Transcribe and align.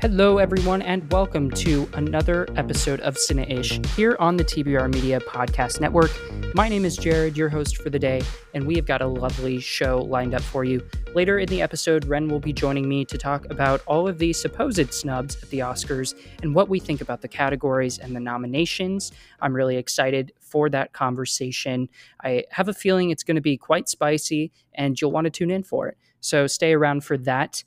Hello, 0.00 0.38
everyone, 0.38 0.80
and 0.80 1.12
welcome 1.12 1.50
to 1.50 1.86
another 1.92 2.48
episode 2.56 3.00
of 3.00 3.16
Cine-ish 3.16 3.84
here 3.94 4.16
on 4.18 4.38
the 4.38 4.44
TBR 4.44 4.90
Media 4.94 5.20
Podcast 5.20 5.78
Network. 5.78 6.10
My 6.54 6.70
name 6.70 6.86
is 6.86 6.96
Jared, 6.96 7.36
your 7.36 7.50
host 7.50 7.76
for 7.76 7.90
the 7.90 7.98
day, 7.98 8.22
and 8.54 8.66
we 8.66 8.76
have 8.76 8.86
got 8.86 9.02
a 9.02 9.06
lovely 9.06 9.60
show 9.60 9.98
lined 9.98 10.34
up 10.34 10.40
for 10.40 10.64
you. 10.64 10.82
Later 11.14 11.38
in 11.38 11.50
the 11.50 11.60
episode, 11.60 12.06
Wren 12.06 12.28
will 12.28 12.40
be 12.40 12.50
joining 12.50 12.88
me 12.88 13.04
to 13.04 13.18
talk 13.18 13.44
about 13.50 13.82
all 13.86 14.08
of 14.08 14.16
the 14.16 14.32
supposed 14.32 14.94
snubs 14.94 15.36
at 15.42 15.50
the 15.50 15.58
Oscars 15.58 16.14
and 16.42 16.54
what 16.54 16.70
we 16.70 16.80
think 16.80 17.02
about 17.02 17.20
the 17.20 17.28
categories 17.28 17.98
and 17.98 18.16
the 18.16 18.20
nominations. 18.20 19.12
I'm 19.42 19.54
really 19.54 19.76
excited 19.76 20.32
for 20.40 20.70
that 20.70 20.94
conversation. 20.94 21.90
I 22.24 22.44
have 22.52 22.68
a 22.68 22.74
feeling 22.74 23.10
it's 23.10 23.22
going 23.22 23.34
to 23.34 23.42
be 23.42 23.58
quite 23.58 23.86
spicy, 23.86 24.50
and 24.72 24.98
you'll 24.98 25.12
want 25.12 25.26
to 25.26 25.30
tune 25.30 25.50
in 25.50 25.62
for 25.62 25.88
it. 25.88 25.98
So 26.20 26.46
stay 26.46 26.72
around 26.72 27.04
for 27.04 27.18
that. 27.18 27.64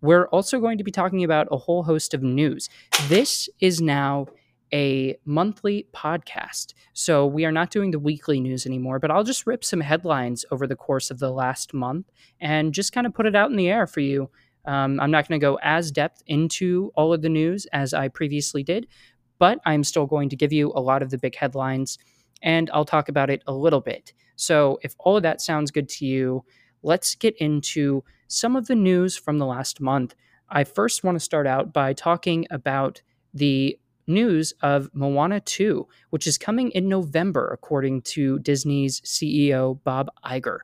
We're 0.00 0.28
also 0.28 0.60
going 0.60 0.78
to 0.78 0.84
be 0.84 0.90
talking 0.90 1.24
about 1.24 1.48
a 1.50 1.56
whole 1.56 1.82
host 1.82 2.14
of 2.14 2.22
news. 2.22 2.68
This 3.08 3.48
is 3.60 3.80
now 3.80 4.26
a 4.72 5.16
monthly 5.24 5.86
podcast. 5.94 6.74
So 6.92 7.26
we 7.26 7.44
are 7.44 7.52
not 7.52 7.70
doing 7.70 7.90
the 7.90 7.98
weekly 7.98 8.40
news 8.40 8.66
anymore, 8.66 8.98
but 8.98 9.10
I'll 9.10 9.24
just 9.24 9.46
rip 9.46 9.64
some 9.64 9.80
headlines 9.80 10.44
over 10.50 10.66
the 10.66 10.76
course 10.76 11.10
of 11.10 11.18
the 11.18 11.30
last 11.30 11.72
month 11.74 12.10
and 12.40 12.72
just 12.72 12.92
kind 12.92 13.06
of 13.06 13.14
put 13.14 13.26
it 13.26 13.34
out 13.34 13.50
in 13.50 13.56
the 13.56 13.68
air 13.68 13.86
for 13.86 14.00
you. 14.00 14.30
Um, 14.66 15.00
I'm 15.00 15.10
not 15.10 15.26
going 15.26 15.40
to 15.40 15.44
go 15.44 15.58
as 15.62 15.90
depth 15.90 16.22
into 16.26 16.92
all 16.94 17.12
of 17.12 17.22
the 17.22 17.28
news 17.28 17.66
as 17.72 17.94
I 17.94 18.08
previously 18.08 18.62
did, 18.62 18.86
but 19.38 19.58
I'm 19.64 19.82
still 19.82 20.06
going 20.06 20.28
to 20.28 20.36
give 20.36 20.52
you 20.52 20.72
a 20.74 20.80
lot 20.80 21.02
of 21.02 21.10
the 21.10 21.18
big 21.18 21.34
headlines 21.34 21.98
and 22.42 22.70
I'll 22.72 22.84
talk 22.84 23.08
about 23.08 23.30
it 23.30 23.42
a 23.46 23.52
little 23.52 23.80
bit. 23.80 24.12
So 24.36 24.78
if 24.82 24.94
all 24.98 25.16
of 25.16 25.22
that 25.24 25.40
sounds 25.40 25.70
good 25.70 25.88
to 25.90 26.06
you, 26.06 26.44
let's 26.82 27.14
get 27.14 27.36
into 27.36 28.04
some 28.26 28.56
of 28.56 28.66
the 28.66 28.74
news 28.74 29.16
from 29.16 29.38
the 29.38 29.46
last 29.46 29.80
month. 29.80 30.14
I 30.48 30.64
first 30.64 31.04
want 31.04 31.16
to 31.16 31.20
start 31.20 31.46
out 31.46 31.72
by 31.72 31.92
talking 31.92 32.46
about 32.50 33.02
the 33.34 33.78
news 34.06 34.54
of 34.62 34.88
Moana 34.94 35.40
2, 35.40 35.86
which 36.10 36.26
is 36.26 36.38
coming 36.38 36.70
in 36.70 36.88
November, 36.88 37.48
according 37.52 38.02
to 38.02 38.38
Disney's 38.40 39.00
CEO, 39.02 39.78
Bob 39.84 40.08
Iger. 40.24 40.58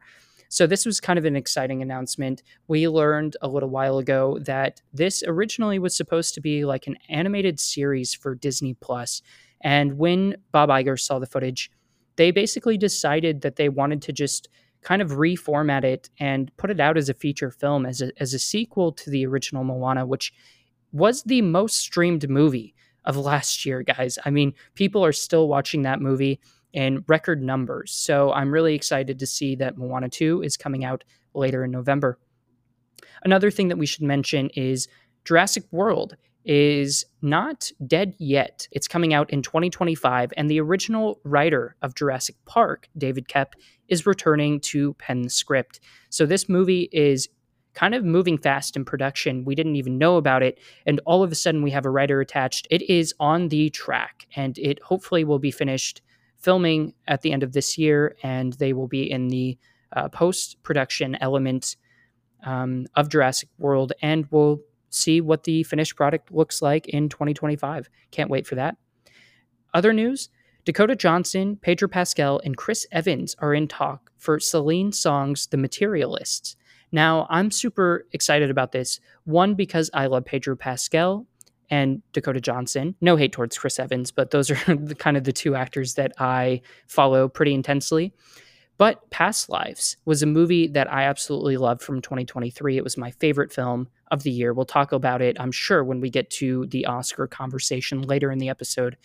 So, 0.48 0.66
this 0.66 0.86
was 0.86 1.00
kind 1.00 1.18
of 1.18 1.24
an 1.24 1.36
exciting 1.36 1.82
announcement. 1.82 2.42
We 2.68 2.88
learned 2.88 3.36
a 3.42 3.48
little 3.48 3.68
while 3.68 3.98
ago 3.98 4.38
that 4.42 4.80
this 4.92 5.22
originally 5.26 5.78
was 5.78 5.96
supposed 5.96 6.32
to 6.34 6.40
be 6.40 6.64
like 6.64 6.86
an 6.86 6.96
animated 7.08 7.58
series 7.58 8.14
for 8.14 8.34
Disney 8.34 8.74
Plus. 8.74 9.20
And 9.60 9.98
when 9.98 10.36
Bob 10.52 10.68
Iger 10.68 10.98
saw 10.98 11.18
the 11.18 11.26
footage, 11.26 11.70
they 12.16 12.30
basically 12.30 12.78
decided 12.78 13.40
that 13.40 13.56
they 13.56 13.68
wanted 13.68 14.00
to 14.02 14.12
just 14.12 14.48
kind 14.84 15.02
of 15.02 15.12
reformat 15.12 15.82
it 15.82 16.10
and 16.20 16.54
put 16.56 16.70
it 16.70 16.78
out 16.78 16.96
as 16.96 17.08
a 17.08 17.14
feature 17.14 17.50
film, 17.50 17.86
as 17.86 18.00
a, 18.00 18.12
as 18.20 18.34
a 18.34 18.38
sequel 18.38 18.92
to 18.92 19.10
the 19.10 19.26
original 19.26 19.64
Moana, 19.64 20.06
which 20.06 20.32
was 20.92 21.22
the 21.24 21.42
most 21.42 21.78
streamed 21.78 22.28
movie 22.28 22.74
of 23.04 23.16
last 23.16 23.66
year, 23.66 23.82
guys. 23.82 24.18
I 24.24 24.30
mean, 24.30 24.54
people 24.74 25.04
are 25.04 25.12
still 25.12 25.48
watching 25.48 25.82
that 25.82 26.00
movie 26.00 26.38
in 26.72 27.04
record 27.08 27.42
numbers. 27.42 27.92
So 27.92 28.32
I'm 28.32 28.52
really 28.52 28.74
excited 28.74 29.18
to 29.18 29.26
see 29.26 29.56
that 29.56 29.78
Moana 29.78 30.08
2 30.08 30.42
is 30.42 30.56
coming 30.56 30.84
out 30.84 31.02
later 31.34 31.64
in 31.64 31.70
November. 31.70 32.18
Another 33.24 33.50
thing 33.50 33.68
that 33.68 33.78
we 33.78 33.86
should 33.86 34.02
mention 34.02 34.50
is 34.50 34.88
Jurassic 35.24 35.64
World 35.70 36.16
is 36.44 37.04
not 37.22 37.70
dead 37.86 38.14
yet. 38.18 38.68
It's 38.70 38.88
coming 38.88 39.14
out 39.14 39.30
in 39.30 39.42
2025, 39.42 40.32
and 40.36 40.50
the 40.50 40.60
original 40.60 41.20
writer 41.24 41.76
of 41.82 41.94
Jurassic 41.94 42.36
Park, 42.44 42.88
David 42.96 43.28
Koepp, 43.28 43.52
is 43.88 44.06
returning 44.06 44.60
to 44.60 44.94
pen 44.94 45.22
the 45.22 45.30
script. 45.30 45.80
So 46.10 46.26
this 46.26 46.48
movie 46.48 46.88
is 46.92 47.28
kind 47.74 47.94
of 47.94 48.04
moving 48.04 48.38
fast 48.38 48.76
in 48.76 48.84
production. 48.84 49.44
We 49.44 49.54
didn't 49.54 49.76
even 49.76 49.98
know 49.98 50.16
about 50.16 50.42
it, 50.42 50.58
and 50.86 51.00
all 51.06 51.22
of 51.22 51.32
a 51.32 51.34
sudden 51.34 51.62
we 51.62 51.70
have 51.70 51.86
a 51.86 51.90
writer 51.90 52.20
attached. 52.20 52.66
It 52.70 52.82
is 52.82 53.14
on 53.18 53.48
the 53.48 53.70
track, 53.70 54.26
and 54.36 54.56
it 54.58 54.80
hopefully 54.82 55.24
will 55.24 55.38
be 55.38 55.50
finished 55.50 56.02
filming 56.38 56.92
at 57.08 57.22
the 57.22 57.32
end 57.32 57.42
of 57.42 57.52
this 57.52 57.78
year, 57.78 58.16
and 58.22 58.52
they 58.54 58.72
will 58.72 58.86
be 58.86 59.10
in 59.10 59.28
the 59.28 59.58
uh, 59.94 60.08
post 60.08 60.62
production 60.62 61.16
element 61.20 61.76
um, 62.44 62.86
of 62.94 63.08
Jurassic 63.08 63.48
World, 63.58 63.92
and 64.02 64.26
will 64.30 64.60
see 64.94 65.20
what 65.20 65.44
the 65.44 65.62
finished 65.64 65.96
product 65.96 66.32
looks 66.32 66.62
like 66.62 66.88
in 66.88 67.08
2025. 67.08 67.88
Can't 68.10 68.30
wait 68.30 68.46
for 68.46 68.54
that. 68.54 68.76
Other 69.72 69.92
news 69.92 70.28
Dakota 70.64 70.96
Johnson, 70.96 71.58
Pedro 71.60 71.88
Pascal, 71.88 72.40
and 72.42 72.56
Chris 72.56 72.86
Evans 72.90 73.36
are 73.38 73.52
in 73.52 73.68
talk 73.68 74.10
for 74.16 74.40
Celine 74.40 74.92
Song's 74.92 75.46
The 75.48 75.58
Materialists. 75.58 76.56
Now, 76.90 77.26
I'm 77.28 77.50
super 77.50 78.06
excited 78.12 78.50
about 78.50 78.72
this. 78.72 79.00
One, 79.24 79.54
because 79.54 79.90
I 79.92 80.06
love 80.06 80.24
Pedro 80.24 80.56
Pascal 80.56 81.26
and 81.68 82.02
Dakota 82.12 82.40
Johnson. 82.40 82.94
No 83.00 83.16
hate 83.16 83.32
towards 83.32 83.58
Chris 83.58 83.78
Evans, 83.78 84.10
but 84.10 84.30
those 84.30 84.50
are 84.50 84.74
the, 84.74 84.94
kind 84.94 85.16
of 85.16 85.24
the 85.24 85.32
two 85.32 85.54
actors 85.54 85.94
that 85.94 86.12
I 86.18 86.62
follow 86.86 87.28
pretty 87.28 87.52
intensely. 87.52 88.14
But 88.76 89.08
Past 89.10 89.48
Lives 89.48 89.96
was 90.04 90.22
a 90.22 90.26
movie 90.26 90.66
that 90.68 90.92
I 90.92 91.04
absolutely 91.04 91.56
loved 91.56 91.80
from 91.80 92.02
2023. 92.02 92.76
It 92.76 92.84
was 92.84 92.96
my 92.96 93.12
favorite 93.12 93.52
film 93.52 93.88
of 94.10 94.24
the 94.24 94.30
year. 94.30 94.52
We'll 94.52 94.64
talk 94.64 94.92
about 94.92 95.22
it, 95.22 95.38
I'm 95.38 95.52
sure, 95.52 95.84
when 95.84 96.00
we 96.00 96.10
get 96.10 96.28
to 96.30 96.66
the 96.66 96.86
Oscar 96.86 97.26
conversation 97.26 98.02
later 98.02 98.32
in 98.32 98.38
the 98.38 98.48
episode. 98.48 98.96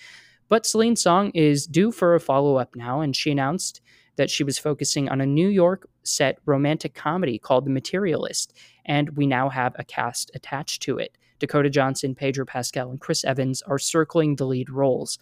But 0.47 0.66
Celine 0.66 0.96
Song 0.96 1.29
is 1.35 1.68
due 1.68 1.91
for 1.91 2.16
a 2.16 2.19
follow 2.19 2.56
up 2.56 2.75
now, 2.75 3.02
and 3.02 3.16
she 3.16 3.29
announced 3.29 3.81
that 4.16 4.31
she 4.31 4.44
was 4.44 4.58
focusing 4.58 5.08
on 5.08 5.22
a 5.22 5.25
New 5.25 5.47
York 5.47 5.88
set 6.03 6.40
romantic 6.46 6.96
comedy 6.96 7.38
called 7.38 7.66
The 7.66 7.72
Materialist, 7.72 8.58
and 8.85 9.16
we 9.16 9.28
now 9.28 9.50
have 9.50 9.75
a 9.78 9.84
cast 9.84 10.31
attached 10.34 10.81
to 10.84 10.97
it. 10.97 11.16
Dakota 11.38 11.69
Johnson, 11.69 12.16
Pedro 12.16 12.46
Pascal, 12.46 12.90
and 12.90 13.00
Chris 13.00 13.24
Evans 13.24 13.62
are 13.62 13.79
circling 13.79 14.35
the 14.35 14.46
lead 14.46 14.69
roles. 14.69 15.19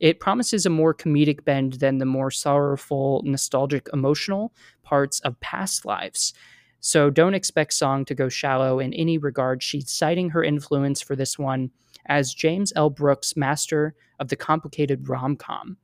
It 0.00 0.18
promises 0.18 0.66
a 0.66 0.70
more 0.70 0.94
comedic 0.94 1.44
bend 1.44 1.74
than 1.74 1.98
the 1.98 2.06
more 2.06 2.30
sorrowful, 2.30 3.22
nostalgic, 3.24 3.88
emotional 3.92 4.52
parts 4.82 5.20
of 5.20 5.38
past 5.40 5.84
lives. 5.84 6.34
So 6.80 7.10
don't 7.10 7.34
expect 7.34 7.74
Song 7.74 8.06
to 8.06 8.14
go 8.14 8.30
shallow 8.30 8.80
in 8.80 8.94
any 8.94 9.18
regard. 9.18 9.62
She's 9.62 9.90
citing 9.90 10.30
her 10.30 10.42
influence 10.42 11.02
for 11.02 11.14
this 11.14 11.38
one 11.38 11.70
as 12.06 12.32
James 12.32 12.72
L. 12.74 12.88
Brooks' 12.88 13.36
master 13.36 13.94
of 14.18 14.28
the 14.28 14.36
complicated 14.36 15.08
rom 15.08 15.36
com. 15.36 15.76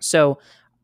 So 0.00 0.38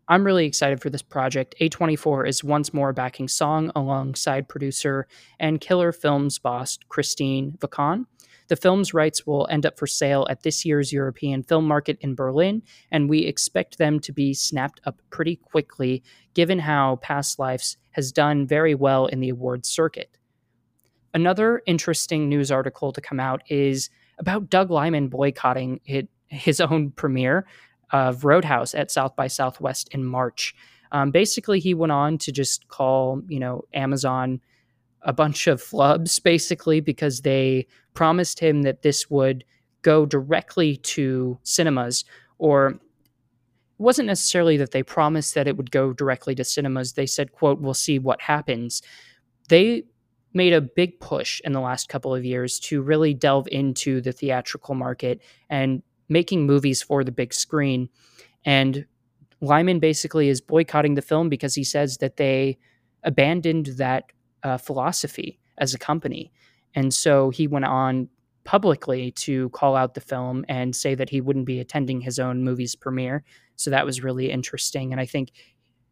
I'm 0.08 0.24
really 0.24 0.46
excited 0.46 0.80
for 0.80 0.90
this 0.90 1.02
project. 1.02 1.54
A24 1.60 2.28
is 2.28 2.42
once 2.42 2.72
more 2.72 2.92
backing 2.92 3.28
Song 3.28 3.70
alongside 3.76 4.48
producer 4.48 5.06
and 5.38 5.60
Killer 5.60 5.92
Films 5.92 6.38
boss 6.38 6.78
Christine 6.88 7.52
Vachon. 7.58 8.06
The 8.48 8.56
film's 8.56 8.94
rights 8.94 9.26
will 9.26 9.46
end 9.50 9.66
up 9.66 9.78
for 9.78 9.86
sale 9.86 10.26
at 10.30 10.42
this 10.42 10.64
year's 10.64 10.92
European 10.92 11.42
film 11.42 11.66
market 11.66 11.98
in 12.00 12.14
Berlin, 12.14 12.62
and 12.90 13.08
we 13.08 13.20
expect 13.20 13.78
them 13.78 14.00
to 14.00 14.12
be 14.12 14.34
snapped 14.34 14.80
up 14.84 15.00
pretty 15.10 15.36
quickly, 15.36 16.02
given 16.34 16.58
how 16.58 16.96
Past 16.96 17.38
Lives 17.38 17.76
has 17.92 18.10
done 18.10 18.46
very 18.46 18.74
well 18.74 19.06
in 19.06 19.20
the 19.20 19.28
awards 19.28 19.68
circuit. 19.68 20.16
Another 21.14 21.62
interesting 21.66 22.28
news 22.28 22.50
article 22.50 22.92
to 22.92 23.00
come 23.00 23.20
out 23.20 23.42
is 23.48 23.90
about 24.18 24.50
Doug 24.50 24.70
Liman 24.70 25.08
boycotting 25.08 25.80
his 26.28 26.60
own 26.60 26.90
premiere 26.90 27.46
of 27.92 28.24
Roadhouse 28.24 28.74
at 28.74 28.90
South 28.90 29.16
by 29.16 29.26
Southwest 29.26 29.88
in 29.92 30.04
March. 30.04 30.54
Um, 30.92 31.10
basically, 31.10 31.60
he 31.60 31.74
went 31.74 31.92
on 31.92 32.18
to 32.18 32.32
just 32.32 32.68
call, 32.68 33.22
you 33.28 33.40
know, 33.40 33.64
Amazon 33.74 34.40
a 35.02 35.12
bunch 35.12 35.46
of 35.46 35.62
flubs 35.62 36.22
basically 36.22 36.80
because 36.80 37.20
they 37.20 37.66
promised 37.94 38.40
him 38.40 38.62
that 38.62 38.82
this 38.82 39.08
would 39.10 39.44
go 39.82 40.04
directly 40.04 40.76
to 40.76 41.38
cinemas 41.42 42.04
or 42.38 42.68
it 42.68 42.80
wasn't 43.78 44.06
necessarily 44.06 44.56
that 44.56 44.72
they 44.72 44.82
promised 44.82 45.34
that 45.34 45.46
it 45.46 45.56
would 45.56 45.70
go 45.70 45.92
directly 45.92 46.34
to 46.34 46.44
cinemas. 46.44 46.94
They 46.94 47.06
said 47.06 47.32
quote 47.32 47.60
we'll 47.60 47.74
see 47.74 47.98
what 47.98 48.20
happens. 48.20 48.82
They 49.48 49.84
made 50.34 50.52
a 50.52 50.60
big 50.60 51.00
push 51.00 51.40
in 51.44 51.52
the 51.52 51.60
last 51.60 51.88
couple 51.88 52.14
of 52.14 52.24
years 52.24 52.58
to 52.60 52.82
really 52.82 53.14
delve 53.14 53.48
into 53.50 54.00
the 54.00 54.12
theatrical 54.12 54.74
market 54.74 55.22
and 55.48 55.82
making 56.08 56.46
movies 56.46 56.82
for 56.82 57.04
the 57.04 57.12
big 57.12 57.32
screen. 57.32 57.88
And 58.44 58.86
Liman 59.40 59.78
basically 59.78 60.28
is 60.28 60.40
boycotting 60.40 60.94
the 60.94 61.02
film 61.02 61.28
because 61.28 61.54
he 61.54 61.64
says 61.64 61.98
that 61.98 62.16
they 62.16 62.58
abandoned 63.04 63.66
that 63.76 64.12
uh, 64.42 64.58
philosophy 64.58 65.38
as 65.58 65.74
a 65.74 65.78
company. 65.78 66.32
And 66.74 66.92
so 66.92 67.30
he 67.30 67.46
went 67.46 67.64
on 67.64 68.08
publicly 68.44 69.10
to 69.12 69.50
call 69.50 69.76
out 69.76 69.94
the 69.94 70.00
film 70.00 70.44
and 70.48 70.74
say 70.74 70.94
that 70.94 71.10
he 71.10 71.20
wouldn't 71.20 71.44
be 71.44 71.60
attending 71.60 72.00
his 72.00 72.18
own 72.18 72.42
movie's 72.42 72.74
premiere. 72.74 73.24
So 73.56 73.70
that 73.70 73.84
was 73.84 74.02
really 74.02 74.30
interesting. 74.30 74.92
And 74.92 75.00
I 75.00 75.06
think 75.06 75.32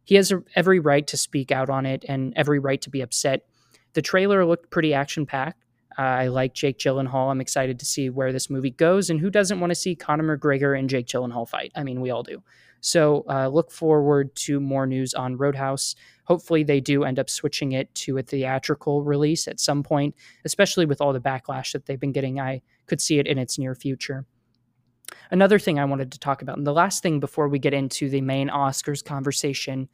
he 0.05 0.15
has 0.15 0.33
every 0.55 0.79
right 0.79 1.05
to 1.07 1.17
speak 1.17 1.51
out 1.51 1.69
on 1.69 1.85
it 1.85 2.05
and 2.07 2.33
every 2.35 2.59
right 2.59 2.81
to 2.81 2.89
be 2.89 3.01
upset. 3.01 3.45
The 3.93 4.01
trailer 4.01 4.45
looked 4.45 4.71
pretty 4.71 4.93
action 4.93 5.25
packed. 5.25 5.63
Uh, 5.99 6.01
I 6.01 6.27
like 6.27 6.53
Jake 6.53 6.77
Gyllenhaal. 6.77 7.29
I'm 7.29 7.41
excited 7.41 7.79
to 7.79 7.85
see 7.85 8.09
where 8.09 8.31
this 8.31 8.49
movie 8.49 8.71
goes. 8.71 9.09
And 9.09 9.19
who 9.19 9.29
doesn't 9.29 9.59
want 9.59 9.71
to 9.71 9.75
see 9.75 9.95
Conor 9.95 10.37
McGregor 10.37 10.77
and 10.77 10.89
Jake 10.89 11.07
Gyllenhaal 11.07 11.47
fight? 11.47 11.71
I 11.75 11.83
mean, 11.83 12.01
we 12.01 12.11
all 12.11 12.23
do. 12.23 12.41
So 12.81 13.25
uh, 13.29 13.47
look 13.47 13.71
forward 13.71 14.35
to 14.35 14.59
more 14.59 14.85
news 14.85 15.13
on 15.13 15.37
Roadhouse. 15.37 15.95
Hopefully, 16.27 16.61
they 16.61 16.81
do 16.81 17.05
end 17.05 17.19
up 17.19 17.29
switching 17.29 17.71
it 17.71 17.93
to 17.95 18.17
a 18.17 18.21
theatrical 18.21 19.01
release 19.01 19.47
at 19.47 19.61
some 19.61 19.81
point, 19.81 20.13
especially 20.43 20.85
with 20.85 20.99
all 20.99 21.13
the 21.13 21.21
backlash 21.21 21.71
that 21.71 21.85
they've 21.85 22.01
been 22.01 22.11
getting. 22.11 22.37
I 22.37 22.61
could 22.85 22.99
see 22.99 23.17
it 23.17 23.27
in 23.27 23.37
its 23.37 23.57
near 23.57 23.73
future. 23.73 24.25
Another 25.31 25.57
thing 25.57 25.79
I 25.79 25.85
wanted 25.85 26.11
to 26.11 26.19
talk 26.19 26.41
about, 26.41 26.57
and 26.57 26.67
the 26.67 26.73
last 26.73 27.01
thing 27.01 27.21
before 27.21 27.47
we 27.47 27.59
get 27.59 27.73
into 27.73 28.09
the 28.09 28.19
main 28.19 28.49
Oscars 28.49 29.01
conversation 29.03 29.87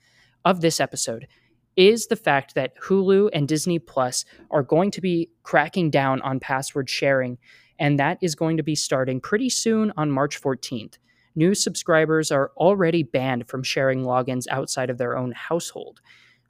of 0.44 0.62
this 0.62 0.80
episode, 0.80 1.28
is 1.76 2.08
the 2.08 2.16
fact 2.16 2.56
that 2.56 2.76
Hulu 2.82 3.30
and 3.32 3.48
Disney 3.48 3.78
Plus 3.78 4.26
are 4.50 4.64
going 4.64 4.90
to 4.90 5.02
be 5.02 5.30
cracking 5.44 5.92
down 5.92 6.20
on 6.24 6.40
password 6.40 6.90
sharing, 6.90 7.38
and 7.78 8.00
that 8.00 8.18
is 8.24 8.34
going 8.34 8.58
to 8.58 8.64
be 8.64 8.74
starting 8.74 9.22
pretty 9.22 9.52
soon 9.52 9.94
on 9.98 10.10
March 10.10 10.42
14th. 10.42 10.98
New 11.36 11.54
subscribers 11.54 12.32
are 12.32 12.52
already 12.58 13.04
banned 13.04 13.48
from 13.48 13.62
sharing 13.62 14.04
logins 14.04 14.48
outside 14.50 14.90
of 14.90 14.98
their 14.98 15.16
own 15.16 15.32
household 15.32 16.02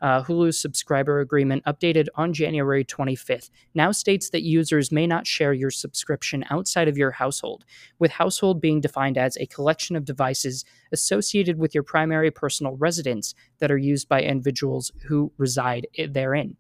uh, 0.04 0.22
Hulu's 0.22 0.60
subscriber 0.60 1.22
agreement, 1.22 1.64
updated 1.64 2.08
on 2.16 2.34
January 2.34 2.84
25th, 2.84 3.50
now 3.74 3.90
states 3.94 4.30
that 4.32 4.44
users 4.44 4.92
may 4.92 5.08
not 5.08 5.26
share 5.26 5.54
your 5.54 5.72
subscription 5.72 6.44
outside 6.50 6.90
of 6.90 6.98
your 6.98 7.12
household, 7.12 7.64
with 8.00 8.12
household 8.12 8.60
being 8.60 8.82
defined 8.82 9.18
as 9.18 9.38
a 9.38 9.46
collection 9.46 9.96
of 9.96 10.04
devices 10.04 10.66
associated 10.92 11.58
with 11.58 11.74
your 11.74 11.84
primary 11.84 12.30
personal 12.30 12.76
residence 12.76 13.34
that 13.60 13.72
are 13.72 13.78
used 13.78 14.10
by 14.10 14.22
individuals 14.22 14.92
who 15.08 15.32
reside 15.38 15.88
therein. 16.10 16.58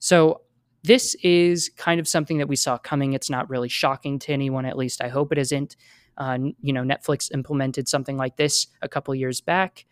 So, 0.00 0.40
this 0.82 1.14
is 1.22 1.70
kind 1.78 1.98
of 1.98 2.06
something 2.06 2.36
that 2.36 2.48
we 2.48 2.56
saw 2.56 2.76
coming. 2.76 3.14
It's 3.14 3.30
not 3.30 3.48
really 3.48 3.70
shocking 3.70 4.18
to 4.18 4.32
anyone, 4.32 4.66
at 4.66 4.76
least 4.76 5.00
I 5.00 5.08
hope 5.08 5.32
it 5.32 5.38
isn't. 5.38 5.76
Uh, 6.18 6.38
you 6.60 6.74
know, 6.74 6.82
Netflix 6.82 7.32
implemented 7.32 7.88
something 7.88 8.18
like 8.18 8.36
this 8.36 8.66
a 8.82 8.88
couple 8.88 9.14
years 9.14 9.40
back, 9.40 9.86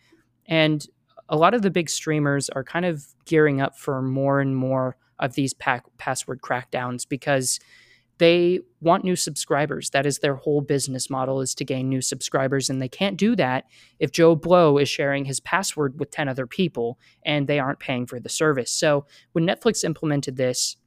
and 0.45 0.85
a 1.33 1.35
lot 1.35 1.55
of 1.55 1.63
the 1.63 1.71
big 1.71 1.89
streamers 1.89 2.47
are 2.51 2.63
kind 2.63 2.85
of 2.85 3.07
gearing 3.25 3.59
up 3.59 3.75
for 3.75 4.03
more 4.03 4.39
and 4.39 4.55
more 4.55 4.95
of 5.17 5.33
these 5.33 5.51
pack, 5.51 5.83
password 5.97 6.41
crackdowns 6.41 7.09
because 7.09 7.59
they 8.19 8.59
want 8.81 9.03
new 9.03 9.15
subscribers. 9.15 9.89
That 9.89 10.05
is 10.05 10.19
their 10.19 10.35
whole 10.35 10.61
business 10.61 11.09
model 11.09 11.41
is 11.41 11.55
to 11.55 11.65
gain 11.65 11.89
new 11.89 12.01
subscribers 12.01 12.69
and 12.69 12.79
they 12.79 12.87
can't 12.87 13.17
do 13.17 13.35
that 13.37 13.65
if 13.97 14.11
Joe 14.11 14.35
Blow 14.35 14.77
is 14.77 14.87
sharing 14.87 15.25
his 15.25 15.39
password 15.39 15.99
with 15.99 16.11
10 16.11 16.29
other 16.29 16.45
people 16.45 16.99
and 17.25 17.47
they 17.47 17.57
aren't 17.57 17.79
paying 17.79 18.05
for 18.05 18.19
the 18.19 18.29
service. 18.29 18.69
So, 18.69 19.07
when 19.31 19.47
Netflix 19.47 19.83
implemented 19.83 20.37
this, 20.37 20.77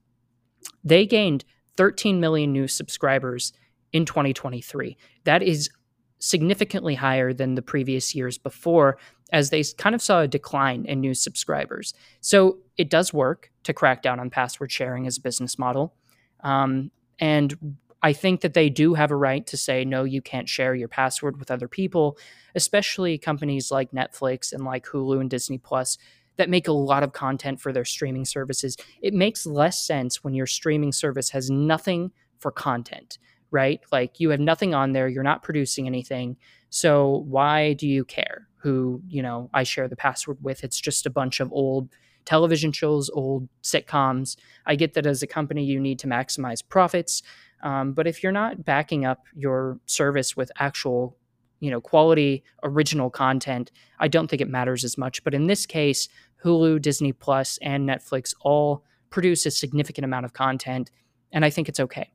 they 0.85 1.07
gained 1.07 1.45
13 1.77 2.21
million 2.21 2.53
new 2.53 2.69
subscribers 2.69 3.53
in 3.93 4.05
2023. 4.05 4.97
That 5.25 5.43
is 5.43 5.71
significantly 6.19 6.95
higher 6.95 7.33
than 7.33 7.55
the 7.55 7.63
previous 7.63 8.15
years 8.15 8.39
before 8.39 8.99
as 9.33 9.51
they 9.51 9.63
kind 9.77 9.95
of 9.95 10.03
saw 10.03 10.21
a 10.21 10.29
decline 10.29 10.85
in 10.85 11.01
new 11.01 11.15
subscribers. 11.15 11.95
So 12.21 12.59
it 12.77 12.91
does 12.91 13.13
work 13.13 13.51
to 13.65 13.73
crack 13.73 14.03
down 14.03 14.21
on 14.21 14.31
password 14.31 14.71
sharing 14.71 15.07
as 15.07 15.19
a 15.19 15.21
business 15.21 15.59
model. 15.59 15.95
Um, 16.41 16.91
and 17.19 17.77
I 18.03 18.13
think 18.13 18.43
that 18.43 18.55
they 18.55 18.71
do 18.71 18.95
have 18.95 19.11
a 19.11 19.17
right 19.17 19.47
to 19.49 19.57
say, 19.57 19.85
no, 19.85 20.05
you 20.05 20.23
can't 20.23 20.49
share 20.49 20.75
your 20.75 20.89
password 20.89 21.39
with 21.39 21.51
other 21.51 21.67
people, 21.67 22.19
especially 22.55 23.19
companies 23.19 23.71
like 23.71 23.91
Netflix 23.91 24.53
and 24.53 24.65
like 24.65 24.87
Hulu 24.87 25.21
and 25.21 25.31
Disney 25.31 25.59
Plus 25.59 25.99
that 26.37 26.51
make 26.51 26.69
a 26.69 26.73
lot 26.73 27.03
of 27.03 27.13
content 27.13 27.61
for 27.61 27.73
their 27.73 27.85
streaming 27.85 28.25
services. 28.25 28.77
It 29.03 29.15
makes 29.15 29.47
less 29.47 29.85
sense 29.85 30.23
when 30.23 30.35
your 30.35 30.47
streaming 30.47 30.93
service 30.93 31.31
has 31.31 31.51
nothing 31.51 32.13
for 32.39 32.51
content 32.53 33.19
right? 33.51 33.81
Like 33.93 34.21
you 34.21 34.31
have 34.31 34.41
nothing 34.41 34.75
on 34.75 34.93
there, 34.93 35.09
you're 35.09 35.23
not 35.23 35.43
producing 35.43 35.87
anything. 35.87 36.37
So 36.71 37.25
why 37.29 37.75
do 37.75 37.87
you 37.87 38.05
care 38.05 38.49
who, 38.57 39.01
you 39.09 39.23
know, 39.23 39.51
I 39.55 39.63
share 39.63 39.89
the 39.89 39.97
password 39.97 40.39
with? 40.43 40.65
It's 40.65 40.81
just 40.81 41.07
a 41.07 41.11
bunch 41.11 41.41
of 41.41 41.53
old 41.53 41.89
television 42.25 42.73
shows, 42.73 43.09
old 43.11 43.49
sitcoms. 43.63 44.37
I 44.67 44.75
get 44.75 44.95
that 44.95 45.07
as 45.07 45.23
a 45.23 45.27
company, 45.27 45.65
you 45.65 45.81
need 45.81 45.99
to 46.01 46.07
maximize 46.07 46.63
profits. 46.69 47.23
Um, 47.63 47.93
but 47.93 48.07
if 48.07 48.23
you're 48.23 48.33
not 48.33 48.65
backing 48.65 49.05
up 49.05 49.25
your 49.35 49.79
service 49.87 50.37
with 50.37 50.51
actual, 50.59 51.17
you 51.61 51.71
know, 51.71 51.81
quality 51.81 52.45
original 52.63 53.09
content, 53.09 53.71
I 53.99 54.09
don't 54.09 54.29
think 54.29 54.43
it 54.43 54.49
matters 54.49 54.85
as 54.85 54.99
much. 54.99 55.25
But 55.25 55.35
in 55.35 55.47
this 55.47 55.65
case, 55.65 56.09
Hulu, 56.45 56.83
Disney 56.83 57.13
Plus, 57.13 57.59
and 57.63 57.89
Netflix 57.89 58.35
all 58.41 58.85
produce 59.09 59.47
a 59.47 59.51
significant 59.51 60.05
amount 60.05 60.27
of 60.27 60.33
content, 60.33 60.91
and 61.33 61.45
I 61.45 61.51
think 61.51 61.69
it's 61.69 61.81
okay. 61.81 62.11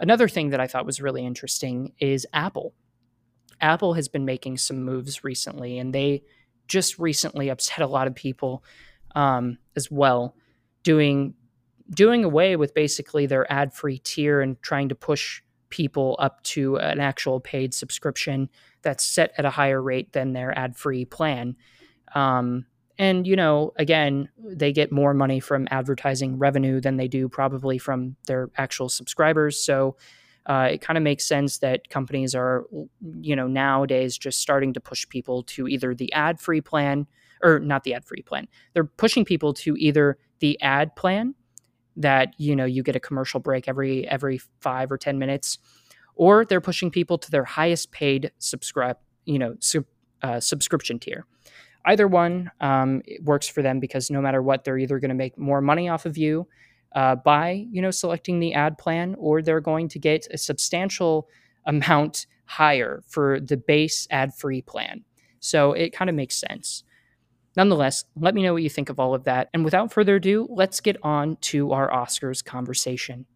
Another 0.00 0.28
thing 0.28 0.50
that 0.50 0.60
I 0.60 0.66
thought 0.66 0.86
was 0.86 1.00
really 1.00 1.24
interesting 1.24 1.92
is 1.98 2.26
Apple. 2.32 2.74
Apple 3.60 3.94
has 3.94 4.08
been 4.08 4.24
making 4.24 4.56
some 4.56 4.82
moves 4.82 5.22
recently, 5.22 5.78
and 5.78 5.94
they 5.94 6.22
just 6.68 6.98
recently 6.98 7.50
upset 7.50 7.80
a 7.80 7.86
lot 7.86 8.06
of 8.06 8.14
people 8.14 8.64
um, 9.14 9.58
as 9.76 9.90
well, 9.90 10.34
doing 10.82 11.34
doing 11.90 12.24
away 12.24 12.54
with 12.56 12.72
basically 12.72 13.26
their 13.26 13.50
ad 13.52 13.74
free 13.74 13.98
tier 13.98 14.40
and 14.40 14.62
trying 14.62 14.88
to 14.88 14.94
push 14.94 15.42
people 15.68 16.16
up 16.18 16.42
to 16.44 16.76
an 16.76 17.00
actual 17.00 17.40
paid 17.40 17.74
subscription 17.74 18.48
that's 18.82 19.04
set 19.04 19.32
at 19.36 19.44
a 19.44 19.50
higher 19.50 19.82
rate 19.82 20.12
than 20.12 20.32
their 20.32 20.56
ad 20.56 20.76
free 20.76 21.04
plan. 21.04 21.56
Um, 22.14 22.64
and, 23.00 23.26
you 23.26 23.34
know, 23.34 23.72
again, 23.76 24.28
they 24.38 24.74
get 24.74 24.92
more 24.92 25.14
money 25.14 25.40
from 25.40 25.66
advertising 25.70 26.36
revenue 26.36 26.82
than 26.82 26.98
they 26.98 27.08
do 27.08 27.30
probably 27.30 27.78
from 27.78 28.14
their 28.26 28.50
actual 28.58 28.90
subscribers. 28.90 29.58
So 29.58 29.96
uh, 30.44 30.68
it 30.72 30.82
kind 30.82 30.98
of 30.98 31.02
makes 31.02 31.26
sense 31.26 31.60
that 31.60 31.88
companies 31.88 32.34
are, 32.34 32.66
you 33.22 33.34
know, 33.34 33.46
nowadays 33.46 34.18
just 34.18 34.42
starting 34.42 34.74
to 34.74 34.80
push 34.80 35.08
people 35.08 35.42
to 35.44 35.66
either 35.66 35.94
the 35.94 36.12
ad 36.12 36.40
free 36.40 36.60
plan 36.60 37.06
or 37.42 37.58
not 37.58 37.84
the 37.84 37.94
ad 37.94 38.04
free 38.04 38.20
plan. 38.20 38.46
They're 38.74 38.84
pushing 38.84 39.24
people 39.24 39.54
to 39.54 39.76
either 39.78 40.18
the 40.40 40.60
ad 40.60 40.94
plan 40.94 41.34
that, 41.96 42.34
you 42.36 42.54
know, 42.54 42.66
you 42.66 42.82
get 42.82 42.96
a 42.96 43.00
commercial 43.00 43.40
break 43.40 43.66
every 43.66 44.06
every 44.08 44.42
5 44.60 44.92
or 44.92 44.98
10 44.98 45.18
minutes 45.18 45.58
or 46.16 46.44
they're 46.44 46.60
pushing 46.60 46.90
people 46.90 47.16
to 47.16 47.30
their 47.30 47.44
highest 47.44 47.92
paid 47.92 48.30
subscribe, 48.40 48.98
you 49.24 49.38
know, 49.38 49.56
uh, 50.22 50.38
subscription 50.38 50.98
tier 50.98 51.24
either 51.84 52.06
one 52.06 52.50
um, 52.60 53.02
works 53.22 53.48
for 53.48 53.62
them 53.62 53.80
because 53.80 54.10
no 54.10 54.20
matter 54.20 54.42
what, 54.42 54.64
they're 54.64 54.78
either 54.78 54.98
going 54.98 55.10
to 55.10 55.14
make 55.14 55.38
more 55.38 55.60
money 55.60 55.88
off 55.88 56.06
of 56.06 56.16
you 56.16 56.46
uh, 56.94 57.16
by 57.16 57.66
you 57.70 57.80
know 57.80 57.90
selecting 57.90 58.40
the 58.40 58.54
ad 58.54 58.78
plan, 58.78 59.14
or 59.18 59.42
they're 59.42 59.60
going 59.60 59.88
to 59.88 59.98
get 59.98 60.26
a 60.30 60.38
substantial 60.38 61.28
amount 61.66 62.26
higher 62.46 63.02
for 63.06 63.38
the 63.38 63.56
base 63.56 64.08
ad-free 64.10 64.62
plan. 64.62 65.04
So 65.38 65.72
it 65.72 65.92
kind 65.92 66.10
of 66.10 66.16
makes 66.16 66.36
sense. 66.36 66.82
Nonetheless, 67.56 68.04
let 68.16 68.34
me 68.34 68.42
know 68.42 68.52
what 68.52 68.62
you 68.62 68.70
think 68.70 68.88
of 68.88 68.98
all 68.98 69.14
of 69.14 69.24
that. 69.24 69.48
And 69.54 69.64
without 69.64 69.92
further 69.92 70.16
ado, 70.16 70.48
let's 70.50 70.80
get 70.80 70.96
on 71.02 71.36
to 71.42 71.72
our 71.72 71.90
Oscars 71.90 72.44
conversation. 72.44 73.26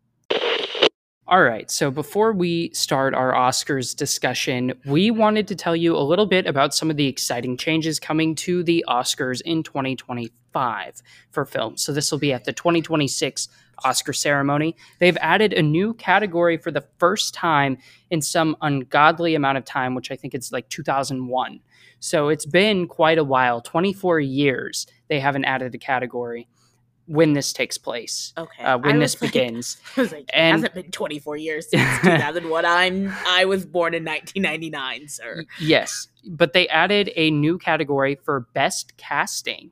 All 1.26 1.42
right. 1.42 1.70
So 1.70 1.90
before 1.90 2.34
we 2.34 2.70
start 2.74 3.14
our 3.14 3.32
Oscars 3.32 3.96
discussion, 3.96 4.74
we 4.84 5.10
wanted 5.10 5.48
to 5.48 5.54
tell 5.54 5.74
you 5.74 5.96
a 5.96 6.04
little 6.04 6.26
bit 6.26 6.46
about 6.46 6.74
some 6.74 6.90
of 6.90 6.98
the 6.98 7.06
exciting 7.06 7.56
changes 7.56 7.98
coming 7.98 8.34
to 8.36 8.62
the 8.62 8.84
Oscars 8.86 9.40
in 9.40 9.62
2025 9.62 11.02
for 11.30 11.46
films. 11.46 11.82
So 11.82 11.92
this 11.94 12.12
will 12.12 12.18
be 12.18 12.34
at 12.34 12.44
the 12.44 12.52
2026 12.52 13.48
Oscar 13.84 14.12
ceremony. 14.12 14.76
They've 14.98 15.16
added 15.16 15.54
a 15.54 15.62
new 15.62 15.94
category 15.94 16.58
for 16.58 16.70
the 16.70 16.86
first 16.98 17.32
time 17.32 17.78
in 18.10 18.20
some 18.20 18.54
ungodly 18.60 19.34
amount 19.34 19.56
of 19.56 19.64
time, 19.64 19.94
which 19.94 20.10
I 20.10 20.16
think 20.16 20.34
it's 20.34 20.52
like 20.52 20.68
2001. 20.68 21.60
So 22.00 22.28
it's 22.28 22.44
been 22.44 22.86
quite 22.86 23.16
a 23.16 23.24
while 23.24 23.62
24 23.62 24.20
years 24.20 24.86
they 25.08 25.20
haven't 25.20 25.44
added 25.46 25.74
a 25.74 25.78
category 25.78 26.48
when 27.06 27.32
this 27.34 27.52
takes 27.52 27.76
place. 27.76 28.32
Okay. 28.36 28.62
Uh, 28.62 28.78
when 28.78 28.98
this 28.98 29.20
like, 29.20 29.32
begins. 29.32 29.76
I 29.96 30.00
was 30.00 30.12
like, 30.12 30.30
and, 30.32 30.48
it 30.48 30.52
hasn't 30.52 30.74
been 30.74 30.90
24 30.90 31.36
years 31.36 31.70
since 31.70 32.00
2001. 32.02 32.64
I'm 32.64 33.12
I 33.26 33.44
was 33.44 33.66
born 33.66 33.94
in 33.94 34.04
1999, 34.04 35.08
sir. 35.08 35.44
Yes, 35.60 36.08
but 36.26 36.52
they 36.52 36.68
added 36.68 37.10
a 37.16 37.30
new 37.30 37.58
category 37.58 38.16
for 38.16 38.40
best 38.54 38.96
casting 38.96 39.70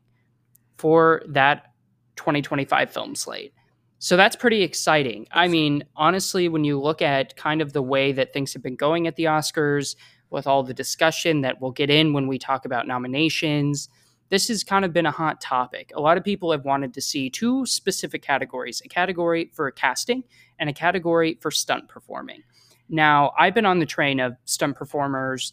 for 0.76 1.22
that 1.28 1.72
2025 2.16 2.92
film 2.92 3.14
slate. 3.14 3.54
So 3.98 4.16
that's 4.16 4.34
pretty 4.34 4.62
exciting. 4.62 5.28
I 5.30 5.46
mean, 5.46 5.84
honestly, 5.94 6.48
when 6.48 6.64
you 6.64 6.80
look 6.80 7.00
at 7.00 7.36
kind 7.36 7.62
of 7.62 7.72
the 7.72 7.82
way 7.82 8.10
that 8.12 8.32
things 8.32 8.52
have 8.52 8.62
been 8.62 8.74
going 8.74 9.06
at 9.06 9.14
the 9.14 9.24
Oscars, 9.24 9.94
with 10.32 10.46
all 10.46 10.62
the 10.62 10.74
discussion 10.74 11.42
that 11.42 11.60
we'll 11.60 11.70
get 11.70 11.90
in 11.90 12.12
when 12.12 12.26
we 12.26 12.38
talk 12.38 12.64
about 12.64 12.88
nominations, 12.88 13.88
this 14.32 14.48
has 14.48 14.64
kind 14.64 14.82
of 14.82 14.94
been 14.94 15.04
a 15.04 15.10
hot 15.10 15.42
topic. 15.42 15.92
A 15.94 16.00
lot 16.00 16.16
of 16.16 16.24
people 16.24 16.52
have 16.52 16.64
wanted 16.64 16.94
to 16.94 17.02
see 17.02 17.28
two 17.28 17.66
specific 17.66 18.22
categories 18.22 18.80
a 18.82 18.88
category 18.88 19.50
for 19.52 19.70
casting 19.70 20.24
and 20.58 20.70
a 20.70 20.72
category 20.72 21.36
for 21.42 21.50
stunt 21.50 21.86
performing. 21.86 22.42
Now, 22.88 23.32
I've 23.38 23.54
been 23.54 23.66
on 23.66 23.78
the 23.78 23.84
train 23.84 24.20
of 24.20 24.36
stunt 24.46 24.74
performers, 24.76 25.52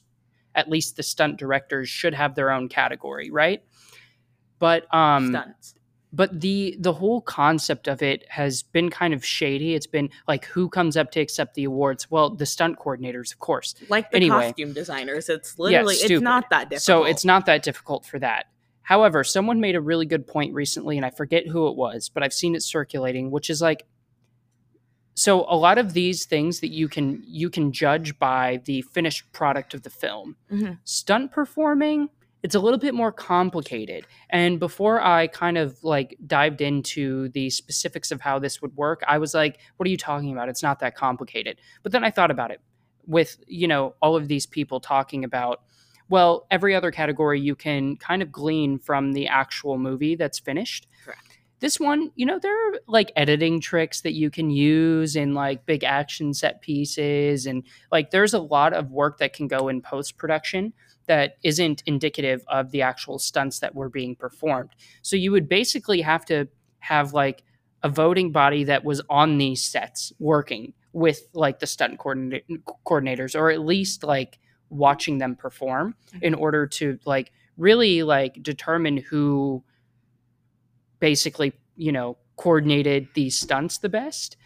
at 0.56 0.70
least 0.70 0.96
the 0.96 1.04
stunt 1.04 1.36
directors 1.38 1.90
should 1.90 2.14
have 2.14 2.36
their 2.36 2.52
own 2.52 2.70
category, 2.70 3.30
right? 3.30 3.62
But 4.60 4.88
um 4.96 5.32
stunts. 5.32 5.76
but 6.14 6.40
the 6.40 6.78
the 6.80 6.94
whole 6.94 7.20
concept 7.20 7.90
of 7.90 8.02
it 8.02 8.24
has 8.30 8.64
been 8.64 8.90
kind 8.90 9.14
of 9.14 9.26
shady. 9.26 9.76
It's 9.76 9.88
been 9.88 10.10
like 10.26 10.46
who 10.46 10.70
comes 10.70 10.96
up 10.96 11.12
to 11.12 11.20
accept 11.20 11.56
the 11.56 11.66
awards? 11.66 12.10
Well, 12.10 12.30
the 12.30 12.46
stunt 12.46 12.80
coordinators, 12.80 13.34
of 13.34 13.40
course. 13.40 13.76
Like 13.90 14.10
the 14.12 14.16
Anyway. 14.16 14.48
costume 14.48 14.72
designers, 14.72 15.28
it's 15.28 15.60
literally 15.60 15.96
it's 15.96 16.22
not 16.22 16.50
that 16.52 16.70
difficult. 16.70 16.82
So 16.82 17.04
it's 17.04 17.26
not 17.26 17.46
that 17.48 17.62
difficult 17.62 18.06
for 18.06 18.20
that. 18.20 18.46
However, 18.90 19.24
someone 19.24 19.60
made 19.60 19.76
a 19.76 19.82
really 19.82 20.08
good 20.08 20.26
point 20.26 20.52
recently, 20.52 20.98
and 20.98 21.06
I 21.06 21.12
forget 21.12 21.46
who 21.46 21.68
it 21.68 21.76
was, 21.76 22.10
but 22.10 22.24
I've 22.24 22.34
seen 22.34 22.56
it 22.56 22.64
circulating, 22.64 23.30
which 23.30 23.52
is 23.52 23.62
like 23.62 23.86
so 25.14 25.46
a 25.48 25.56
lot 25.56 25.78
of 25.78 25.94
these 25.94 26.26
things 26.26 26.60
that 26.62 26.72
you 26.72 26.88
can 26.88 27.22
you 27.28 27.52
can 27.52 27.72
judge 27.72 28.18
by 28.18 28.62
the 28.66 28.82
finished 28.82 29.32
product 29.32 29.76
of 29.76 29.84
the 29.84 29.92
film. 29.92 30.38
Mhm. 30.52 30.80
Stunt 30.86 31.32
performing, 31.32 32.10
it's 32.42 32.56
a 32.56 32.60
little 32.60 32.80
bit 32.80 32.96
more 32.96 33.12
complicated. 33.12 34.08
And 34.32 34.60
before 34.60 35.00
I 35.00 35.28
kind 35.28 35.60
of 35.60 35.78
like 35.84 36.18
dived 36.26 36.60
into 36.60 37.30
the 37.30 37.52
specifics 37.52 38.10
of 38.12 38.22
how 38.22 38.40
this 38.40 38.60
would 38.60 38.76
work, 38.76 39.04
I 39.08 39.20
was 39.20 39.36
like, 39.36 39.60
what 39.78 39.86
are 39.86 39.92
you 39.92 39.98
talking 39.98 40.32
about? 40.32 40.50
It's 40.50 40.64
not 40.64 40.80
that 40.80 40.96
complicated. 40.96 41.60
But 41.84 41.92
then 41.92 42.04
I 42.04 42.10
thought 42.10 42.32
about 42.32 42.50
it 42.50 42.60
with, 43.06 43.38
you 43.46 43.68
know, 43.68 43.94
all 44.02 44.16
of 44.16 44.28
these 44.28 44.48
people 44.48 44.80
talking 44.80 45.24
about 45.24 45.62
well, 46.10 46.48
every 46.50 46.76
other 46.76 46.92
category 46.92 47.40
you 47.40 47.56
can 47.56 47.96
kind 47.98 48.22
of 48.22 48.32
glean 48.32 48.80
from 48.80 49.14
the 49.14 49.28
actual 49.28 49.78
movie 49.78 50.16
that's 50.16 50.40
finished. 50.40 50.88
Correct. 51.06 51.38
This 51.60 51.80
one, 51.80 52.12
you 52.16 52.26
know, 52.26 52.40
there 52.40 52.56
are 52.56 52.80
like 52.88 53.12
editing 53.16 53.60
tricks 53.60 54.02
that 54.02 54.14
you 54.14 54.30
can 54.30 54.50
use 54.50 55.16
in 55.16 55.34
like 55.34 55.66
big 55.66 55.84
action 55.84 56.34
set 56.34 56.62
pieces. 56.62 57.46
And 57.46 57.64
like 57.92 58.12
there's 58.12 58.34
a 58.34 58.40
lot 58.40 58.74
of 58.74 58.92
work 58.92 59.18
that 59.20 59.34
can 59.34 59.48
go 59.48 59.68
in 59.68 59.82
post 59.82 60.18
production 60.18 60.74
that 61.08 61.38
isn't 61.44 61.84
indicative 61.86 62.44
of 62.48 62.72
the 62.72 62.82
actual 62.82 63.20
stunts 63.20 63.60
that 63.60 63.76
were 63.76 63.90
being 63.90 64.16
performed. 64.16 64.70
So 65.02 65.16
you 65.16 65.32
would 65.32 65.50
basically 65.50 66.02
have 66.02 66.24
to 66.26 66.48
have 66.80 67.14
like 67.14 67.44
a 67.84 67.90
voting 67.90 68.32
body 68.32 68.64
that 68.66 68.86
was 68.86 69.02
on 69.10 69.38
these 69.38 69.62
sets 69.62 70.14
working 70.20 70.74
with 70.94 71.28
like 71.34 71.60
the 71.60 71.68
stunt 71.68 72.00
coordinate- 72.00 72.46
coordinators 72.86 73.38
or 73.38 73.52
at 73.52 73.62
least 73.62 74.04
like 74.04 74.40
watching 74.70 75.18
them 75.18 75.36
perform 75.36 75.96
mm-hmm. 76.08 76.24
in 76.24 76.34
order 76.34 76.68
to 76.68 77.00
like 77.06 77.32
really 77.58 78.04
like 78.04 78.42
determine 78.42 78.98
who 78.98 79.64
basically 81.00 81.54
you 81.76 81.92
know 81.92 82.18
coordinated 82.38 83.08
these 83.14 83.38
stunts 83.38 83.78
the 83.80 83.90
best. 83.90 84.38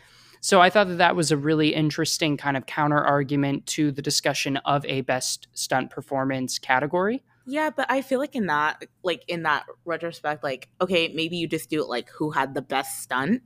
So 0.41 0.59
i 0.59 0.69
thought 0.69 0.89
that 0.89 0.97
that 0.97 1.15
was 1.15 1.31
a 1.31 1.37
really 1.37 1.73
interesting 1.73 2.35
kind 2.35 2.57
of 2.57 2.65
counter 2.65 2.99
argument 2.99 3.65
to 3.67 3.91
the 3.91 4.01
discussion 4.01 4.57
of 4.57 4.85
a 4.85 5.01
best 5.01 5.47
stunt 5.53 5.89
performance 5.89 6.59
category. 6.59 7.23
Yeah, 7.45 7.71
but 7.75 7.87
I 7.89 8.01
feel 8.01 8.19
like 8.19 8.35
in 8.35 8.47
that 8.47 8.85
like 9.03 9.23
in 9.27 9.43
that 9.43 9.65
retrospect, 9.85 10.43
like, 10.43 10.69
okay, 10.79 11.09
maybe 11.13 11.37
you 11.37 11.47
just 11.47 11.69
do 11.69 11.81
it 11.81 11.89
like 11.89 12.09
who 12.09 12.31
had 12.31 12.53
the 12.53 12.61
best 12.61 13.01
stunt 13.01 13.41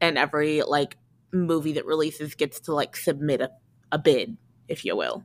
and 0.00 0.16
every 0.16 0.62
like 0.62 0.96
movie 1.32 1.72
that 1.72 1.86
releases 1.86 2.34
gets 2.34 2.60
to 2.60 2.74
like 2.74 2.94
submit 2.94 3.40
a, 3.40 3.50
a 3.90 3.98
bid, 3.98 4.36
if 4.68 4.84
you 4.84 4.96
will. 4.96 5.24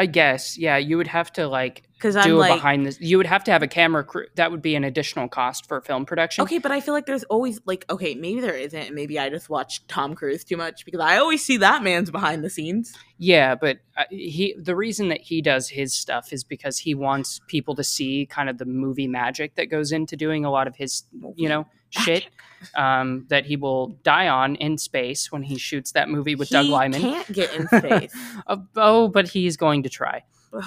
I 0.00 0.06
guess 0.06 0.58
yeah 0.58 0.76
you 0.76 0.96
would 0.96 1.06
have 1.06 1.32
to 1.32 1.46
like 1.46 1.82
Because 1.94 2.16
I'm 2.16 2.24
do 2.24 2.36
a 2.36 2.40
like 2.40 2.54
behind 2.54 2.86
this 2.86 3.00
you 3.00 3.16
would 3.18 3.26
have 3.26 3.44
to 3.44 3.50
have 3.52 3.62
a 3.62 3.68
camera 3.68 4.02
crew 4.04 4.26
that 4.36 4.50
would 4.50 4.62
be 4.62 4.74
an 4.74 4.84
additional 4.84 5.28
cost 5.28 5.66
for 5.68 5.80
film 5.80 6.06
production 6.06 6.42
Okay, 6.42 6.58
but 6.58 6.72
I 6.72 6.80
feel 6.80 6.94
like 6.94 7.06
there's 7.06 7.24
always 7.24 7.60
like 7.66 7.84
okay, 7.90 8.14
maybe 8.14 8.40
there 8.40 8.56
isn't, 8.56 8.80
and 8.80 8.94
maybe 8.94 9.18
I 9.18 9.28
just 9.28 9.48
watch 9.50 9.86
Tom 9.86 10.14
Cruise 10.14 10.42
too 10.44 10.56
much 10.56 10.84
because 10.84 11.00
I 11.00 11.18
always 11.18 11.44
see 11.44 11.58
that 11.58 11.82
man's 11.82 12.10
behind 12.10 12.42
the 12.42 12.50
scenes. 12.50 12.94
Yeah, 13.18 13.54
but 13.54 13.78
uh, 13.96 14.04
he 14.10 14.54
the 14.58 14.74
reason 14.74 15.08
that 15.10 15.20
he 15.20 15.42
does 15.42 15.68
his 15.68 15.94
stuff 15.94 16.32
is 16.32 16.42
because 16.44 16.78
he 16.78 16.94
wants 16.94 17.40
people 17.46 17.74
to 17.74 17.84
see 17.84 18.26
kind 18.26 18.48
of 18.48 18.58
the 18.58 18.64
movie 18.64 19.06
magic 19.06 19.54
that 19.56 19.66
goes 19.66 19.92
into 19.92 20.16
doing 20.16 20.44
a 20.44 20.50
lot 20.50 20.66
of 20.66 20.76
his, 20.76 21.04
you 21.36 21.48
know, 21.48 21.66
shit 21.90 22.26
um, 22.74 23.26
that 23.28 23.46
he 23.46 23.56
will 23.56 23.88
die 24.02 24.28
on 24.28 24.54
in 24.56 24.78
space 24.78 25.30
when 25.32 25.42
he 25.42 25.56
shoots 25.58 25.92
that 25.92 26.08
movie 26.08 26.34
with 26.34 26.48
Doug 26.50 26.66
He 26.66 26.70
Liman. 26.72 27.00
can't 27.00 27.32
get 27.32 27.54
in 27.54 27.66
space. 27.78 28.14
Uh, 28.46 28.56
oh, 28.76 29.08
but 29.08 29.28
he's 29.28 29.56
going 29.56 29.82
to 29.84 29.88
try. 29.88 30.22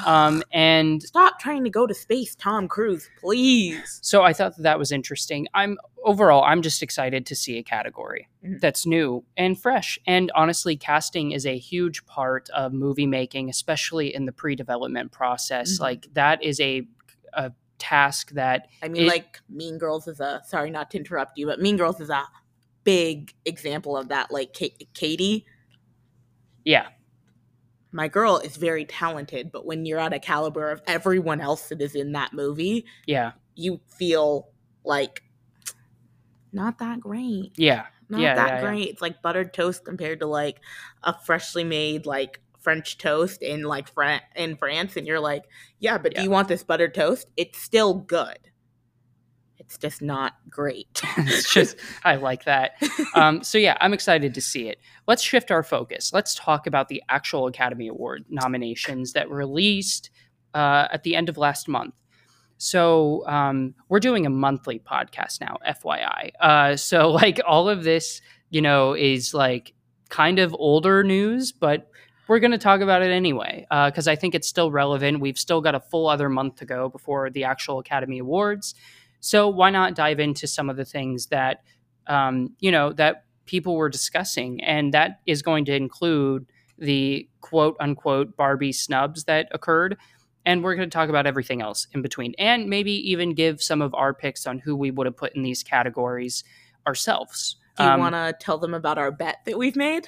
Um, 0.05 0.43
and 0.53 1.03
Stop 1.03 1.39
trying 1.41 1.65
to 1.65 1.69
go 1.69 1.85
to 1.85 1.93
space, 1.93 2.35
Tom 2.35 2.69
Cruise, 2.69 3.09
please. 3.19 3.99
so 4.01 4.23
I 4.23 4.31
thought 4.31 4.55
that, 4.55 4.63
that 4.63 4.79
was 4.79 4.93
interesting. 4.93 5.45
I'm 5.53 5.77
overall, 6.05 6.41
I'm 6.45 6.61
just 6.61 6.81
excited 6.81 7.25
to 7.25 7.35
see 7.35 7.57
a 7.57 7.63
category 7.63 8.29
Mhm. 8.45 8.61
that's 8.61 8.85
new 8.85 9.25
and 9.35 9.59
fresh. 9.59 9.99
And 10.07 10.31
honestly, 10.35 10.77
casting 10.77 11.31
is 11.33 11.45
a 11.45 11.57
huge 11.57 12.05
part 12.05 12.49
of 12.51 12.71
movie 12.71 13.05
making, 13.07 13.49
especially 13.49 14.15
in 14.15 14.25
the 14.25 14.31
pre-development 14.31 15.11
process. 15.11 15.77
Mhm. 15.77 15.81
Like 15.81 16.07
that 16.13 16.41
is 16.41 16.61
a 16.61 16.87
a 17.33 17.51
task 17.83 18.31
that 18.31 18.67
I 18.81 18.87
mean, 18.87 19.03
It- 19.03 19.07
like 19.07 19.41
Mean 19.49 19.77
Girls 19.77 20.07
is 20.07 20.19
a 20.21 20.41
sorry 20.47 20.71
not 20.71 20.89
to 20.91 20.97
interrupt 20.97 21.37
you, 21.37 21.45
but 21.45 21.59
Mean 21.59 21.75
Girls 21.77 21.99
is 21.99 22.09
a 22.09 22.23
big 22.83 23.33
example 23.45 23.97
of 23.97 24.07
that. 24.07 24.31
Like 24.31 24.55
Ka- 24.57 24.85
Katie, 24.93 25.45
yeah, 26.63 26.87
my 27.91 28.07
girl 28.07 28.37
is 28.37 28.55
very 28.57 28.85
talented, 28.85 29.51
but 29.51 29.65
when 29.65 29.85
you're 29.85 29.99
at 29.99 30.13
a 30.13 30.19
caliber 30.19 30.71
of 30.71 30.81
everyone 30.87 31.41
else 31.41 31.69
that 31.69 31.81
is 31.81 31.93
in 31.95 32.13
that 32.13 32.33
movie, 32.33 32.85
yeah, 33.05 33.33
you 33.55 33.79
feel 33.87 34.49
like 34.83 35.23
not 36.51 36.79
that 36.79 36.99
great. 36.99 37.51
yeah, 37.57 37.85
Not 38.09 38.21
Yeah, 38.21 38.35
that 38.35 38.47
yeah, 38.47 38.55
yeah. 38.55 38.61
great. 38.61 38.89
It's 38.89 39.01
like 39.01 39.21
buttered 39.21 39.53
toast 39.53 39.83
compared 39.83 40.19
to 40.19 40.27
like 40.27 40.59
a 41.03 41.13
freshly 41.19 41.63
made 41.63 42.05
like 42.05 42.39
French 42.63 42.97
toast 42.97 43.41
in 43.43 43.63
like 43.63 43.87
Fran- 43.93 44.21
in 44.35 44.55
France, 44.55 44.95
and 44.97 45.05
you're 45.05 45.19
like, 45.19 45.43
yeah, 45.79 45.97
but 45.97 46.13
Yeah. 46.13 46.19
do 46.19 46.23
you 46.23 46.29
want 46.31 46.47
this 46.47 46.63
buttered 46.63 46.93
toast? 46.93 47.27
It's 47.37 47.59
still 47.59 47.93
good. 47.93 48.37
It's 49.59 49.77
just 49.77 50.01
not 50.01 50.33
great. 50.49 51.01
it's 51.17 51.53
just 51.53 51.77
I 52.03 52.15
like 52.15 52.45
that. 52.45 52.71
Um, 53.15 53.43
so 53.43 53.59
yeah, 53.59 53.77
I'm 53.79 53.93
excited 53.93 54.33
to 54.33 54.41
see 54.41 54.67
it. 54.67 54.79
Let's 55.07 55.21
shift 55.21 55.51
our 55.51 55.61
focus. 55.61 56.11
Let's 56.13 56.33
talk 56.33 56.65
about 56.65 56.87
the 56.87 57.03
actual 57.09 57.45
Academy 57.45 57.87
Award 57.87 58.25
nominations 58.27 59.13
that 59.13 59.29
were 59.29 59.35
released 59.37 60.09
uh, 60.55 60.87
at 60.91 61.03
the 61.03 61.15
end 61.15 61.29
of 61.29 61.37
last 61.37 61.67
month. 61.67 61.93
So 62.57 63.23
um, 63.27 63.75
we're 63.89 63.99
doing 63.99 64.25
a 64.25 64.31
monthly 64.31 64.79
podcast 64.79 65.41
now, 65.41 65.57
FYI. 65.67 66.31
Uh, 66.39 66.75
so 66.75 67.09
like 67.21 67.39
all 67.45 67.69
of 67.69 67.83
this, 67.83 68.19
you 68.49 68.61
know, 68.61 68.93
is 68.93 69.33
like 69.33 69.73
kind 70.09 70.39
of 70.39 70.55
older 70.57 71.03
news, 71.03 71.51
but 71.51 71.89
we're 72.27 72.39
going 72.39 72.51
to 72.51 72.57
talk 72.57 72.81
about 72.81 73.01
it 73.01 73.11
anyway 73.11 73.65
because 73.69 74.07
I 74.07 74.15
think 74.15 74.33
it's 74.35 74.47
still 74.47 74.71
relevant. 74.71 75.19
We've 75.19 75.37
still 75.37 75.61
got 75.61 75.75
a 75.75 75.79
full 75.79 76.07
other 76.07 76.29
month 76.29 76.55
to 76.57 76.65
go 76.65 76.89
before 76.89 77.29
the 77.29 77.43
actual 77.43 77.79
Academy 77.79 78.19
Awards. 78.19 78.75
So 79.19 79.47
why 79.47 79.69
not 79.69 79.95
dive 79.95 80.19
into 80.19 80.47
some 80.47 80.69
of 80.69 80.77
the 80.77 80.85
things 80.85 81.27
that 81.27 81.63
um, 82.07 82.55
you 82.59 82.71
know 82.71 82.91
that 82.93 83.23
people 83.45 83.75
were 83.75 83.89
discussing, 83.89 84.61
and 84.63 84.93
that 84.93 85.19
is 85.25 85.41
going 85.41 85.65
to 85.65 85.75
include 85.75 86.45
the 86.77 87.27
quote 87.41 87.77
unquote 87.79 88.35
Barbie 88.35 88.73
snubs 88.73 89.25
that 89.25 89.47
occurred, 89.51 89.97
and 90.45 90.63
we're 90.63 90.75
going 90.75 90.89
to 90.89 90.93
talk 90.93 91.09
about 91.09 91.25
everything 91.25 91.61
else 91.61 91.87
in 91.93 92.01
between, 92.01 92.33
and 92.37 92.69
maybe 92.69 92.91
even 93.09 93.33
give 93.33 93.61
some 93.61 93.81
of 93.81 93.93
our 93.93 94.13
picks 94.13 94.45
on 94.45 94.59
who 94.59 94.75
we 94.75 94.91
would 94.91 95.05
have 95.07 95.15
put 95.15 95.33
in 95.35 95.43
these 95.43 95.63
categories 95.63 96.43
ourselves. 96.85 97.55
Do 97.77 97.83
you 97.83 97.89
Um, 97.89 97.99
want 97.99 98.15
to 98.15 98.35
tell 98.39 98.57
them 98.57 98.73
about 98.73 98.97
our 98.97 99.11
bet 99.11 99.37
that 99.45 99.57
we've 99.57 99.75
made? 99.75 100.07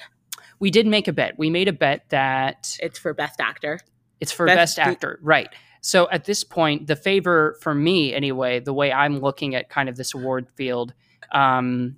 We 0.58 0.70
did 0.70 0.86
make 0.86 1.08
a 1.08 1.12
bet. 1.12 1.38
We 1.38 1.50
made 1.50 1.68
a 1.68 1.72
bet 1.72 2.08
that 2.10 2.76
It's 2.80 2.98
for 2.98 3.14
best 3.14 3.40
actor. 3.40 3.80
It's 4.20 4.32
for 4.32 4.46
Best 4.46 4.76
best, 4.76 4.78
actor, 4.78 5.18
right? 5.22 5.48
So 5.80 6.08
at 6.10 6.24
this 6.24 6.42
point, 6.42 6.86
the 6.86 6.96
favor 6.96 7.56
for 7.60 7.74
me, 7.74 8.14
anyway, 8.14 8.60
the 8.60 8.72
way 8.72 8.92
I'm 8.92 9.20
looking 9.20 9.54
at 9.54 9.68
kind 9.68 9.88
of 9.88 9.96
this 9.96 10.14
award 10.14 10.48
field, 10.56 10.94
um, 11.32 11.96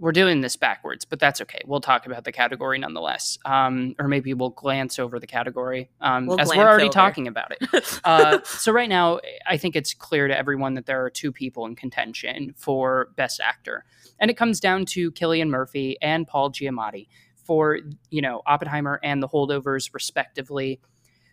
we're 0.00 0.12
doing 0.12 0.40
this 0.40 0.56
backwards, 0.56 1.04
but 1.04 1.20
that's 1.20 1.40
okay. 1.40 1.60
We'll 1.66 1.80
talk 1.80 2.06
about 2.06 2.24
the 2.24 2.32
category 2.32 2.78
nonetheless, 2.78 3.38
um, 3.44 3.94
or 3.98 4.08
maybe 4.08 4.34
we'll 4.34 4.50
glance 4.50 4.98
over 4.98 5.20
the 5.20 5.26
category 5.26 5.90
um, 6.00 6.26
We'll 6.26 6.40
as 6.40 6.48
we're 6.48 6.66
already 6.66 6.84
over. 6.84 6.92
talking 6.92 7.28
about 7.28 7.52
it. 7.52 8.00
Uh, 8.04 8.38
so 8.44 8.70
right 8.72 8.88
now, 8.88 9.20
I 9.46 9.56
think 9.56 9.76
it's 9.76 9.94
clear 9.94 10.28
to 10.28 10.36
everyone 10.36 10.74
that 10.74 10.86
there 10.86 11.04
are 11.04 11.10
two 11.10 11.32
people 11.32 11.64
in 11.64 11.74
contention 11.74 12.54
for 12.56 13.08
Best 13.16 13.40
Actor, 13.40 13.84
and 14.18 14.30
it 14.30 14.36
comes 14.36 14.60
down 14.60 14.84
to 14.86 15.10
Cillian 15.12 15.48
Murphy 15.48 15.96
and 16.02 16.26
Paul 16.26 16.50
Giamatti 16.50 17.08
for 17.44 17.78
you 18.10 18.20
know 18.20 18.42
Oppenheimer 18.46 19.00
and 19.02 19.22
The 19.22 19.28
Holdovers, 19.28 19.94
respectively. 19.94 20.80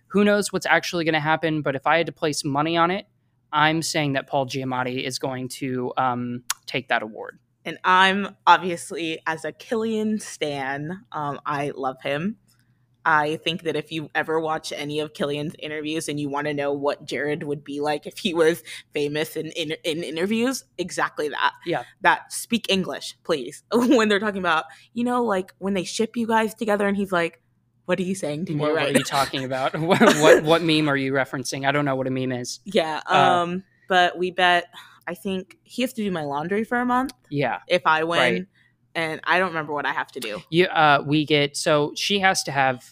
Who 0.08 0.24
knows 0.24 0.53
what's 0.53 0.65
actually 0.65 1.03
going 1.03 1.13
to 1.13 1.20
happen? 1.20 1.62
But 1.62 1.75
if 1.75 1.88
I 1.88 1.98
had 1.98 2.06
to 2.06 2.12
place 2.12 2.44
money 2.44 2.77
on 2.77 2.91
it, 2.91 3.06
I'm 3.51 3.82
saying 3.82 4.13
that 4.13 4.27
Paul 4.27 4.46
Giamatti 4.46 5.03
is 5.06 5.20
going 5.20 5.50
to 5.50 5.91
um, 5.98 6.44
take 6.65 6.88
that 6.89 7.01
award. 7.01 7.39
And 7.65 7.77
I'm 7.84 8.36
obviously 8.48 9.20
as 9.27 9.46
a 9.46 9.51
Cillian 9.51 10.22
stan, 10.22 11.06
um, 11.12 11.39
I 11.46 11.72
love 11.75 12.01
him. 12.01 12.38
I 13.06 13.38
think 13.38 13.63
that 13.63 13.75
if 13.75 13.91
you 13.91 14.10
ever 14.13 14.39
watch 14.39 14.72
any 14.72 15.00
of 15.00 15.13
Cillian's 15.13 15.56
interviews 15.58 16.08
and 16.08 16.20
you 16.20 16.30
want 16.30 16.48
to 16.48 16.53
know 16.53 16.72
what 16.72 17.06
Jared 17.06 17.44
would 17.44 17.63
be 17.63 17.82
like 17.82 18.06
if 18.06 18.20
he 18.20 18.34
was 18.34 18.63
famous 18.94 19.36
in, 19.36 19.48
in 19.48 19.74
in 19.84 20.03
interviews, 20.03 20.65
exactly 20.77 21.30
that. 21.30 21.53
Yeah. 21.65 21.84
That 22.01 22.32
speak 22.32 22.68
English, 22.70 23.18
please. 23.24 23.63
when 23.74 24.08
they're 24.08 24.20
talking 24.20 24.39
about, 24.39 24.65
you 24.94 25.03
know, 25.03 25.24
like 25.24 25.53
when 25.58 25.74
they 25.74 25.84
ship 25.84 26.15
you 26.15 26.27
guys 26.27 26.53
together 26.53 26.88
and 26.88 26.96
he's 26.96 27.12
like, 27.12 27.41
What 27.86 28.00
are 28.00 28.03
you 28.03 28.15
saying 28.15 28.46
to 28.46 28.53
me 28.53 28.60
What, 28.60 28.74
what 28.74 28.84
are 28.84 28.91
you 28.91 29.03
talking 29.03 29.44
about? 29.46 29.75
what, 29.80 30.00
what 30.00 30.44
what 30.44 30.62
meme 30.62 30.88
are 30.88 30.98
you 30.98 31.12
referencing? 31.12 31.68
I 31.68 31.72
don't 31.72 31.86
know 31.86 31.96
what 31.96 32.08
a 32.08 32.12
meme 32.12 32.32
is. 32.32 32.60
Yeah. 32.65 33.01
Uh, 33.08 33.15
Um, 33.15 33.63
but 33.88 34.18
we 34.18 34.30
bet 34.32 34.65
I 35.08 35.13
think 35.15 35.58
he 35.63 35.81
has 35.81 35.93
to 35.93 36.03
do 36.03 36.12
my 36.12 36.24
laundry 36.24 36.63
for 36.63 36.79
a 36.79 36.86
month 36.86 37.13
Yeah. 37.29 37.60
if 37.67 37.81
I 37.86 38.03
win. 38.03 38.20
Right. 38.34 38.46
And 38.93 39.22
I 39.24 39.39
don't 39.39 39.50
remember 39.50 39.74
what 39.74 39.86
I 39.86 39.93
have 39.93 40.12
to 40.13 40.20
do. 40.20 40.41
You, 40.50 40.65
uh, 40.65 41.03
we 41.05 41.25
get 41.25 41.55
so 41.55 41.93
she 41.96 42.20
has 42.20 42.43
to 42.43 42.51
have 42.51 42.84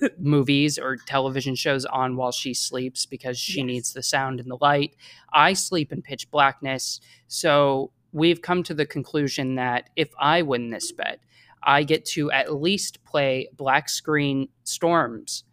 movies 0.18 0.78
or 0.78 0.96
television 0.96 1.54
shows 1.54 1.84
on 1.84 2.16
while 2.16 2.32
she 2.32 2.54
sleeps 2.54 3.04
because 3.06 3.38
she 3.38 3.58
Yes. 3.60 3.66
needs 3.66 3.92
the 3.92 4.02
sound 4.02 4.40
and 4.40 4.50
the 4.50 4.58
light. 4.60 4.94
I 5.32 5.52
sleep 5.54 5.92
in 5.92 6.02
pitch 6.02 6.30
blackness, 6.30 7.00
so 7.26 7.90
we've 8.12 8.40
come 8.42 8.62
to 8.64 8.74
the 8.74 8.86
conclusion 8.86 9.56
that 9.56 9.90
if 9.96 10.08
I 10.18 10.42
win 10.42 10.70
this 10.70 10.92
bet, 10.92 11.20
I 11.62 11.82
get 11.82 12.04
to 12.06 12.30
at 12.30 12.54
least 12.54 13.04
play 13.04 13.48
black 13.56 13.88
screen 13.88 14.48
storms 14.64 15.44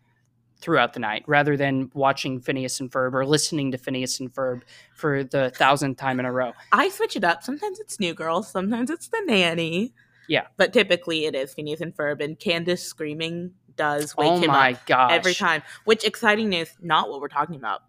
throughout 0.59 0.93
the 0.93 0.99
night 0.99 1.23
rather 1.27 1.55
than 1.55 1.91
watching 1.93 2.39
Phineas 2.39 2.79
and 2.79 2.91
Ferb 2.91 3.13
or 3.13 3.25
listening 3.25 3.71
to 3.71 3.77
Phineas 3.77 4.19
and 4.19 4.33
Ferb 4.33 4.61
for 4.93 5.23
the 5.23 5.51
thousandth 5.51 5.97
time 5.97 6.19
in 6.19 6.25
a 6.25 6.31
row. 6.31 6.53
I 6.71 6.89
switch 6.89 7.15
it 7.15 7.23
up. 7.23 7.43
Sometimes 7.43 7.79
it's 7.79 7.99
New 7.99 8.13
Girl, 8.13 8.43
sometimes 8.43 8.89
it's 8.89 9.07
the 9.07 9.21
nanny. 9.25 9.93
Yeah. 10.27 10.47
But 10.57 10.73
typically 10.73 11.25
it 11.25 11.35
is 11.35 11.53
Phineas 11.53 11.81
and 11.81 11.95
Ferb, 11.95 12.21
and 12.21 12.37
Candace 12.37 12.83
screaming 12.83 13.51
does 13.75 14.15
wake 14.17 14.29
oh 14.29 14.39
him 14.39 14.49
up 14.49 14.85
gosh. 14.85 15.11
every 15.11 15.33
time. 15.33 15.63
Which 15.85 16.03
exciting 16.03 16.49
news, 16.49 16.69
not 16.81 17.09
what 17.09 17.21
we're 17.21 17.27
talking 17.27 17.55
about. 17.55 17.81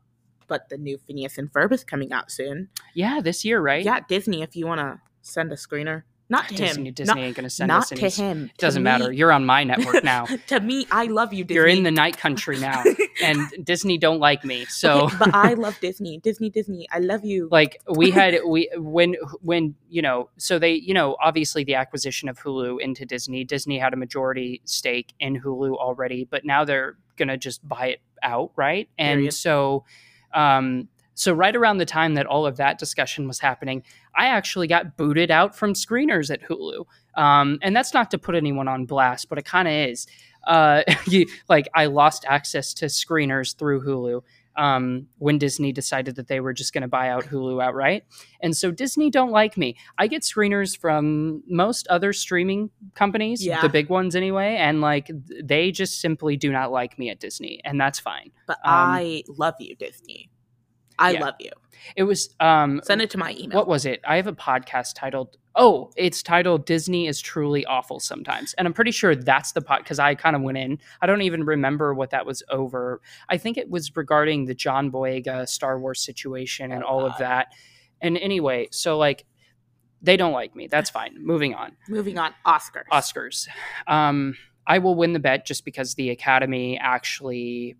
But 0.46 0.68
the 0.68 0.78
new 0.78 0.98
Phineas 0.98 1.36
and 1.36 1.52
Ferb 1.52 1.72
is 1.72 1.84
coming 1.84 2.12
out 2.12 2.30
soon. 2.30 2.68
Yeah, 2.94 3.20
this 3.20 3.44
year, 3.44 3.60
right? 3.60 3.84
Yeah, 3.84 4.00
Disney, 4.08 4.42
if 4.42 4.56
you 4.56 4.66
want 4.66 4.80
to 4.80 5.00
send 5.20 5.52
a 5.52 5.56
screener. 5.56 6.04
Not 6.30 6.48
to 6.48 6.54
Disney, 6.56 6.88
him. 6.88 6.94
Disney 6.94 7.14
not 7.14 7.18
ain't 7.24 7.36
gonna 7.36 7.48
send 7.50 7.68
not 7.68 7.82
us 7.84 7.92
any. 7.92 8.00
to 8.02 8.10
him. 8.10 8.44
It 8.54 8.58
doesn't 8.58 8.80
To 8.80 8.84
matter. 8.84 9.08
me- 9.10 9.16
You're 9.16 9.32
on 9.32 9.46
my 9.46 9.64
network 9.64 10.04
now. 10.04 10.26
to 10.48 10.60
me, 10.60 10.86
I 10.90 11.04
love 11.06 11.32
you, 11.32 11.44
Disney. 11.44 11.54
You're 11.56 11.66
in 11.66 11.82
the 11.84 11.90
night 11.90 12.18
country 12.18 12.58
now, 12.68 12.84
and 13.22 13.40
Disney 13.64 13.96
don't 13.96 14.18
like 14.20 14.44
me. 14.44 14.66
So, 14.66 15.04
Okay, 15.06 15.16
but 15.18 15.34
I 15.34 15.54
love 15.64 15.78
Disney. 15.80 16.18
Disney, 16.18 16.50
Disney. 16.50 16.86
I 16.92 16.98
love 16.98 17.24
you. 17.24 17.48
like, 17.50 17.80
we 17.96 18.10
had 18.10 18.38
we 18.46 18.68
when 18.76 19.16
when 19.40 19.74
you 19.88 20.02
know, 20.02 20.28
so 20.36 20.58
they 20.58 20.72
you 20.74 20.92
know, 20.92 21.16
obviously 21.22 21.64
the 21.64 21.76
acquisition 21.76 22.28
of 22.28 22.38
Hulu 22.38 22.78
into 22.80 23.06
Disney. 23.06 23.44
Disney 23.44 23.78
had 23.78 23.94
a 23.94 23.96
majority 23.96 24.60
stake 24.64 25.14
in 25.18 25.40
Hulu 25.40 25.76
already, 25.76 26.24
but 26.24 26.44
now 26.44 26.64
they're 26.64 26.96
gonna 27.16 27.38
just 27.38 27.66
buy 27.66 27.86
it 27.88 28.00
out, 28.22 28.52
right? 28.54 28.88
And 28.98 29.18
Period. 29.20 29.32
so, 29.32 29.84
um, 30.34 30.88
so 31.18 31.32
right 31.32 31.54
around 31.56 31.78
the 31.78 31.84
time 31.84 32.14
that 32.14 32.26
all 32.26 32.46
of 32.46 32.56
that 32.58 32.78
discussion 32.78 33.26
was 33.26 33.40
happening, 33.40 33.82
I 34.14 34.26
actually 34.26 34.68
got 34.68 34.96
booted 34.96 35.30
out 35.32 35.56
from 35.56 35.72
screeners 35.74 36.30
at 36.30 36.42
Hulu. 36.42 36.84
Um, 37.16 37.58
and 37.60 37.74
that's 37.74 37.92
not 37.92 38.12
to 38.12 38.18
put 38.18 38.36
anyone 38.36 38.68
on 38.68 38.86
blast, 38.86 39.28
but 39.28 39.36
it 39.36 39.44
kind 39.44 39.66
of 39.66 39.74
is. 39.74 40.06
Uh, 40.46 40.82
you, 41.06 41.26
like 41.48 41.68
I 41.74 41.86
lost 41.86 42.24
access 42.28 42.72
to 42.74 42.86
screeners 42.86 43.56
through 43.58 43.82
Hulu 43.84 44.22
um, 44.56 45.08
when 45.18 45.38
Disney 45.38 45.72
decided 45.72 46.14
that 46.16 46.28
they 46.28 46.38
were 46.38 46.52
just 46.52 46.72
going 46.72 46.82
to 46.82 46.88
buy 46.88 47.08
out 47.10 47.24
Hulu 47.24 47.60
outright. 47.62 48.04
And 48.40 48.56
so 48.56 48.70
Disney 48.70 49.10
don't 49.10 49.32
like 49.32 49.56
me. 49.56 49.76
I 49.98 50.06
get 50.06 50.22
screeners 50.22 50.78
from 50.78 51.42
most 51.48 51.88
other 51.88 52.12
streaming 52.12 52.70
companies, 52.94 53.44
Yeah. 53.44 53.60
the 53.60 53.68
big 53.68 53.88
ones 53.88 54.14
anyway, 54.14 54.54
and 54.56 54.80
like 54.80 55.10
they 55.42 55.72
just 55.72 56.00
simply 56.00 56.36
do 56.36 56.52
not 56.52 56.70
like 56.70 56.96
me 56.96 57.10
at 57.10 57.18
Disney, 57.18 57.60
and 57.64 57.80
that's 57.80 57.98
fine. 57.98 58.30
but 58.46 58.58
um, 58.64 58.72
I 58.72 59.24
love 59.28 59.54
you, 59.58 59.74
Disney. 59.74 60.30
I 60.98 61.12
Yeah. 61.12 61.20
love 61.24 61.34
you. 61.40 61.50
It 61.96 62.02
was 62.02 62.34
um, 62.40 62.80
Send 62.84 63.00
it 63.02 63.10
to 63.10 63.18
my 63.18 63.32
email. 63.38 63.56
what 63.56 63.68
was 63.68 63.86
it? 63.86 64.00
I 64.06 64.16
have 64.16 64.26
a 64.26 64.32
podcast 64.32 64.94
titled 64.96 65.36
Oh, 65.60 65.90
it's 65.96 66.22
titled 66.22 66.66
Disney 66.66 67.08
is 67.08 67.20
truly 67.20 67.64
awful 67.66 67.98
sometimes. 67.98 68.54
And 68.54 68.66
I'm 68.68 68.72
pretty 68.74 68.92
sure 68.92 69.16
that's 69.16 69.52
the 69.52 69.60
pod 69.60 69.80
because 69.82 69.98
I 69.98 70.14
kind 70.14 70.36
of 70.36 70.42
went 70.42 70.56
in. 70.58 70.78
I 71.00 71.06
don't 71.06 71.22
even 71.22 71.42
remember 71.44 71.92
what 71.94 72.10
that 72.10 72.26
was 72.26 72.44
over. 72.48 73.00
I 73.28 73.38
think 73.38 73.58
it 73.58 73.68
was 73.68 73.96
regarding 73.96 74.44
the 74.44 74.54
John 74.54 74.92
Boyega 74.92 75.48
Star 75.48 75.80
Wars 75.80 76.00
situation 76.00 76.70
and 76.70 76.84
Oh, 76.84 76.86
all 76.86 77.06
of 77.06 77.18
that. 77.18 77.48
And 78.00 78.16
anyway, 78.18 78.68
so 78.70 78.98
like 78.98 79.24
they 80.00 80.16
don't 80.16 80.32
like 80.32 80.54
me. 80.54 80.68
That's 80.68 80.90
fine. 80.90 81.16
Moving 81.18 81.54
on. 81.54 81.76
Moving 81.88 82.18
on, 82.18 82.34
Oscars. 82.46 82.84
Oscars. 82.92 83.48
Um, 83.88 84.36
I 84.64 84.78
will 84.78 84.94
win 84.94 85.12
the 85.12 85.18
bet 85.18 85.44
just 85.44 85.64
because 85.64 85.94
the 85.94 86.10
Academy 86.10 86.78
actually 86.78 87.74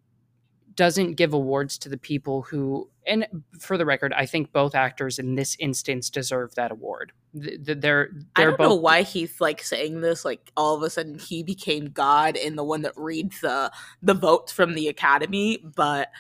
doesn't 0.78 1.14
give 1.14 1.35
awards 1.35 1.76
to 1.76 1.88
the 1.88 1.99
people 1.99 2.42
who, 2.42 2.88
and 3.04 3.26
for 3.58 3.76
the 3.76 3.85
record, 3.85 4.12
I 4.12 4.26
think 4.26 4.52
both 4.52 4.76
actors 4.76 5.18
in 5.18 5.35
this 5.35 5.56
instance 5.58 6.08
deserve 6.08 6.54
that 6.54 6.71
award. 6.71 7.10
Th- 7.34 7.58
th- 7.64 7.78
They're 7.80 8.10
I 8.36 8.45
don't 8.45 8.56
both 8.56 8.69
know 8.69 8.75
why 8.76 9.02
he's 9.02 9.41
like 9.41 9.60
saying 9.60 10.02
this. 10.02 10.25
Like 10.25 10.52
all 10.56 10.76
of 10.76 10.82
a 10.84 10.88
sudden, 10.88 11.19
he 11.19 11.43
became 11.43 11.86
God 11.86 12.36
and 12.36 12.56
the 12.56 12.62
one 12.62 12.82
that 12.82 12.93
reads 12.97 13.41
the 13.41 13.73
the 14.02 14.14
votes 14.14 14.52
from 14.52 14.75
the 14.75 14.86
Academy. 14.86 15.58
But 15.58 16.10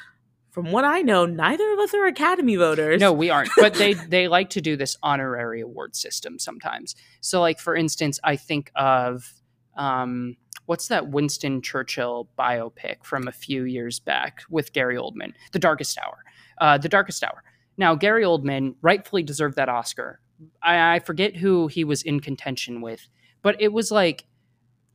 from 0.50 0.72
what 0.72 0.84
I 0.84 1.02
know, 1.02 1.24
neither 1.24 1.72
of 1.72 1.78
us 1.78 1.94
are 1.94 2.06
Academy 2.06 2.56
voters. 2.56 3.00
No, 3.00 3.12
we 3.12 3.30
aren't. 3.30 3.50
But 3.56 3.74
they 3.74 3.92
they 4.08 4.26
like 4.26 4.50
to 4.50 4.60
do 4.60 4.76
this 4.76 4.96
honorary 5.04 5.60
award 5.60 5.94
system 5.94 6.40
sometimes. 6.40 6.96
So, 7.20 7.40
like 7.40 7.60
for 7.60 7.76
instance, 7.76 8.18
I 8.24 8.34
think 8.34 8.72
of 8.74 9.37
um, 9.78 10.36
what's 10.66 10.88
that 10.88 11.08
Winston 11.08 11.62
Churchill 11.62 12.28
biopic 12.38 13.04
from 13.04 13.26
a 13.26 13.32
few 13.32 13.64
years 13.64 13.98
back 13.98 14.42
with 14.50 14.72
Gary 14.72 14.96
Oldman, 14.96 15.32
The 15.52 15.58
Darkest 15.58 15.98
Hour. 15.98 16.24
Uh, 16.60 16.76
the 16.76 16.88
Darkest 16.88 17.24
Hour. 17.24 17.42
Now, 17.76 17.94
Gary 17.94 18.24
Oldman 18.24 18.74
rightfully 18.82 19.22
deserved 19.22 19.56
that 19.56 19.68
Oscar. 19.68 20.20
I, 20.62 20.96
I 20.96 20.98
forget 20.98 21.36
who 21.36 21.68
he 21.68 21.84
was 21.84 22.02
in 22.02 22.20
contention 22.20 22.80
with, 22.80 23.08
but 23.42 23.60
it 23.60 23.72
was 23.72 23.90
like. 23.90 24.24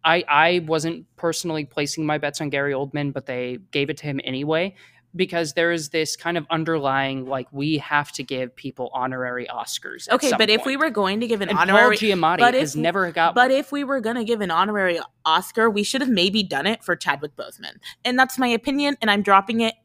I, 0.06 0.26
I 0.28 0.66
wasn't 0.68 1.06
personally 1.16 1.64
placing 1.64 2.06
my 2.06 2.18
bets 2.18 2.42
on 2.42 2.50
Gary 2.50 2.74
Oldman, 2.74 3.14
but 3.14 3.26
they 3.26 3.60
gave 3.72 3.90
it 3.90 3.96
to 4.00 4.06
him 4.06 4.20
anyway 4.26 4.76
because 5.16 5.54
there 5.54 5.72
is 5.72 5.90
this 5.90 6.16
kind 6.16 6.38
of 6.38 6.46
underlying 6.50 7.26
like 7.26 7.48
we 7.52 7.78
have 7.78 8.12
to 8.14 8.24
give 8.24 8.56
people 8.56 8.90
honorary 8.94 9.46
Oscars. 9.48 10.10
Okay, 10.10 10.32
but 10.38 10.50
if 10.50 10.66
we 10.66 10.76
were 10.78 10.90
going 10.90 11.20
to 11.20 11.28
give 11.28 11.42
an 11.42 11.50
and 11.50 11.58
honorary, 11.58 11.98
Paul 11.98 12.10
Giamatti 12.10 12.40
but 12.40 12.56
if- 12.56 12.62
has 12.62 12.76
never 12.76 13.12
got 13.12 13.36
but 13.36 13.52
one. 13.52 13.60
if 13.60 13.72
we 13.72 13.84
were 13.84 14.00
gonna 14.02 14.24
give 14.24 14.42
an 14.42 14.52
honorary 14.52 15.00
Oscar, 15.26 15.70
we 15.70 15.84
should 15.84 16.02
have 16.02 16.10
maybe 16.10 16.44
done 16.44 16.66
it 16.66 16.84
for 16.84 16.96
Chadwick 16.96 17.36
Boseman. 17.36 17.78
And 18.04 18.18
that's 18.18 18.38
my 18.38 18.48
opinion, 18.48 18.98
and 19.02 19.12
I'm 19.12 19.22
dropping 19.22 19.62
it. 19.62 19.76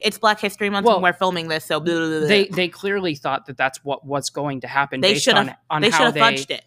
It's 0.00 0.18
Black 0.18 0.40
History 0.40 0.68
Month, 0.68 0.84
Well, 0.86 0.96
and 0.96 1.02
we're 1.04 1.12
filming 1.12 1.46
this, 1.46 1.64
so 1.64 1.78
blah, 1.78 1.94
blah, 1.94 2.18
blah, 2.18 2.26
they 2.26 2.46
they 2.48 2.68
clearly 2.68 3.14
thought 3.14 3.46
that 3.46 3.56
that's 3.56 3.84
what 3.84 4.04
was 4.04 4.30
going 4.30 4.60
to 4.62 4.66
happen. 4.66 5.00
They 5.00 5.12
based 5.12 5.24
should 5.24 5.34
on 5.34 5.48
have- 5.48 5.56
on 5.70 5.82
they 5.82 5.88
should 5.90 5.94
how 5.94 6.04
have 6.06 6.14
they 6.14 6.20
fudged 6.20 6.50
it. 6.50 6.64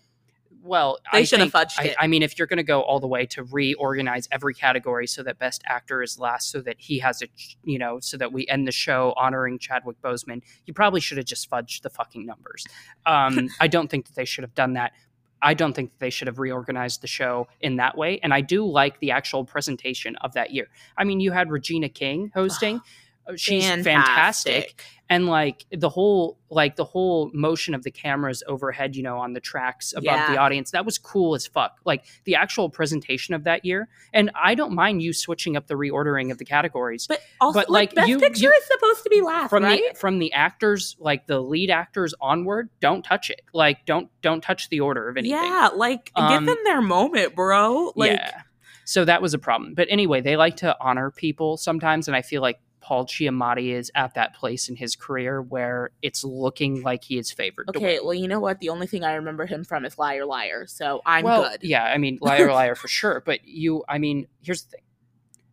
Well. 0.65 0.99
They 1.11 1.19
I 1.19 1.23
should 1.23 1.39
have 1.39 1.51
fudged 1.51 1.79
I, 1.79 1.83
it. 1.85 1.95
I 1.99 2.07
mean, 2.07 2.23
if 2.23 2.37
you're 2.37 2.47
going 2.47 2.57
to 2.57 2.63
go 2.63 2.81
all 2.81 2.99
the 2.99 3.07
way 3.07 3.25
to 3.27 3.43
reorganize 3.43 4.27
every 4.31 4.53
category 4.53 5.07
so 5.07 5.23
that 5.23 5.39
Best 5.39 5.63
Actor 5.65 6.01
is 6.01 6.19
last, 6.19 6.49
so 6.49 6.61
that 6.61 6.75
he 6.79 6.99
has 6.99 7.21
a 7.21 7.27
you 7.63 7.79
know, 7.79 7.99
so 7.99 8.17
that 8.17 8.33
we 8.33 8.47
end 8.47 8.67
the 8.67 8.71
show 8.71 9.13
honoring 9.15 9.59
Chadwick 9.59 10.01
Boseman, 10.01 10.41
you 10.65 10.73
probably 10.73 10.99
should 10.99 11.17
have 11.17 11.25
just 11.25 11.49
fudged 11.49 11.81
the 11.81 11.89
fucking 11.89 12.25
numbers. 12.25 12.65
Um, 13.05 13.49
I 13.59 13.67
don't 13.67 13.89
think 13.89 14.07
that 14.07 14.15
they 14.15 14.25
should 14.25 14.43
have 14.43 14.55
done 14.55 14.73
that. 14.73 14.93
I 15.41 15.53
don't 15.53 15.73
think 15.73 15.91
that 15.91 15.99
they 15.99 16.09
should 16.09 16.27
have 16.27 16.39
reorganized 16.39 17.01
the 17.01 17.07
show 17.07 17.47
in 17.61 17.75
that 17.75 17.97
way. 17.97 18.19
And 18.23 18.33
I 18.33 18.41
do 18.41 18.65
like 18.65 18.99
the 18.99 19.11
actual 19.11 19.45
presentation 19.45 20.15
of 20.17 20.33
that 20.33 20.51
year. 20.51 20.69
I 20.97 21.03
mean, 21.03 21.19
you 21.19 21.31
had 21.31 21.51
Regina 21.51 21.89
King 21.89 22.31
hosting. 22.33 22.81
Uh, 23.27 23.33
She's 23.35 23.65
fantastic. 23.65 24.83
And 25.07 25.27
like 25.27 25.65
the 25.71 25.87
whole 25.89 26.39
like 26.49 26.77
the 26.77 26.83
whole 26.83 27.29
motion 27.31 27.75
of 27.75 27.83
the 27.83 27.91
cameras 27.91 28.41
overhead, 28.47 28.95
you 28.95 29.03
know, 29.03 29.19
on 29.19 29.33
the 29.33 29.39
tracks 29.39 29.93
above 29.93 30.03
Yeah. 30.03 30.31
the 30.31 30.37
audience, 30.37 30.71
that 30.71 30.83
was 30.83 30.97
cool 30.97 31.35
as 31.35 31.45
fuck. 31.45 31.77
Like 31.85 32.05
the 32.23 32.33
actual 32.35 32.71
presentation 32.71 33.35
of 33.35 33.43
that 33.43 33.65
year. 33.65 33.87
And 34.13 34.31
I 34.33 34.55
don't 34.55 34.73
mind 34.73 35.03
you 35.03 35.13
switching 35.13 35.55
up 35.57 35.67
the 35.67 35.75
reordering 35.75 36.31
of 36.31 36.39
the 36.39 36.45
categories. 36.45 37.05
But 37.07 37.21
also, 37.39 37.59
But, 37.59 37.69
like, 37.69 37.89
like, 37.89 37.95
Best 37.95 38.09
you- 38.09 38.17
Picture 38.19 38.45
you- 38.45 38.51
is 38.51 38.65
supposed 38.65 39.03
to 39.03 39.09
be 39.11 39.21
last, 39.21 39.51
from 39.51 39.63
right? 39.63 39.81
the 39.93 39.99
from 39.99 40.17
the 40.17 40.33
actors, 40.33 40.95
like 40.99 41.27
the 41.27 41.39
lead 41.39 41.69
actors 41.69 42.15
onward, 42.19 42.69
don't 42.79 43.03
touch 43.05 43.29
it. 43.29 43.41
Like 43.53 43.85
don't 43.85 44.09
don't 44.23 44.41
touch 44.41 44.69
the 44.69 44.79
order 44.79 45.07
of 45.07 45.17
anything. 45.17 45.37
Yeah, 45.37 45.69
like 45.75 46.11
Um, 46.15 46.31
give 46.33 46.45
them 46.55 46.63
their 46.63 46.81
moment, 46.81 47.35
bro. 47.35 47.93
Like, 47.95 48.13
yeah. 48.13 48.41
So 48.85 49.05
that 49.05 49.21
was 49.21 49.35
a 49.35 49.39
problem. 49.39 49.75
But 49.75 49.87
anyway, 49.91 50.21
they 50.21 50.35
like 50.35 50.57
to 50.57 50.75
honor 50.79 51.11
people 51.11 51.57
sometimes, 51.57 52.07
and 52.07 52.15
I 52.17 52.21
feel 52.23 52.41
like 52.41 52.59
Paul 52.85 53.07
Giamatti 53.07 53.73
is 53.73 53.91
at 53.95 54.13
that 54.13 54.35
place 54.35 54.69
in 54.69 54.75
his 54.75 54.95
career 54.95 55.41
where 55.41 55.89
it's 56.03 56.23
looking 56.23 56.83
like 56.83 57.03
he 57.03 57.17
is 57.17 57.31
favored. 57.31 57.67
okay, 57.69 57.99
well, 57.99 58.13
you 58.13 58.27
know 58.27 58.39
what? 58.39 58.59
The 58.59 58.69
only 58.69 58.85
thing 58.85 59.03
I 59.03 59.15
remember 59.15 59.47
him 59.47 59.63
from 59.63 59.85
is 59.85 59.97
Liar 59.97 60.23
Liar, 60.23 60.67
so 60.67 61.01
I'm 61.03 61.23
well, 61.23 61.49
good. 61.49 61.63
Yeah, 61.63 61.83
I 61.83 61.97
mean, 61.97 62.19
liar, 62.21 62.51
liar 62.53 62.75
for 62.75 62.87
sure. 62.87 63.23
But 63.25 63.39
you, 63.43 63.83
I 63.89 63.97
mean, 63.97 64.27
here's 64.43 64.65
the 64.65 64.69
thing: 64.69 64.83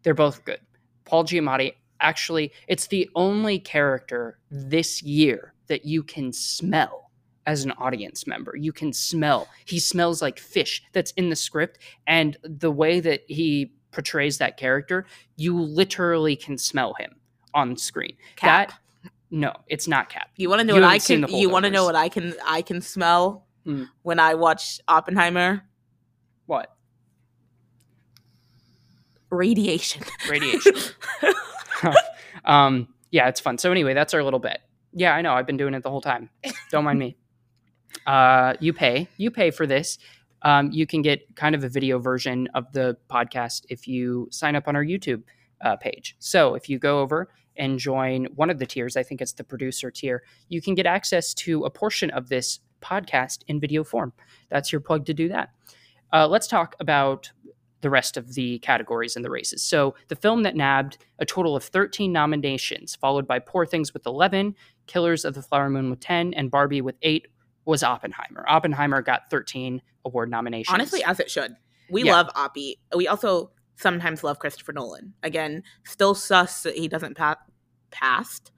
they're 0.03 0.13
both 0.13 0.45
good. 0.45 0.61
Paul 1.07 1.25
Giamatti 1.25 1.73
actually, 2.01 2.53
it's 2.69 2.89
the 2.89 3.09
only 3.15 3.59
character 3.59 4.39
this 4.51 5.03
year 5.03 5.55
that 5.69 5.87
you 5.87 6.03
can 6.03 6.35
smell 6.35 7.11
as 7.47 7.65
an 7.65 7.73
audience 7.79 8.27
member. 8.27 8.55
You 8.59 8.75
can 8.75 8.93
smell. 8.93 9.49
He 9.65 9.79
smells 9.79 10.21
like 10.21 10.39
fish 10.39 10.83
that's 10.93 11.13
in 11.13 11.31
the 11.31 11.37
script, 11.37 11.79
and 12.07 12.37
the 12.43 12.71
way 12.71 13.01
that 13.01 13.23
he 13.27 13.73
portrays 13.91 14.37
that 14.37 14.59
character, 14.59 15.07
you 15.37 15.59
literally 15.59 16.37
can 16.37 16.59
smell 16.59 16.93
him 16.99 17.15
on 17.55 17.77
screen. 17.77 18.17
Cap. 18.37 18.69
That 18.71 18.79
no, 19.31 19.53
it's 19.67 19.89
not 19.89 20.11
Cap. 20.11 20.29
you 20.37 20.51
want 20.51 20.61
to 20.61 20.65
know 20.65 20.75
you 20.75 20.81
what 20.83 20.91
I 20.91 20.99
can? 20.99 21.27
You 21.29 21.49
want 21.49 21.65
to 21.65 21.71
know 21.71 21.85
what 21.85 21.95
I 21.97 22.09
can? 22.09 22.35
I 22.47 22.63
can 22.63 22.81
smell 22.81 23.47
Hmm. 23.65 23.85
when 24.03 24.19
I 24.19 24.35
watch 24.35 24.81
Oppenheimer. 24.89 25.63
What 26.47 26.75
Radiation. 29.31 30.03
radiation? 30.29 30.75
um, 32.45 32.89
yeah, 33.11 33.29
it's 33.29 33.41
fun. 33.41 33.57
So 33.59 33.71
anyway, 33.71 33.95
that's 33.95 34.13
our 34.15 34.23
little 34.23 34.41
bit. 34.41 34.59
Yeah, 34.93 35.15
I 35.15 35.23
know. 35.23 35.33
I've 35.33 35.47
been 35.47 35.57
doing 35.57 35.75
it 35.75 35.83
the 35.83 35.91
whole 35.91 36.03
time. 36.03 36.29
Don't 36.71 36.85
mind 36.85 36.99
me. 36.99 37.17
Uh, 38.07 38.55
you 38.59 38.73
pay. 38.73 39.07
You 39.19 39.31
pay 39.31 39.51
for 39.51 39.67
this. 39.67 39.99
Um, 40.41 40.73
you 40.73 40.87
can 40.87 41.03
get 41.03 41.37
kind 41.37 41.55
of 41.55 41.63
a 41.63 41.69
video 41.69 41.99
version 41.99 42.49
of 42.55 42.73
the 42.73 42.97
podcast 43.09 43.67
if 43.69 43.87
you 43.87 44.29
sign 44.33 44.57
up 44.57 44.67
on 44.67 44.75
our 44.75 44.83
YouTube 44.85 45.23
uh, 45.63 45.77
page. 45.77 46.17
So 46.19 46.55
if 46.55 46.69
you 46.69 46.79
go 46.79 47.01
over 47.01 47.29
and 47.57 47.79
join 47.79 48.27
one 48.35 48.51
of 48.51 48.59
the 48.59 48.67
tiers, 48.67 48.97
I 48.97 49.03
think 49.03 49.21
it's 49.21 49.33
the 49.33 49.45
producer 49.45 49.91
tier, 49.91 50.23
you 50.49 50.61
can 50.63 50.75
get 50.75 50.87
access 50.87 51.35
to 51.35 51.65
a 51.65 51.71
portion 51.71 52.11
of 52.11 52.29
this 52.29 52.61
podcast 52.81 53.41
in 53.47 53.61
video 53.61 53.85
form. 53.85 54.13
That's 54.49 54.73
your 54.73 54.81
plug 54.81 55.07
to 55.07 55.15
do 55.15 55.29
that. 55.29 55.51
Uh, 56.13 56.27
let's 56.29 56.47
talk 56.47 56.75
about 56.81 57.31
the 57.81 57.91
rest 57.91 58.17
of 58.17 58.35
the 58.35 58.59
categories 58.61 59.17
and 59.17 59.25
the 59.25 59.31
races. 59.31 59.63
So 59.63 59.95
the 60.09 60.17
film 60.17 60.45
that 60.45 60.55
nabbed 60.55 60.99
a 61.19 61.25
total 61.27 61.57
of 61.57 61.65
13 61.65 62.13
nominations, 62.13 62.95
followed 62.95 63.27
by 63.27 63.39
Poor 63.41 63.67
Things 63.67 63.93
with 63.93 64.07
11, 64.07 64.55
Killers 64.87 65.25
of 65.25 65.35
the 65.35 65.43
Flower 65.43 65.69
Moon 65.69 65.91
with 65.91 66.01
10, 66.01 66.33
and 66.35 66.51
Barbie 66.51 66.81
with 66.81 66.95
8, 67.03 67.27
was 67.65 67.83
Oppenheimer. 67.83 68.45
Oppenheimer 68.49 69.03
got 69.03 69.31
13 69.31 69.83
award 70.05 70.31
nominations. 70.31 70.73
Honestly, 70.73 71.03
as 71.05 71.19
it 71.21 71.31
should. 71.31 71.57
We 71.91 72.05
Yeah. 72.05 72.13
love 72.17 72.29
Oppie. 72.35 72.79
We 72.95 73.09
also 73.09 73.51
sometimes 73.83 74.25
love 74.25 74.39
Christopher 74.39 74.73
Nolan. 74.73 75.15
Again, 75.23 75.63
still 75.85 76.15
sus 76.15 76.63
that 76.63 76.77
he 76.77 76.89
doesn't 76.89 77.17
pa- 77.17 77.37
past 77.91 78.53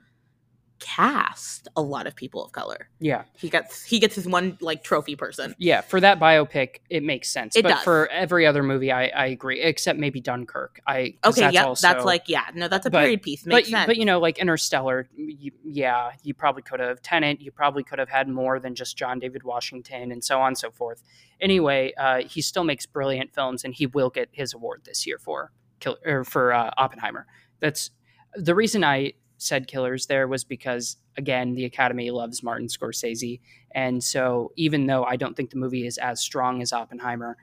cast 0.85 1.67
a 1.77 1.81
lot 1.83 2.07
of 2.07 2.15
people 2.15 2.45
of 2.45 2.53
color. 2.53 2.89
yeah. 3.01 3.23
He 3.37 3.49
gets 3.49 3.83
he 3.85 3.99
gets 3.99 4.15
his 4.15 4.29
one 4.29 4.59
like 4.61 4.85
trophy 4.85 5.17
person. 5.17 5.55
Yeah, 5.59 5.81
for 5.81 5.99
that 6.01 6.21
biopic, 6.21 6.77
it 6.91 7.03
makes 7.03 7.31
sense. 7.33 7.57
It 7.57 7.63
but 7.63 7.71
does. 7.71 7.83
for 7.85 8.07
every 8.11 8.47
other 8.47 8.63
movie, 8.63 8.93
I, 8.93 9.07
I 9.07 9.27
agree, 9.27 9.61
except 9.63 9.99
maybe 9.99 10.21
Dunkirk. 10.21 10.81
I 10.87 11.15
Okay, 11.25 11.41
that's 11.41 11.55
yeah, 11.55 11.65
also, 11.65 11.87
that's 11.89 12.05
like 12.05 12.29
yeah, 12.29 12.45
no, 12.55 12.69
that's 12.69 12.85
a 12.87 12.91
but- 12.91 13.01
period 13.01 13.23
piece. 13.23 13.43
but 13.45 13.55
Makes 13.55 13.69
you- 13.71 13.77
sense. 13.77 13.87
but 13.87 13.97
you 13.97 14.05
know, 14.05 14.21
like 14.21 14.39
Interstellar, 14.39 15.09
you, 15.17 15.53
yeah, 15.65 16.13
you 16.23 16.35
probably 16.35 16.63
could 16.63 16.81
have 16.81 17.01
Tenet. 17.03 17.41
You 17.41 17.51
probably 17.51 17.83
could 17.83 17.99
have 17.99 18.11
had 18.11 18.29
more 18.29 18.61
than 18.61 18.75
just 18.75 18.97
John 18.97 19.19
David 19.19 19.43
Washington 19.43 20.13
and 20.13 20.23
so 20.23 20.41
on 20.41 20.49
and 20.49 20.59
so 20.59 20.71
forth. 20.71 21.03
Anyway, 21.41 21.93
uh, 21.97 22.23
he 22.23 22.43
still 22.43 22.65
makes 22.65 22.85
brilliant 22.87 23.35
films, 23.35 23.65
and 23.65 23.75
he 23.75 23.87
will 23.87 24.11
get 24.11 24.29
his 24.33 24.53
award 24.55 24.83
this 24.85 25.07
year 25.07 25.19
for 25.19 25.51
Kill 25.81 25.97
or 26.05 26.25
for 26.25 26.53
uh, 26.53 26.71
Oppenheimer. 26.77 27.27
That's 27.61 27.91
the 28.37 28.55
reason 28.55 28.85
I 28.85 29.15
said 29.45 29.67
Killers 29.67 30.07
there 30.07 30.27
was 30.27 30.45
because 30.45 30.97
again, 31.17 31.55
the 31.55 31.65
Academy 31.65 32.11
loves 32.11 32.43
Martin 32.43 32.69
Scorsese, 32.69 33.41
and 33.73 34.03
so 34.03 34.53
even 34.57 34.87
though 34.87 35.05
I 35.05 35.17
don't 35.17 35.37
think 35.37 35.51
the 35.51 35.59
movie 35.59 35.87
is 35.87 35.99
as 35.99 36.21
strong 36.21 36.63
as 36.63 36.73
Oppenheimer, 36.73 37.37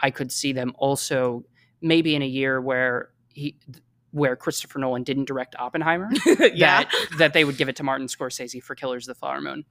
I 0.00 0.10
could 0.10 0.30
see 0.30 0.52
them 0.52 0.72
also 0.76 1.44
maybe 1.80 2.14
in 2.14 2.22
a 2.22 2.26
year 2.26 2.60
where 2.60 3.10
he 3.28 3.56
where 4.12 4.34
Christopher 4.34 4.78
Nolan 4.78 5.02
didn't 5.02 5.26
direct 5.26 5.54
Oppenheimer 5.58 6.08
yeah. 6.54 6.84
that 6.84 6.92
that 7.18 7.32
they 7.32 7.44
would 7.44 7.58
give 7.58 7.68
it 7.68 7.76
to 7.76 7.82
Martin 7.82 8.06
Scorsese 8.06 8.62
for 8.62 8.74
Killers 8.74 9.06
of 9.08 9.14
the 9.14 9.18
Flower 9.18 9.40
Moon. 9.40 9.64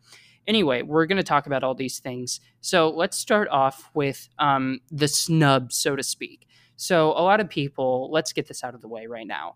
Anyway, 0.48 0.84
we're 0.84 1.08
going 1.08 1.18
to 1.18 1.24
talk 1.24 1.48
about 1.48 1.64
all 1.64 1.74
these 1.74 1.98
things. 1.98 2.40
So 2.62 2.90
let's 2.90 3.18
start 3.18 3.48
off 3.50 3.90
with 3.96 4.30
um, 4.38 4.80
the 4.92 5.08
snub, 5.08 5.72
so 5.72 5.96
to 5.96 6.04
speak. 6.04 6.48
So 6.76 7.12
a 7.12 7.24
lot 7.24 7.40
of 7.40 7.50
people, 7.50 8.12
let's 8.12 8.34
get 8.34 8.48
this 8.48 8.64
out 8.64 8.76
of 8.76 8.82
the 8.82 8.88
way 8.88 9.08
right 9.08 9.26
now. 9.26 9.56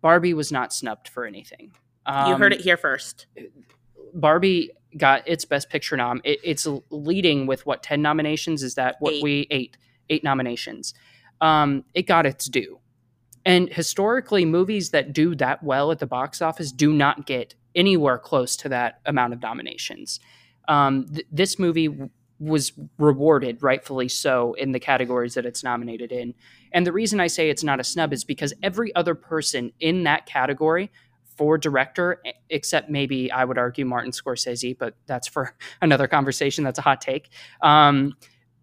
Barbie 0.00 0.34
was 0.34 0.50
not 0.50 0.72
snubbed 0.72 1.08
for 1.08 1.24
anything. 1.26 1.72
you 2.06 2.34
heard 2.36 2.52
Um, 2.52 2.58
it 2.58 2.60
here 2.62 2.76
first. 2.76 3.26
Barbie 4.14 4.70
got 4.96 5.26
its 5.28 5.44
Best 5.44 5.68
Picture 5.70 5.96
nom. 5.96 6.20
It, 6.24 6.40
it's 6.42 6.66
leading 6.90 7.46
with 7.46 7.64
what 7.66 7.82
ten 7.82 8.02
nominations? 8.02 8.62
Is 8.62 8.74
that 8.74 8.96
what 9.00 9.14
Eight. 9.14 9.22
we 9.22 9.46
eight 9.50 9.76
eight 10.08 10.24
nominations? 10.24 10.94
Um, 11.40 11.84
it 11.94 12.02
got 12.06 12.26
its 12.26 12.46
due, 12.46 12.80
and 13.44 13.72
historically, 13.72 14.44
movies 14.44 14.90
that 14.90 15.12
do 15.12 15.34
that 15.36 15.62
well 15.62 15.90
at 15.92 15.98
the 16.00 16.06
box 16.06 16.42
office 16.42 16.72
do 16.72 16.92
not 16.92 17.26
get 17.26 17.54
anywhere 17.74 18.18
close 18.18 18.56
to 18.56 18.68
that 18.68 19.00
amount 19.06 19.32
of 19.32 19.40
nominations. 19.40 20.18
Um, 20.68 21.06
th- 21.06 21.26
this 21.30 21.58
movie 21.58 21.88
was 22.40 22.72
rewarded, 22.98 23.62
rightfully 23.62 24.08
so, 24.08 24.54
in 24.54 24.72
the 24.72 24.80
categories 24.80 25.34
that 25.34 25.44
it's 25.46 25.62
nominated 25.62 26.10
in. 26.10 26.34
And 26.72 26.86
the 26.86 26.92
reason 26.92 27.20
I 27.20 27.26
say 27.26 27.50
it's 27.50 27.62
not 27.62 27.78
a 27.78 27.84
snub 27.84 28.12
is 28.12 28.24
because 28.24 28.54
every 28.62 28.94
other 28.96 29.14
person 29.14 29.72
in 29.78 30.04
that 30.04 30.26
category 30.26 30.90
for 31.36 31.58
director, 31.58 32.22
except 32.48 32.90
maybe 32.90 33.30
I 33.30 33.44
would 33.44 33.58
argue 33.58 33.84
Martin 33.84 34.10
Scorsese, 34.10 34.76
but 34.76 34.94
that's 35.06 35.28
for 35.28 35.54
another 35.82 36.08
conversation. 36.08 36.64
That's 36.64 36.78
a 36.78 36.82
hot 36.82 37.00
take. 37.00 37.28
Um, 37.62 38.14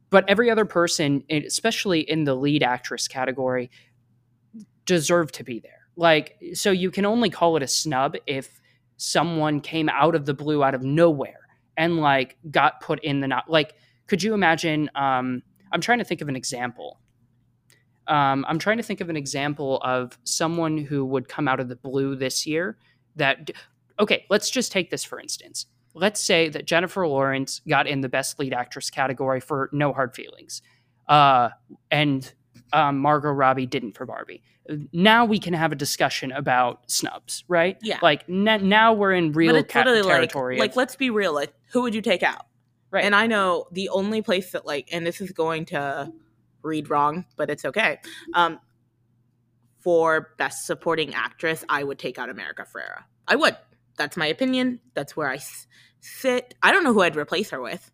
but 0.10 0.26
every 0.28 0.50
other 0.50 0.66
person, 0.66 1.24
especially 1.30 2.00
in 2.02 2.24
the 2.24 2.34
lead 2.34 2.64
actress 2.64 3.08
category, 3.08 3.70
deserved 4.86 5.36
to 5.36 5.44
be 5.44 5.60
there. 5.60 5.72
Like, 5.96 6.38
so 6.54 6.72
you 6.72 6.92
can 6.92 7.06
only 7.06 7.30
call 7.30 7.58
it 7.58 7.64
a 7.64 7.68
snub 7.68 8.16
if 8.26 8.62
someone 8.96 9.60
came 9.60 9.90
out 9.90 10.16
of 10.16 10.26
the 10.26 10.34
blue, 10.34 10.64
out 10.64 10.74
of 10.74 10.84
nowhere, 10.84 11.47
and 11.78 11.98
like 11.98 12.38
got 12.50 12.82
put 12.82 13.00
in 13.04 13.22
the 13.22 13.28
not. 13.28 13.50
Like, 13.50 13.76
could 14.08 14.22
you 14.22 14.34
imagine? 14.34 14.90
Um, 14.96 15.44
I'm 15.72 15.82
trying 15.82 16.00
to 16.00 16.04
think 16.04 16.22
of 16.22 16.28
an 16.28 16.36
example. 16.36 17.00
Um, 18.08 18.46
I'm 18.48 18.58
trying 18.58 18.78
to 18.78 18.84
think 18.84 19.02
of 19.02 19.10
an 19.10 19.18
example 19.18 19.80
of 19.84 20.18
someone 20.24 20.78
who 20.78 21.06
would 21.06 21.28
come 21.28 21.48
out 21.48 21.60
of 21.60 21.68
the 21.68 21.76
blue 21.76 22.16
this 22.16 22.46
year. 22.46 22.78
That 23.16 23.52
okay, 24.00 24.26
let's 24.30 24.50
just 24.50 24.72
take 24.72 24.90
this 24.90 25.04
for 25.04 25.20
instance. 25.20 25.68
Let's 25.94 26.24
say 26.24 26.50
that 26.50 26.66
Jennifer 26.68 27.08
Lawrence 27.08 27.62
got 27.68 27.88
in 27.88 28.02
the 28.02 28.10
Best 28.10 28.40
Lead 28.40 28.54
Actress 28.54 28.90
category 28.90 29.40
for 29.40 29.70
No 29.72 29.94
Hard 29.94 30.14
Feelings, 30.16 30.62
uh, 31.08 31.50
and 31.90 32.32
um, 32.74 33.00
Margot 33.00 33.32
Robbie 33.32 33.66
didn't 33.66 33.94
for 33.98 34.06
Barbie. 34.06 34.42
Now 34.92 35.26
we 35.26 35.40
can 35.40 35.54
have 35.54 35.72
a 35.72 35.76
discussion 35.76 36.32
about 36.32 36.90
snubs, 36.92 37.44
right? 37.48 37.78
Yeah. 37.82 38.00
Like 38.02 38.26
n- 38.30 38.68
now 38.68 38.94
we're 38.94 39.14
in 39.14 39.32
real 39.32 39.54
but 39.54 39.60
it's 39.60 39.74
ca- 39.74 39.80
literally 39.80 40.02
like, 40.02 40.12
territory. 40.12 40.60
like 40.60 40.72
of- 40.72 40.78
let's 40.78 40.96
be 40.96 41.10
real. 41.10 41.34
Like, 41.34 41.54
who 41.72 41.82
would 41.84 41.96
you 41.96 42.02
take 42.02 42.24
out? 42.24 42.46
Right. 42.90 43.04
And 43.04 43.14
I 43.16 43.28
know 43.28 43.66
the 43.72 43.90
only 43.90 44.22
place 44.22 44.52
that 44.52 44.66
like, 44.66 44.90
and 44.92 45.06
this 45.06 45.20
is 45.20 45.32
going 45.32 45.66
to 45.66 46.12
read 46.62 46.90
wrong, 46.90 47.26
but 47.36 47.50
it's 47.50 47.66
okay. 47.66 48.00
Um, 48.34 48.60
for 49.80 50.30
best 50.38 50.66
supporting 50.66 51.14
actress, 51.14 51.64
I 51.70 51.84
would 51.84 52.00
take 52.00 52.18
out 52.18 52.30
America 52.30 52.66
Ferrera. 52.66 53.04
I 53.28 53.36
would. 53.36 53.58
That's 53.98 54.16
my 54.18 54.28
opinion. 54.28 54.80
That's 54.94 55.16
where 55.18 55.30
I 55.30 55.36
s- 55.36 55.68
sit. 56.00 56.54
I 56.64 56.72
don't 56.72 56.84
know 56.84 56.94
who 56.94 57.02
I'd 57.02 57.16
replace 57.16 57.50
her 57.50 57.62
with. 57.62 57.92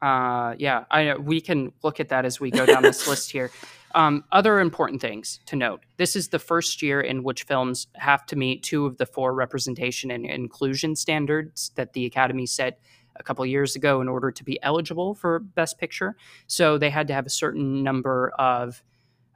Uh, 0.00 0.54
yeah, 0.58 0.84
I 0.90 1.14
we 1.14 1.40
can 1.40 1.72
look 1.84 2.00
at 2.00 2.08
that 2.08 2.24
as 2.24 2.40
we 2.40 2.50
go 2.50 2.66
down 2.66 2.82
this 2.82 3.06
list 3.08 3.30
here. 3.30 3.50
Um, 3.94 4.24
other 4.32 4.60
important 4.60 5.00
things 5.00 5.40
to 5.46 5.56
note: 5.56 5.84
this 5.96 6.16
is 6.16 6.28
the 6.28 6.38
first 6.38 6.82
year 6.82 7.00
in 7.00 7.22
which 7.22 7.44
films 7.44 7.86
have 7.94 8.26
to 8.26 8.36
meet 8.36 8.62
two 8.62 8.86
of 8.86 8.96
the 8.96 9.06
four 9.06 9.34
representation 9.34 10.10
and 10.10 10.24
inclusion 10.24 10.96
standards 10.96 11.70
that 11.74 11.92
the 11.92 12.06
Academy 12.06 12.46
set 12.46 12.78
a 13.16 13.22
couple 13.22 13.44
years 13.44 13.76
ago 13.76 14.00
in 14.00 14.08
order 14.08 14.30
to 14.30 14.44
be 14.44 14.58
eligible 14.62 15.14
for 15.14 15.38
Best 15.38 15.78
Picture. 15.78 16.16
So 16.46 16.78
they 16.78 16.90
had 16.90 17.08
to 17.08 17.14
have 17.14 17.26
a 17.26 17.30
certain 17.30 17.82
number 17.82 18.32
of 18.38 18.82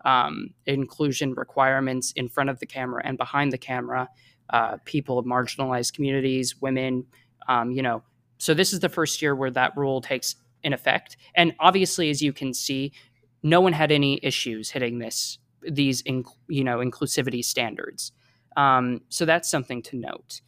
um, 0.04 0.54
inclusion 0.64 1.34
requirements 1.34 2.12
in 2.12 2.28
front 2.28 2.48
of 2.48 2.58
the 2.58 2.66
camera 2.66 3.02
and 3.04 3.18
behind 3.18 3.52
the 3.52 3.58
camera. 3.58 4.08
Uh, 4.48 4.76
people 4.84 5.18
of 5.18 5.26
marginalized 5.26 5.92
communities, 5.92 6.60
women, 6.60 7.04
um, 7.48 7.72
you 7.72 7.82
know. 7.82 8.02
So 8.38 8.54
this 8.54 8.72
is 8.72 8.80
the 8.80 8.88
first 8.88 9.20
year 9.20 9.34
where 9.34 9.50
that 9.50 9.76
rule 9.76 10.00
takes 10.00 10.36
in 10.62 10.72
effect. 10.72 11.16
And 11.34 11.54
obviously, 11.58 12.10
as 12.10 12.22
you 12.22 12.32
can 12.32 12.54
see, 12.54 12.92
no 13.42 13.61
one 13.61 13.72
had 13.72 13.92
any 13.92 14.18
issues 14.22 14.70
hitting 14.70 14.99
this 14.99 15.38
these 15.62 16.01
in, 16.03 16.25
you 16.49 16.64
know 16.64 16.79
inclusivity 16.79 17.44
standards. 17.44 18.12
Um, 18.57 19.03
so 19.09 19.25
that's 19.25 19.51
something 19.51 19.83
to 19.83 19.96
note. 19.96 20.40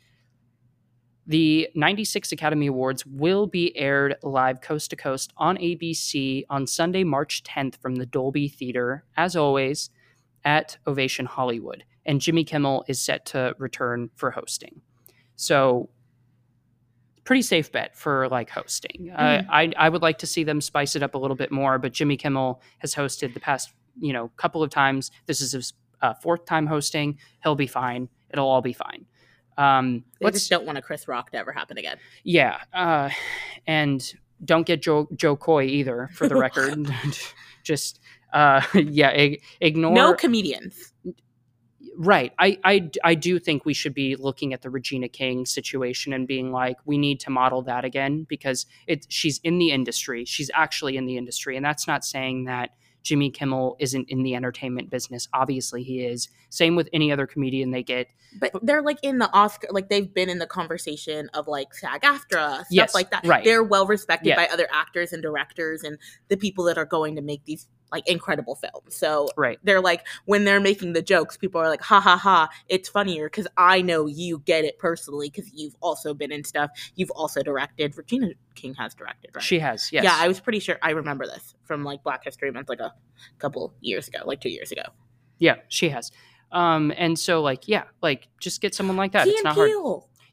The 1.27 1.69
96 1.75 2.33
Academy 2.33 2.69
Awards 2.69 3.05
will 3.05 3.47
be 3.47 3.77
aired 3.77 4.17
live 4.23 4.63
coast 4.63 4.89
to 4.91 4.97
coast 4.97 5.33
on 5.37 5.59
ABC 5.59 6.45
on 6.49 6.67
Sunday, 6.67 7.05
March 7.05 7.43
10th 7.43 7.77
from 7.83 7.97
the 7.97 8.07
Dolby 8.07 8.49
Theater, 8.49 9.05
as 9.15 9.37
always, 9.37 9.91
at 10.43 10.79
Ovation 10.87 11.27
Hollywood. 11.27 11.85
And 12.07 12.23
Jimmy 12.23 12.45
Kimmel 12.45 12.83
is 12.89 12.99
set 12.99 13.27
to 13.27 13.55
return 13.59 14.09
for 14.15 14.31
hosting. 14.31 14.81
So 15.37 15.91
pretty 17.29 17.43
safe 17.43 17.71
bet 17.71 17.95
for 17.95 18.27
like 18.31 18.49
hosting. 18.49 19.13
Uh, 19.15 19.43
I 19.51 19.71
I 19.77 19.91
would 19.91 20.01
like 20.01 20.17
to 20.21 20.27
see 20.27 20.45
them 20.45 20.63
spice 20.63 20.97
it 20.97 21.03
up 21.03 21.15
a 21.15 21.19
little 21.19 21.37
bit 21.37 21.53
more, 21.53 21.79
but 21.79 21.93
Jimmy 21.93 22.17
Kimmel 22.17 22.63
has 22.79 22.95
hosted 22.95 23.35
the 23.35 23.41
past 23.41 23.71
you 24.01 24.15
know 24.15 24.29
couple 24.39 24.63
of 24.63 24.71
times. 24.71 25.11
This 25.27 25.43
is 25.43 25.53
his 25.53 25.75
uh, 26.01 26.15
fourth 26.15 26.47
time 26.47 26.67
hosting. 26.67 27.19
He'll 27.43 27.55
be 27.55 27.67
fine. 27.67 28.09
It'll 28.31 28.49
all 28.49 28.63
be 28.63 28.73
fine. 28.73 29.05
Um, 29.59 30.05
I 30.23 30.25
let's 30.25 30.39
just 30.39 30.51
don't 30.51 30.65
want 30.65 30.79
a 30.79 30.83
Chris 30.83 31.07
Rock 31.07 31.31
to 31.33 31.37
ever 31.37 31.53
happen 31.53 31.77
again. 31.77 31.99
yeah, 32.25 32.61
uh, 32.73 33.11
and 33.67 34.03
don't 34.43 34.67
get 34.67 34.81
Joe 34.81 35.07
Jo 35.15 35.37
Koy 35.37 35.65
either. 35.65 36.09
For 36.15 36.29
the 36.29 36.37
record, 36.47 36.91
just 37.63 38.01
uh, 38.33 38.63
yeah, 38.75 39.11
ig- 39.11 39.43
ignore 39.61 39.93
No 39.93 40.15
comedians. 40.15 40.95
Right. 41.97 42.33
I, 42.39 42.59
I, 42.65 42.91
I 43.05 43.15
do 43.15 43.39
think 43.39 43.65
we 43.65 43.75
should 43.75 43.95
be 43.95 44.17
looking 44.17 44.53
at 44.53 44.63
the 44.63 44.71
Regina 44.71 45.09
King 45.09 45.47
situation 45.47 46.13
and 46.13 46.27
being 46.27 46.51
like, 46.53 46.77
we 46.85 46.99
need 46.99 47.21
to 47.21 47.31
model 47.31 47.63
that 47.63 47.85
again 47.85 48.25
because 48.29 48.67
it 48.87 49.07
she's 49.09 49.39
in 49.45 49.59
the 49.59 49.71
industry. 49.71 50.25
She's 50.25 50.51
actually 50.55 50.97
in 50.97 51.07
the 51.07 51.17
industry. 51.17 51.57
And 51.57 51.65
that's 51.65 51.87
not 51.87 52.05
saying 52.05 52.45
that 52.45 52.71
Jimmy 53.05 53.31
Kimmel 53.31 53.77
isn't 53.79 54.09
in 54.11 54.23
the 54.25 54.35
entertainment 54.35 54.91
business. 54.91 55.29
Obviously, 55.33 55.83
he 55.85 56.05
is. 56.05 56.29
Same 56.51 56.75
with 56.77 56.89
any 56.93 57.13
other 57.13 57.27
comedian 57.27 57.71
they 57.71 57.83
get. 57.83 58.09
But 58.41 58.53
they're 58.63 58.83
like 58.83 58.99
in 59.03 59.19
the 59.19 59.33
Oscar, 59.33 59.69
like 59.71 59.89
they've 59.89 60.13
been 60.13 60.29
in 60.29 60.39
the 60.39 60.47
conversation 60.47 61.31
of 61.33 61.47
like 61.47 61.73
SAG 61.75 62.03
AFTRA, 62.03 62.55
stuff 62.57 62.67
Yes, 62.71 62.95
like 62.95 63.11
that. 63.13 63.25
right. 63.25 63.45
They're 63.45 63.63
well 63.63 63.87
respected 63.87 64.29
Yeah. 64.31 64.37
by 64.37 64.47
other 64.53 64.67
actors 64.73 65.13
and 65.13 65.23
directors 65.23 65.85
and 65.85 65.97
the 66.29 66.37
people 66.37 66.65
that 66.65 66.77
are 66.77 66.85
going 66.85 67.15
to 67.17 67.23
make 67.23 67.45
these 67.45 67.67
like 67.93 68.09
incredible 68.09 68.55
film. 68.55 68.83
So 68.89 69.29
Right. 69.37 69.59
they're 69.63 69.81
like, 69.81 70.07
when 70.27 70.45
they're 70.45 70.61
making 70.61 70.93
the 70.93 71.03
jokes, 71.03 71.37
people 71.37 71.61
are 71.61 71.69
like, 71.69 71.81
ha 71.83 72.01
ha 72.01 72.17
ha, 72.17 72.49
it's 72.69 72.89
funnier 72.89 73.27
because 73.27 73.47
I 73.57 73.81
know 73.83 74.07
you 74.07 74.41
get 74.45 74.65
it 74.65 74.79
personally 74.79 75.31
because 75.31 75.51
you've 75.55 75.77
also 75.81 76.15
been 76.15 76.31
in 76.33 76.45
stuff. 76.45 76.71
You've 76.97 77.11
also 77.13 77.43
directed. 77.43 77.97
Regina 77.97 78.29
King 78.55 78.75
has 78.75 78.95
directed, 78.95 79.31
right? 79.35 79.43
She 79.43 79.59
has, 79.59 79.91
yes. 79.93 80.05
Yeah, 80.05 80.17
I 80.17 80.29
was 80.29 80.41
pretty 80.41 80.59
sure 80.61 80.79
I 80.83 80.91
remember 80.91 81.27
this 81.27 81.55
from 81.65 81.85
like 81.85 82.03
Black 82.03 82.25
History 82.25 82.51
Month 82.51 82.69
like 82.69 82.81
a 82.81 82.93
couple 83.39 83.73
years 83.81 84.09
ago, 84.09 84.19
like 84.25 84.41
two 84.41 84.51
years 84.51 84.71
ago. 84.73 84.83
yeah, 85.39 85.57
she 85.69 85.89
has. 85.89 86.11
Um, 86.51 86.93
and 86.97 87.19
so 87.19 87.43
like, 87.43 87.69
yeah, 87.69 87.85
like 88.03 88.29
just 88.41 88.61
get 88.61 88.75
someone 88.75 88.97
like 88.97 89.13
that. 89.13 89.25
Key 89.25 89.31
it's 89.31 89.41
and 89.41 89.45
not 89.45 89.55
hard. 89.55 89.71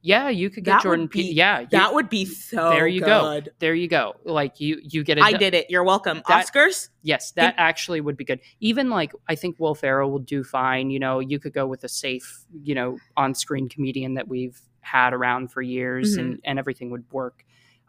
Yeah, 0.06 0.30
you 0.30 0.52
could 0.52 0.64
get 0.64 0.74
That 0.74 0.84
Jordan 0.84 1.08
Peele. 1.08 1.34
Yeah, 1.34 1.62
you, 1.62 1.68
That 1.72 1.96
would 1.96 2.10
be 2.10 2.26
so 2.26 2.70
There 2.70 2.86
you 2.86 3.02
go. 3.02 3.42
there 3.58 3.74
you 3.74 3.88
go. 3.88 4.14
Like 4.24 4.60
you, 4.60 4.80
you 4.84 5.04
get 5.04 5.18
it. 5.18 5.24
I 5.24 5.34
did 5.34 5.56
it. 5.56 5.66
You're 5.72 5.84
welcome. 5.84 6.22
That- 6.28 6.46
Oscars? 6.46 6.90
Yes, 7.02 7.32
that 7.32 7.56
actually 7.58 8.02
would 8.02 8.16
be 8.16 8.24
good. 8.24 8.40
Even 8.60 8.92
like 8.92 9.14
I 9.28 9.34
think 9.34 9.60
Will 9.60 9.74
Ferrell 9.74 10.12
will 10.12 10.20
do 10.20 10.44
fine. 10.44 10.92
You 10.92 11.00
know, 11.00 11.20
you 11.20 11.40
could 11.40 11.54
go 11.54 11.66
with 11.66 11.84
a 11.84 11.90
safe, 11.90 12.46
you 12.62 12.76
know, 12.76 13.00
on-screen 13.18 13.68
comedian 13.68 14.14
that 14.14 14.28
we've 14.28 14.62
had 14.82 15.12
around 15.14 15.52
for 15.52 15.64
years, 15.64 16.16
Mhm. 16.16 16.20
and 16.22 16.40
and 16.44 16.60
everything 16.60 16.92
would 16.92 17.12
work 17.12 17.44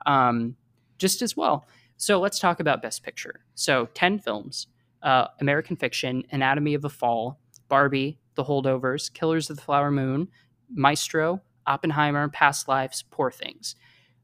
um, 0.07 0.57
just 0.97 1.21
as 1.21 1.37
well. 1.37 1.67
So 1.99 2.19
let's 2.19 2.39
talk 2.39 2.61
about 2.61 2.81
Best 2.81 3.03
Picture. 3.03 3.41
So 3.55 3.91
ten 3.93 4.19
films: 4.19 4.69
uh, 5.03 5.27
American 5.41 5.77
Fiction, 5.77 6.25
Anatomy 6.31 6.73
of 6.73 6.85
a 6.87 6.89
Fall, 6.89 7.39
Barbie, 7.69 8.19
The 8.37 8.45
Holdovers, 8.45 9.13
Killers 9.13 9.51
of 9.51 9.57
the 9.57 9.63
Flower 9.63 9.91
Moon, 9.91 10.29
Maestro, 10.71 11.43
Oppenheimer, 11.67 12.29
Past 12.29 12.69
Lives, 12.69 13.05
Poor 13.11 13.31
Things. 13.31 13.75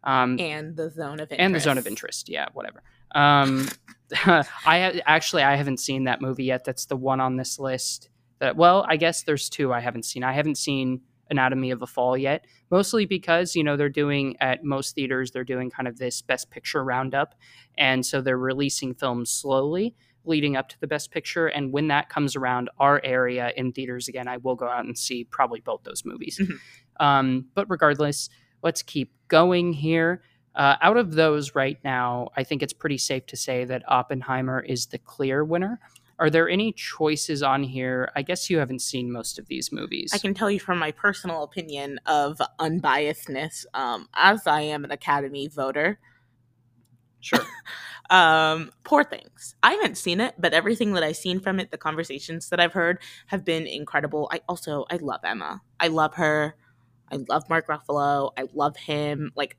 Um, 0.05 0.37
And 0.41 0.77
the 0.77 0.91
zone 0.91 1.21
of 1.21 1.31
interest. 1.31 1.41
and 1.41 1.55
the 1.55 1.61
zone 1.61 1.79
of 1.79 1.87
interest 1.87 2.29
yeah 2.29 2.47
whatever 2.55 2.83
um 3.15 3.69
i 4.25 4.43
ha- 4.65 5.01
actually 5.07 5.43
i 5.45 5.55
haven't 5.55 5.79
seen 5.79 6.05
that 6.05 6.21
movie 6.21 6.45
yet 6.45 6.65
that's 6.65 6.87
the 6.87 6.97
one 6.97 7.21
on 7.21 7.37
this 7.37 7.59
list 7.61 8.09
that 8.41 8.57
well 8.57 8.85
i 8.89 8.97
guess 8.97 9.23
there's 9.23 9.49
two 9.49 9.73
i 9.73 9.79
haven't 9.79 10.05
seen 10.05 10.25
i 10.25 10.33
haven't 10.33 10.57
seen 10.57 11.01
anatomy 11.31 11.71
of 11.71 11.83
a 11.83 11.87
fall 11.87 12.17
yet 12.17 12.45
mostly 12.71 13.07
because 13.07 13.55
you 13.55 13.63
know 13.63 13.77
they're 13.77 13.89
doing 13.89 14.37
at 14.41 14.65
most 14.65 14.95
theaters 14.97 15.31
they're 15.31 15.45
doing 15.45 15.71
kind 15.71 15.87
of 15.87 15.99
this 15.99 16.21
best 16.21 16.51
picture 16.51 16.83
roundup 16.83 17.35
and 17.79 18.05
so 18.05 18.21
they're 18.21 18.37
releasing 18.39 18.93
films 18.95 19.31
slowly 19.31 19.95
leading 20.25 20.57
up 20.57 20.69
to 20.69 20.81
the 20.81 20.87
best 20.87 21.11
picture 21.11 21.47
and 21.49 21.73
when 21.73 21.89
that 21.89 22.09
comes 22.09 22.37
around 22.37 22.71
our 22.79 23.01
area 23.05 23.53
in 23.57 23.73
theaters 23.73 24.09
again 24.09 24.29
i 24.29 24.37
will 24.39 24.55
go 24.55 24.69
out 24.69 24.85
and 24.85 24.97
see 24.99 25.25
probably 25.25 25.61
both 25.61 25.83
those 25.85 26.05
movies 26.05 26.41
Mhm. 26.41 26.59
um, 27.05 27.47
but 27.55 27.69
regardless 27.69 28.29
let's 28.63 28.83
keep 28.83 29.13
going 29.29 29.73
here 29.73 30.23
uh, 30.55 30.77
out 30.83 30.99
of 30.99 31.13
those 31.15 31.55
right 31.55 31.79
now, 31.83 32.29
I 32.37 32.45
think 32.45 32.63
it's 32.63 32.75
pretty 32.75 32.99
safe 32.99 33.25
to 33.29 33.39
say 33.39 33.65
that 33.65 33.83
Oppenheimer 33.89 34.61
is 34.61 34.85
the 34.85 34.99
clear 34.99 35.43
winner. 35.43 35.81
Are 36.19 36.29
there 36.29 36.47
any 36.47 36.73
choices 36.75 37.43
on 37.43 37.63
here? 37.63 38.13
I 38.15 38.21
guess 38.21 38.51
you 38.51 38.59
haven't 38.59 38.83
seen 38.83 39.11
most 39.11 39.39
of 39.39 39.47
these 39.47 39.73
movies. 39.73 40.11
I 40.13 40.19
can 40.19 40.35
tell 40.35 40.51
you 40.51 40.61
from 40.61 40.79
my 40.79 40.91
personal 40.93 41.43
opinion 41.43 41.99
of 42.05 42.39
unbiasedness, 42.61 43.65
um, 43.73 44.09
as 44.15 44.47
I 44.47 44.61
am 44.61 44.85
an 44.85 44.91
Academy 44.91 45.49
voter, 45.49 45.99
sure. 47.23 47.41
um, 48.11 48.71
Poor 48.85 49.03
Things. 49.05 49.55
I 49.63 49.73
haven't 49.73 49.97
seen 49.97 50.21
it, 50.21 50.35
but 50.39 50.53
everything 50.53 50.93
that 50.93 51.03
I've 51.03 51.17
seen 51.17 51.41
from 51.41 51.59
it, 51.59 51.71
the 51.71 51.79
conversations 51.79 52.51
that 52.51 52.61
I've 52.61 52.75
heard 52.75 52.99
have 53.29 53.45
been 53.45 53.67
incredible. 53.67 54.29
I 54.31 54.43
also 54.49 54.85
I 54.91 54.97
love 54.97 55.21
Emma. 55.25 55.63
I 55.81 55.89
love 55.89 56.15
her. 56.17 56.55
I 57.11 57.17
love 57.29 57.49
Mark 57.49 57.67
Ruffalo. 57.69 58.33
I 58.37 58.45
love 58.53 58.77
him. 58.77 59.33
Like 59.35 59.57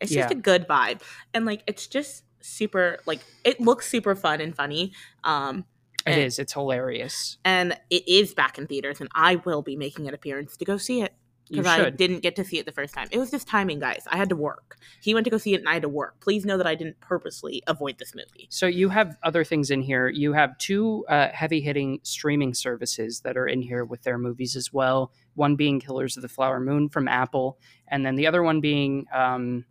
it's 0.00 0.12
just 0.12 0.30
a 0.30 0.34
good 0.34 0.66
vibe. 0.66 1.02
And 1.34 1.44
like 1.44 1.62
it's 1.66 1.86
just 1.86 2.24
super 2.40 2.98
like 3.06 3.20
it 3.44 3.60
looks 3.60 3.86
super 3.88 4.14
fun 4.14 4.40
and 4.40 4.56
funny. 4.56 4.92
Um 5.24 5.64
It 6.06 6.12
and- 6.12 6.20
is. 6.22 6.38
It's 6.38 6.54
hilarious. 6.54 7.36
and 7.44 7.78
it 7.90 8.08
is 8.08 8.32
back 8.34 8.56
in 8.56 8.66
theaters 8.66 9.00
and 9.00 9.10
I 9.14 9.36
will 9.36 9.60
be 9.62 9.76
making 9.76 10.08
an 10.08 10.14
appearance 10.14 10.56
to 10.56 10.64
go 10.64 10.78
see 10.78 11.02
it. 11.02 11.12
Because 11.50 11.66
I 11.66 11.90
didn't 11.90 12.20
get 12.20 12.36
to 12.36 12.44
see 12.44 12.58
it 12.58 12.66
the 12.66 12.72
first 12.72 12.94
time. 12.94 13.08
It 13.10 13.18
was 13.18 13.30
just 13.30 13.48
timing, 13.48 13.80
guys. 13.80 14.04
I 14.06 14.16
had 14.16 14.28
to 14.28 14.36
work. 14.36 14.76
He 15.02 15.14
went 15.14 15.24
to 15.24 15.30
go 15.30 15.38
see 15.38 15.54
it 15.54 15.60
and 15.60 15.68
I 15.68 15.72
had 15.72 15.82
to 15.82 15.88
work. 15.88 16.20
Please 16.20 16.44
know 16.44 16.56
that 16.56 16.66
I 16.66 16.76
didn't 16.76 17.00
purposely 17.00 17.62
avoid 17.66 17.98
this 17.98 18.14
movie. 18.14 18.46
So 18.50 18.66
you 18.66 18.88
have 18.90 19.16
other 19.22 19.42
things 19.42 19.70
in 19.70 19.82
here. 19.82 20.08
You 20.08 20.32
have 20.32 20.56
two 20.58 21.04
uh, 21.08 21.28
heavy-hitting 21.32 22.00
streaming 22.04 22.54
services 22.54 23.20
that 23.20 23.36
are 23.36 23.46
in 23.46 23.62
here 23.62 23.84
with 23.84 24.02
their 24.02 24.16
movies 24.16 24.54
as 24.54 24.72
well. 24.72 25.12
One 25.34 25.56
being 25.56 25.80
Killers 25.80 26.16
of 26.16 26.22
the 26.22 26.28
Flower 26.28 26.60
Moon 26.60 26.88
from 26.88 27.08
Apple, 27.08 27.58
and 27.88 28.06
then 28.06 28.14
the 28.14 28.26
other 28.26 28.42
one 28.42 28.60
being 28.60 29.06
um, 29.12 29.64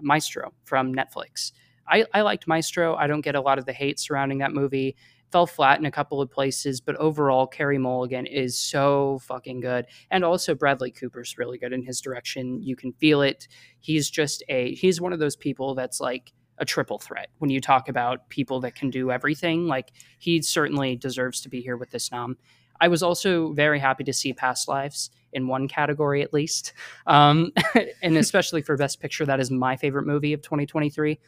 Maestro 0.00 0.52
from 0.64 0.94
Netflix. 0.94 1.52
I, 1.86 2.04
I 2.12 2.20
liked 2.20 2.46
Maestro. 2.46 2.94
I 2.96 3.06
don't 3.06 3.22
get 3.22 3.34
a 3.34 3.40
lot 3.40 3.58
of 3.58 3.66
the 3.66 3.72
hate 3.72 3.98
surrounding 3.98 4.38
that 4.38 4.52
movie. 4.52 4.96
Fell 5.30 5.46
flat 5.46 5.78
in 5.78 5.86
a 5.86 5.90
couple 5.90 6.20
of 6.20 6.30
places, 6.30 6.80
but 6.80 6.96
overall, 6.96 7.46
Carey 7.46 7.78
Mulligan 7.78 8.26
is 8.26 8.58
so 8.58 9.20
fucking 9.22 9.60
good, 9.60 9.86
and 10.10 10.24
also 10.24 10.54
Bradley 10.54 10.90
Cooper's 10.90 11.36
really 11.36 11.58
good 11.58 11.72
in 11.72 11.82
his 11.82 12.00
direction. 12.00 12.62
You 12.62 12.76
can 12.76 12.92
feel 12.94 13.22
it. 13.22 13.46
He's 13.80 14.08
just 14.10 14.42
a 14.48 14.74
he's 14.74 15.00
one 15.00 15.12
of 15.12 15.18
those 15.18 15.36
people 15.36 15.74
that's 15.74 16.00
like 16.00 16.32
a 16.58 16.64
triple 16.64 16.98
threat 16.98 17.28
when 17.38 17.50
you 17.50 17.60
talk 17.60 17.88
about 17.88 18.28
people 18.28 18.60
that 18.60 18.74
can 18.74 18.90
do 18.90 19.10
everything. 19.10 19.66
Like 19.66 19.92
he 20.18 20.42
certainly 20.42 20.96
deserves 20.96 21.40
to 21.42 21.48
be 21.48 21.60
here 21.60 21.76
with 21.76 21.90
this 21.90 22.10
nom. 22.10 22.36
I 22.80 22.88
was 22.88 23.02
also 23.02 23.52
very 23.52 23.78
happy 23.78 24.04
to 24.04 24.12
see 24.12 24.32
Past 24.32 24.68
Lives 24.68 25.10
in 25.32 25.48
one 25.48 25.68
category 25.68 26.22
at 26.22 26.32
least, 26.32 26.72
um, 27.06 27.52
and 28.02 28.16
especially 28.16 28.62
for 28.62 28.76
Best 28.76 29.00
Picture. 29.00 29.26
That 29.26 29.40
is 29.40 29.50
my 29.50 29.76
favorite 29.76 30.06
movie 30.06 30.32
of 30.32 30.42
2023, 30.42 31.18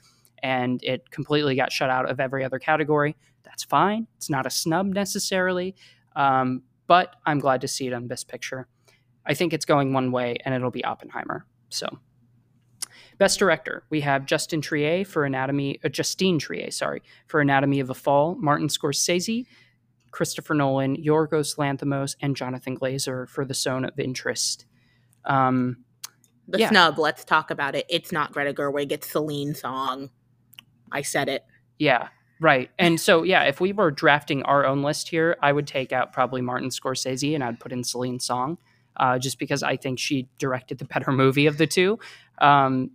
and 0.42 0.82
it 0.82 1.10
completely 1.10 1.54
got 1.54 1.72
shut 1.72 1.90
out 1.90 2.08
of 2.08 2.20
every 2.20 2.44
other 2.44 2.58
category. 2.58 3.16
That's 3.42 3.64
fine. 3.64 4.06
It's 4.16 4.30
not 4.30 4.46
a 4.46 4.50
snub 4.50 4.86
necessarily, 4.86 5.74
um, 6.16 6.62
but 6.86 7.16
I'm 7.26 7.38
glad 7.38 7.60
to 7.62 7.68
see 7.68 7.86
it 7.86 7.92
on 7.92 8.06
Best 8.06 8.28
Picture. 8.28 8.66
I 9.26 9.34
think 9.34 9.52
it's 9.52 9.64
going 9.64 9.92
one 9.92 10.12
way, 10.12 10.36
and 10.44 10.54
it'll 10.54 10.70
be 10.70 10.84
Oppenheimer. 10.84 11.46
So. 11.68 11.88
Best 13.18 13.38
Director, 13.38 13.84
we 13.90 14.00
have 14.00 14.24
Justin 14.24 14.62
Triet 14.62 15.06
for 15.06 15.24
Anatomy, 15.26 15.78
uh, 15.84 15.90
Justine 15.90 16.40
Triet, 16.40 16.72
sorry, 16.72 17.02
for 17.26 17.40
Anatomy 17.40 17.80
of 17.80 17.90
a 17.90 17.94
Fall, 17.94 18.34
Martin 18.36 18.68
Scorsese, 18.68 19.44
Christopher 20.10 20.54
Nolan, 20.54 20.96
Yorgos 20.96 21.58
Lanthimos, 21.58 22.16
and 22.22 22.34
Jonathan 22.34 22.78
Glazer 22.78 23.28
for 23.28 23.44
The 23.44 23.52
Zone 23.54 23.84
of 23.84 23.98
Interest. 23.98 24.64
Um, 25.26 25.84
The 26.48 26.58
Yeah. 26.58 26.70
snub, 26.70 26.98
let's 26.98 27.24
talk 27.24 27.52
about 27.52 27.76
it. 27.76 27.86
It's 27.88 28.10
not 28.10 28.32
Greta 28.32 28.52
Gerwig, 28.52 28.90
it's 28.90 29.08
Celine 29.08 29.54
Song. 29.54 30.10
I 30.92 31.02
said 31.02 31.28
it. 31.28 31.44
yeah, 31.78 32.08
right. 32.40 32.70
And 32.78 33.00
so, 33.00 33.22
yeah, 33.22 33.44
if 33.44 33.60
we 33.60 33.72
were 33.72 33.90
drafting 33.90 34.42
our 34.44 34.64
own 34.64 34.82
list 34.82 35.08
here, 35.08 35.36
I 35.42 35.52
would 35.52 35.66
take 35.66 35.92
out 35.92 36.12
probably 36.12 36.40
Martin 36.40 36.70
Scorsese 36.70 37.34
and 37.34 37.44
I'd 37.44 37.60
put 37.60 37.72
in 37.72 37.84
Celine 37.84 38.20
Song, 38.20 38.58
uh, 38.96 39.18
just 39.18 39.38
because 39.38 39.62
I 39.62 39.76
think 39.76 39.98
she 39.98 40.28
directed 40.38 40.78
the 40.78 40.84
better 40.84 41.12
movie 41.22 41.46
of 41.46 41.58
the 41.58 41.66
two. 41.66 41.98
Um, 42.40 42.90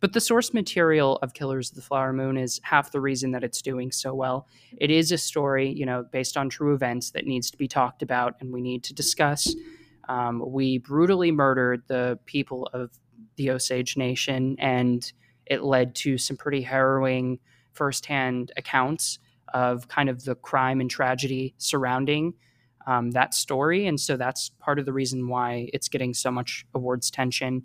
but 0.00 0.14
the 0.14 0.20
source 0.20 0.52
material 0.52 1.20
of 1.22 1.32
Killers 1.32 1.70
of 1.70 1.76
the 1.76 1.82
Flower 1.82 2.12
Moon 2.12 2.36
is 2.36 2.60
half 2.64 2.90
the 2.90 3.00
reason 3.00 3.30
that 3.32 3.44
it's 3.44 3.62
doing 3.62 3.92
so 3.92 4.12
well. 4.12 4.48
It 4.78 4.90
is 4.90 5.12
a 5.12 5.18
story, 5.18 5.70
you 5.70 5.86
know, 5.86 6.04
based 6.10 6.36
on 6.36 6.48
true 6.48 6.74
events 6.74 7.12
that 7.12 7.24
needs 7.24 7.52
to 7.52 7.56
be 7.56 7.68
talked 7.68 8.02
about 8.02 8.34
and 8.40 8.52
we 8.52 8.60
need 8.60 8.82
to 8.84 8.94
discuss. 8.94 9.54
Um, 10.08 10.42
we 10.44 10.78
brutally 10.78 11.30
murdered 11.30 11.84
the 11.86 12.18
people 12.26 12.68
of 12.72 12.90
the 13.36 13.50
Osage 13.50 13.96
Nation, 13.96 14.56
and 14.58 15.12
it 15.52 15.62
led 15.62 15.94
to 15.96 16.18
some 16.18 16.36
pretty 16.36 16.62
harrowing 16.62 17.38
firsthand 17.72 18.52
accounts 18.56 19.18
of 19.52 19.86
kind 19.88 20.08
of 20.08 20.24
the 20.24 20.34
crime 20.34 20.80
and 20.80 20.90
tragedy 20.90 21.54
surrounding 21.58 22.34
um, 22.86 23.10
that 23.12 23.34
story. 23.34 23.86
And 23.86 24.00
so 24.00 24.16
that's 24.16 24.50
part 24.58 24.78
of 24.78 24.86
the 24.86 24.92
reason 24.92 25.28
why 25.28 25.68
it's 25.72 25.88
getting 25.88 26.14
so 26.14 26.30
much 26.30 26.66
awards 26.74 27.10
tension. 27.10 27.62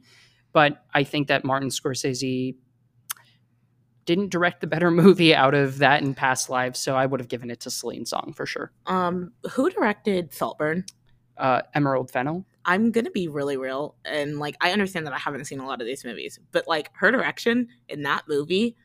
But 0.52 0.84
I 0.93 1.04
think 1.04 1.28
that 1.28 1.43
Martin 1.43 1.69
Scorsese 1.69 2.56
didn't 4.06 4.30
direct 4.30 4.62
the 4.62 4.67
better 4.67 4.91
movie 5.04 5.34
out 5.34 5.54
of 5.54 5.80
that 5.80 6.02
in 6.02 6.13
past 6.13 6.50
lives. 6.50 6.80
So 6.80 6.95
I 6.95 7.06
would 7.06 7.19
have 7.19 7.30
given 7.30 7.50
it 7.50 7.60
to 7.62 7.69
Celine 7.69 8.06
Song 8.06 8.34
for 8.36 8.45
sure. 8.45 8.71
Um, 8.86 9.32
who 9.52 9.69
directed 9.69 10.34
Saltburn? 10.34 10.86
Uh, 11.38 11.62
Emerald 11.73 12.12
Fennell. 12.12 12.45
I'm 12.68 12.92
gonna 12.92 13.10
be 13.10 13.30
really 13.30 13.58
real, 13.58 13.96
and 14.06 14.38
like 14.38 14.56
I 14.62 14.74
understand 14.74 15.08
that 15.08 15.14
I 15.14 15.18
haven't 15.18 15.46
seen 15.46 15.60
a 15.60 15.66
lot 15.66 15.82
of 15.82 15.88
these 15.88 16.04
movies, 16.04 16.38
but 16.52 16.68
like 16.68 16.92
her 16.96 17.12
direction 17.12 17.70
in 17.88 18.04
that 18.04 18.24
movie, 18.28 18.76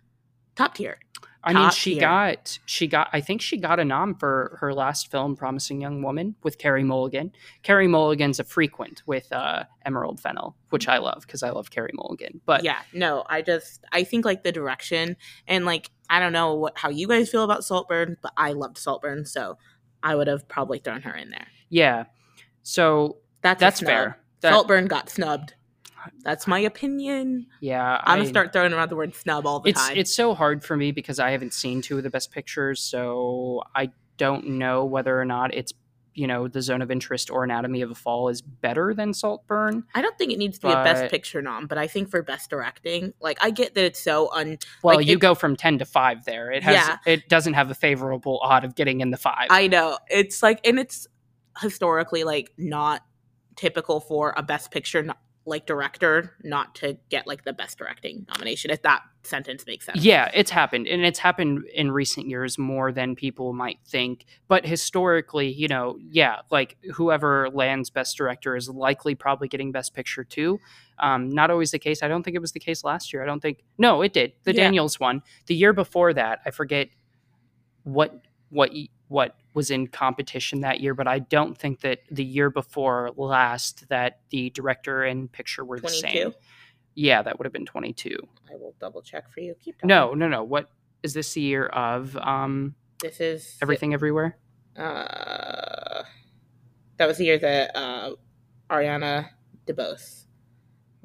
top 0.55 0.75
tier. 0.75 0.99
I 1.45 1.53
mean, 1.53 1.71
she 1.71 1.95
tier. 1.95 2.01
got 2.01 2.59
she 2.67 2.87
got 2.87 3.09
I 3.13 3.21
think 3.21 3.43
she 3.43 3.57
got 3.57 3.81
a 3.81 3.85
nom 3.85 4.15
for 4.15 4.59
her 4.61 4.73
last 4.73 5.11
film, 5.11 5.35
Promising 5.35 5.81
Young 5.81 6.01
Woman, 6.01 6.37
with 6.45 6.59
Carey 6.59 6.85
Mulligan. 6.85 7.33
Carey 7.65 7.89
Mulligan's 7.89 8.39
a 8.39 8.45
frequent 8.45 9.03
with 9.07 9.33
uh, 9.33 9.65
Emerald 9.85 10.21
Fennell, 10.21 10.57
which 10.71 10.87
I 10.87 10.99
love 10.99 11.23
because 11.23 11.43
I 11.43 11.51
love 11.51 11.71
Carey 11.71 11.91
Mulligan. 11.95 12.41
But 12.47 12.63
yeah, 12.63 12.83
no, 12.93 13.25
I 13.29 13.43
just 13.43 13.85
I 13.91 14.05
think 14.05 14.25
like 14.25 14.45
the 14.45 14.53
direction 14.53 15.17
and 15.49 15.65
like 15.65 15.91
I 16.09 16.21
don't 16.21 16.33
know 16.33 16.55
what 16.55 16.79
how 16.79 16.91
you 16.91 17.09
guys 17.09 17.29
feel 17.29 17.43
about 17.43 17.65
Saltburn, 17.65 18.17
but 18.23 18.33
I 18.37 18.53
loved 18.53 18.79
Saltburn, 18.79 19.25
so 19.27 19.59
I 20.05 20.15
would 20.15 20.29
have 20.29 20.47
probably 20.49 20.79
thrown 20.79 21.03
her 21.03 21.15
in 21.15 21.31
there. 21.31 21.49
Yeah. 21.69 22.05
So 22.63 23.17
That's 23.43 23.61
that's 23.61 23.81
fair. 23.81 24.19
That- 24.41 24.51
Saltburn 24.53 24.87
got 24.87 25.11
snubbed. 25.11 25.55
That's 26.25 26.49
my 26.49 26.59
opinion. 26.59 27.47
yeah, 27.61 28.01
I'm 28.03 28.19
gonna 28.19 28.29
start 28.29 28.53
throwing 28.53 28.73
around 28.73 28.89
the 28.91 28.97
word 28.97 29.15
snub 29.15 29.47
all 29.47 29.61
the 29.61 29.71
it's 29.71 29.87
time. 29.87 29.97
it's 29.97 30.13
so 30.15 30.35
hard 30.35 30.65
for 30.65 30.77
me 30.77 30.91
because 30.91 31.21
I 31.21 31.31
haven't 31.31 31.53
seen 31.55 31.81
two 31.81 31.97
of 31.97 32.03
the 32.03 32.11
best 32.11 32.33
pictures, 32.33 32.81
so 32.81 33.63
I 33.75 33.91
don't 34.17 34.47
know 34.59 34.85
whether 34.85 35.19
or 35.21 35.25
not 35.25 35.55
it's 35.55 35.73
you 36.15 36.27
know 36.27 36.49
the 36.49 36.61
zone 36.61 36.83
of 36.83 36.91
interest 36.91 37.31
or 37.31 37.45
Anatomy 37.45 37.83
of 37.83 37.91
a 37.93 37.95
Fall 37.95 38.29
is 38.31 38.43
better 38.43 38.93
than 38.95 39.15
Saltburn. 39.15 39.85
I 39.95 40.03
don't 40.03 40.19
think 40.19 40.33
it 40.33 40.39
needs 40.39 40.59
to 40.59 40.67
be 40.67 40.73
a 40.73 40.83
best 40.83 41.09
picture 41.09 41.41
nom, 41.41 41.69
but 41.69 41.79
I 41.79 41.87
think 41.87 42.11
for 42.11 42.21
best 42.21 42.51
directing, 42.51 43.15
like 43.21 43.39
I 43.41 43.51
get 43.51 43.75
that 43.77 43.85
it's 43.85 44.01
so 44.01 44.29
un. 44.35 44.59
Well, 44.83 44.97
Like, 44.97 45.07
you 45.07 45.15
it- 45.15 45.21
go 45.21 45.37
from 45.37 45.55
ten 45.55 45.79
to 45.79 45.85
five 45.85 46.25
there. 46.25 46.51
It 46.51 46.65
has 46.65 46.75
Yeah. 46.75 46.97
it 47.07 47.29
doesn't 47.29 47.55
have 47.55 47.71
a 47.71 47.75
favorable 47.75 48.41
odd 48.43 48.65
of 48.65 48.75
getting 48.75 49.01
in 49.03 49.11
the 49.13 49.17
five. 49.17 49.47
I 49.51 49.69
know 49.69 49.99
it's 50.11 50.43
like, 50.43 50.67
and 50.67 50.81
it's 50.81 51.07
historically 51.61 52.25
like 52.25 52.51
not 52.59 53.03
typical 53.57 54.01
for 54.01 54.35
a 54.37 54.43
best 54.43 54.71
picture 54.71 55.07
like 55.45 55.67
director 55.67 56.37
not 56.45 56.75
to 56.77 56.97
get 57.09 57.27
like 57.27 57.45
the 57.45 57.53
best 57.53 57.79
directing 57.79 58.25
nomination. 58.29 58.71
If 58.71 58.83
that 58.83 59.03
sentence 59.25 59.67
makes 59.67 59.87
sense. 59.87 60.05
Yeah, 60.05 60.31
it's 60.35 60.51
happened, 60.51 60.87
and 60.87 61.05
it's 61.05 61.19
happened 61.19 61.65
in 61.75 61.91
recent 61.91 62.29
years 62.29 62.59
more 62.59 62.93
than 62.93 63.17
people 63.17 63.53
might 63.53 63.79
think. 63.85 64.25
But 64.49 64.65
historically, 64.65 65.49
you 65.53 65.69
know, 65.69 65.99
yeah, 66.01 66.41
like 66.51 66.77
whoever 66.95 67.51
lands 67.51 67.91
Best 67.91 68.17
Director 68.17 68.57
is 68.57 68.69
likely 68.69 69.15
probably 69.15 69.49
getting 69.49 69.73
Best 69.73 69.95
Picture 69.95 70.25
too. 70.25 70.61
Um, 70.99 71.29
not 71.29 71.51
always 71.51 71.73
the 71.73 71.79
case. 71.79 72.03
I 72.03 72.09
don't 72.09 72.23
think 72.23 72.37
it 72.37 72.41
was 72.41 72.53
the 72.53 72.61
case 72.61 72.85
last 72.85 73.13
year. 73.13 73.23
I 73.23 73.27
don't 73.27 73.41
think. 73.41 73.65
No, 73.79 74.03
it 74.03 74.13
did. 74.13 74.35
The 74.45 74.55
Yeah. 74.55 74.65
Daniels 74.65 75.01
one. 75.01 75.23
The 75.47 75.55
year 75.57 75.73
before 75.73 76.15
that, 76.15 76.41
I 76.47 76.51
forget 76.51 76.89
what 77.83 78.25
what 78.51 78.71
what 79.09 79.37
was 79.55 79.71
in 79.71 79.87
competition 79.87 80.61
that 80.61 80.81
year, 80.81 80.95
but 80.95 81.07
I 81.07 81.19
don't 81.21 81.57
think 81.57 81.81
that 81.81 82.01
the 82.11 82.25
year 82.25 82.51
before 82.51 83.11
last 83.17 83.89
that 83.89 84.21
the 84.31 84.51
director 84.51 85.05
and 85.05 85.31
picture 85.31 85.65
were 85.65 85.79
the 85.79 85.89
same. 85.89 86.33
Yeah, 86.95 87.23
that 87.23 87.39
would 87.39 87.45
have 87.47 87.53
been 87.53 87.67
twenty 87.67 87.93
two. 87.93 88.17
I 88.51 88.57
will 88.57 88.75
double 88.81 89.03
check 89.03 89.31
for 89.31 89.41
you. 89.41 89.55
Keep 89.61 89.77
talking. 89.77 89.89
No, 89.89 90.15
no, 90.15 90.29
no. 90.29 90.43
What 90.43 90.71
is 91.03 91.15
this 91.15 91.33
the 91.35 91.41
year 91.41 91.67
of 91.67 92.17
um 92.17 92.75
this 93.01 93.21
is 93.21 93.59
everything 93.63 93.95
everywhere? 93.95 94.39
Uh, 94.77 96.03
that 96.97 97.07
was 97.07 97.19
the 97.19 97.25
year 97.25 97.39
that 97.39 97.77
uh, 97.77 98.13
Ariana 98.71 99.29
DeBose 99.67 100.25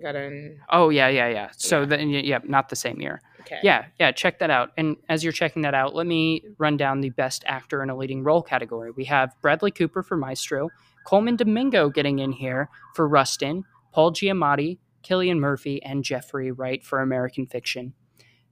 got 0.02 0.16
in. 0.16 0.60
Oh 0.70 0.90
yeah, 0.90 1.08
yeah, 1.08 1.28
yeah. 1.30 1.50
So 1.58 1.82
Yeah. 1.82 1.86
then 1.86 2.10
yeah, 2.10 2.40
not 2.44 2.70
the 2.70 2.76
same 2.76 3.02
year. 3.02 3.22
Okay. 3.48 3.60
Yeah, 3.64 3.86
yeah, 4.00 4.12
check 4.12 4.40
that 4.40 4.50
out. 4.50 4.72
And 4.78 4.98
as 5.08 5.24
you're 5.24 5.34
checking 5.34 5.62
that 5.62 5.74
out, 5.74 5.96
let 5.96 6.06
me 6.06 6.44
run 6.58 6.76
down 6.76 7.00
the 7.00 7.12
best 7.12 7.44
actor 7.48 7.82
in 7.82 7.90
a 7.90 7.96
leading 7.96 8.24
role 8.24 8.44
category. 8.44 8.92
We 8.92 9.06
have 9.06 9.36
Bradley 9.42 9.72
Cooper 9.72 10.04
for 10.04 10.18
Maestro, 10.18 10.70
Colman 11.06 11.38
Domingo 11.38 11.90
getting 11.90 12.20
in 12.20 12.34
here 12.34 12.70
for 12.94 13.08
Rustin, 13.08 13.64
Paul 13.94 14.12
Giamatti, 14.12 14.80
Cillian 15.04 15.40
Murphy, 15.40 15.82
and 15.82 16.04
Jeffrey 16.04 16.52
Wright 16.52 16.84
for 16.84 17.00
American 17.00 17.48
Fiction. 17.48 17.94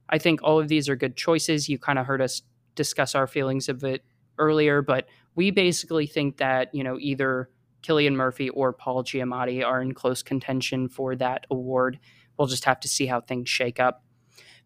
I 0.08 0.18
think 0.18 0.40
all 0.42 0.58
of 0.58 0.68
these 0.68 0.88
are 0.88 0.96
good 0.96 1.16
choices. 1.16 1.68
You 1.68 1.78
kind 1.78 1.98
of 1.98 2.06
heard 2.06 2.22
us 2.22 2.42
discuss 2.74 3.14
our 3.14 3.26
feelings 3.26 3.68
of 3.68 3.84
it 3.84 4.02
earlier, 4.38 4.80
but 4.80 5.08
we 5.34 5.50
basically 5.50 6.06
think 6.06 6.38
that, 6.38 6.74
you 6.74 6.82
know, 6.82 6.96
either 6.98 7.50
Cillian 7.82 8.14
Murphy 8.14 8.48
or 8.50 8.72
Paul 8.72 9.04
Giamatti 9.04 9.64
are 9.64 9.82
in 9.82 9.92
close 9.92 10.22
contention 10.22 10.88
for 10.88 11.14
that 11.16 11.46
award. 11.50 11.98
We'll 12.38 12.48
just 12.48 12.64
have 12.64 12.80
to 12.80 12.88
see 12.88 13.06
how 13.06 13.20
things 13.20 13.48
shake 13.48 13.78
up. 13.78 14.02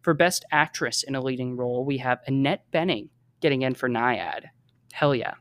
For 0.01 0.13
Best 0.13 0.45
Actress 0.51 1.03
in 1.03 1.15
a 1.15 1.21
Leading 1.21 1.55
Role, 1.55 1.85
we 1.85 1.97
have 1.97 2.19
Annette 2.27 2.65
Bening 2.73 3.09
getting 3.39 3.61
in 3.61 3.75
for 3.75 3.89
Nyad. 3.89 4.45
Hell 4.93 5.15
yeah. 5.15 5.35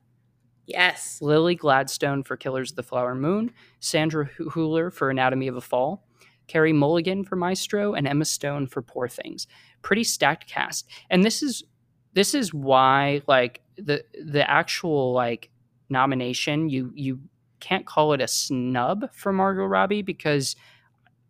Yes. 0.67 1.19
Lily 1.21 1.55
Gladstone 1.55 2.23
for 2.23 2.37
Killers 2.37 2.71
of 2.71 2.77
the 2.77 2.83
Flower 2.83 3.15
Moon, 3.15 3.53
Sandra 3.81 4.27
Hu- 4.27 4.51
Hüller 4.51 4.93
for 4.93 5.11
Anatomy 5.11 5.49
of 5.49 5.57
a 5.57 5.61
Fall, 5.61 6.07
Carey 6.47 6.73
Mulligan 6.73 7.25
for 7.25 7.37
Maestro, 7.37 7.95
and 7.95 8.07
Emma 8.07 8.25
Stone 8.25 8.69
for 8.69 8.83
Poor 8.83 9.09
Things. 9.09 9.47
Pretty 9.83 10.05
stacked 10.05 10.47
cast. 10.47 10.89
And 11.09 11.25
this 11.25 11.43
is 11.43 11.65
this 12.13 12.35
is 12.35 12.53
why 12.53 13.23
like 13.27 13.63
the 13.77 14.05
the 14.25 14.49
actual 14.49 15.13
like 15.13 15.51
nomination 15.89 16.69
you 16.69 16.93
you 16.95 17.21
can't 17.61 17.87
call 17.87 18.13
it 18.13 18.21
a 18.21 18.29
snub 18.29 19.13
for 19.13 19.33
Margot 19.33 19.65
Robbie 19.65 20.03
because 20.03 20.57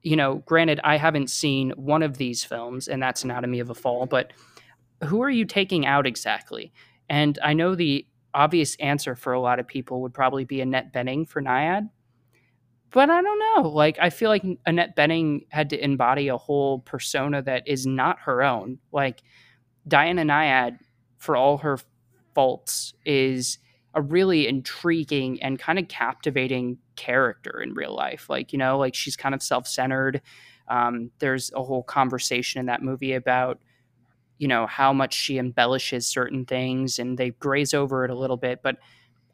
you 0.03 0.17
know, 0.17 0.37
granted 0.47 0.81
I 0.85 0.97
haven't 0.97 1.31
seen 1.31 1.71
one 1.77 2.03
of 2.03 2.17
these 2.17 2.45
films 2.45 2.89
and 2.89 3.03
that's 3.03 3.25
Anatomy 3.25 3.61
of 3.61 3.71
a 3.71 3.75
Fall, 3.75 4.07
but 4.07 4.33
who 5.05 5.23
are 5.23 5.31
you 5.31 5.45
taking 5.45 5.87
out 5.87 6.07
exactly? 6.07 6.73
And 7.09 7.39
I 7.43 7.53
know 7.53 7.75
the 7.75 8.07
obvious 8.35 8.77
answer 8.77 9.17
for 9.17 9.33
a 9.33 9.41
lot 9.41 9.59
of 9.59 9.67
people 9.67 10.03
would 10.03 10.15
probably 10.15 10.45
be 10.45 10.61
Annette 10.61 10.93
Bening 10.93 11.29
for 11.29 11.43
Nyad. 11.43 11.89
But 12.93 13.09
I 13.09 13.23
don't 13.23 13.39
know. 13.39 13.69
Like, 13.69 13.99
I 14.01 14.11
feel 14.11 14.31
like 14.31 14.45
Annette 14.67 14.97
Bening 14.97 15.47
had 15.51 15.71
to 15.71 15.83
embody 15.83 16.29
a 16.29 16.37
whole 16.37 16.81
persona 16.81 17.41
that 17.43 17.67
is 17.67 17.87
not 17.87 18.19
her 18.21 18.43
own. 18.43 18.79
Like, 18.91 19.23
Diana 19.87 20.23
Nyad, 20.23 20.79
for 21.19 21.37
all 21.37 21.59
her 21.59 21.79
faults, 22.35 22.95
is 23.05 23.59
a 23.95 24.03
really 24.03 24.47
intriguing 24.47 25.43
and 25.43 25.59
kind 25.59 25.79
of 25.79 25.89
captivating 25.89 26.79
character 26.97 27.61
in 27.61 27.75
real 27.75 27.95
life. 27.95 28.29
Like, 28.29 28.53
you 28.53 28.59
know, 28.59 28.79
like 28.79 28.95
she's 28.95 29.17
kind 29.17 29.35
of 29.35 29.43
self 29.43 29.67
centered. 29.67 30.23
Um, 30.69 31.11
there's 31.19 31.51
a 31.55 31.63
whole 31.63 31.83
conversation 31.83 32.61
in 32.61 32.67
that 32.67 32.83
movie 32.83 33.15
about 33.15 33.59
you 34.41 34.49
know 34.49 34.67
how 34.67 34.93
much 34.93 35.13
she 35.13 35.39
embellishes 35.39 36.07
certain 36.07 36.47
things 36.47 36.99
and 36.99 37.19
they 37.19 37.31
graze 37.31 37.75
over 37.75 38.05
it 38.05 38.11
a 38.11 38.19
little 38.19 38.39
bit 38.39 38.61
but 38.63 38.77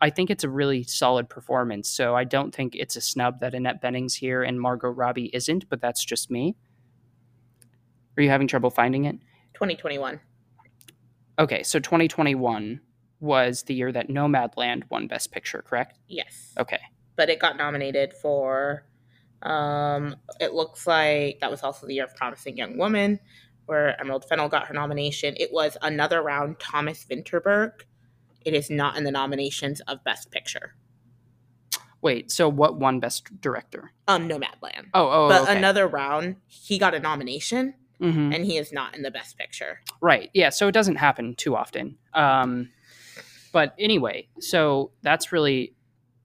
i 0.00 0.10
think 0.10 0.30
it's 0.30 0.42
a 0.42 0.48
really 0.48 0.82
solid 0.82 1.28
performance 1.30 1.88
so 1.88 2.16
i 2.16 2.24
don't 2.24 2.52
think 2.52 2.74
it's 2.74 2.96
a 2.96 3.00
snub 3.00 3.38
that 3.38 3.54
annette 3.54 3.80
bening's 3.80 4.16
here 4.16 4.42
and 4.42 4.60
margot 4.60 4.88
robbie 4.88 5.30
isn't 5.32 5.66
but 5.68 5.80
that's 5.80 6.04
just 6.04 6.28
me 6.28 6.56
are 8.18 8.22
you 8.22 8.28
having 8.28 8.48
trouble 8.48 8.68
finding 8.68 9.04
it 9.04 9.16
2021. 9.54 10.20
okay 11.38 11.62
so 11.62 11.78
2021 11.78 12.80
was 13.20 13.62
the 13.64 13.74
year 13.74 13.90
that 13.92 14.08
nomadland 14.08 14.82
won 14.90 15.06
best 15.06 15.32
picture 15.32 15.62
correct 15.66 15.98
Yes. 16.08 16.52
okay 16.58 16.80
But 17.16 17.30
it 17.30 17.38
got 17.40 17.56
nominated 17.56 18.12
for. 18.12 18.84
Um, 19.42 20.16
it 20.40 20.52
looks 20.54 20.86
like 20.86 21.38
that 21.40 21.50
was 21.50 21.62
also 21.62 21.86
the 21.86 21.94
year 21.94 22.04
of 22.04 22.14
Promising 22.16 22.56
Young 22.56 22.76
Woman, 22.78 23.20
where 23.66 23.98
Emerald 24.00 24.24
Fennell 24.26 24.48
got 24.48 24.66
her 24.66 24.74
nomination. 24.74 25.34
It 25.38 25.50
was 25.52 25.76
another 25.82 26.22
round 26.22 26.58
Thomas 26.58 27.04
Vinterberg. 27.08 27.72
It 28.44 28.54
is 28.54 28.70
not 28.70 28.96
in 28.96 29.04
the 29.04 29.10
nominations 29.10 29.80
of 29.82 30.02
Best 30.04 30.30
Picture. 30.30 30.74
wait 32.02 32.30
so 32.30 32.48
what 32.48 32.76
won 32.78 33.00
best 33.00 33.40
director 33.40 33.90
Um, 34.06 34.28
Nomadland. 34.28 34.86
oh 34.94 35.08
oh 35.10 35.28
but 35.28 35.42
okay. 35.42 35.56
another 35.56 35.86
round, 35.86 36.36
he 36.46 36.78
got 36.78 36.94
a 36.94 37.00
nomination, 37.00 37.74
Mhm. 38.00 38.34
and 38.34 38.44
he 38.44 38.56
is 38.58 38.72
not 38.72 38.94
in 38.94 39.02
the 39.02 39.10
Best 39.10 39.38
Picture. 39.38 39.80
Right. 40.02 40.30
Yeah. 40.34 40.50
So 40.50 40.68
it 40.68 40.72
doesn't 40.72 40.96
happen 40.96 41.34
too 41.34 41.56
often. 41.56 41.96
Um, 42.12 42.70
but 43.56 43.74
anyway, 43.78 44.28
so 44.38 44.90
that's 45.00 45.32
really 45.32 45.74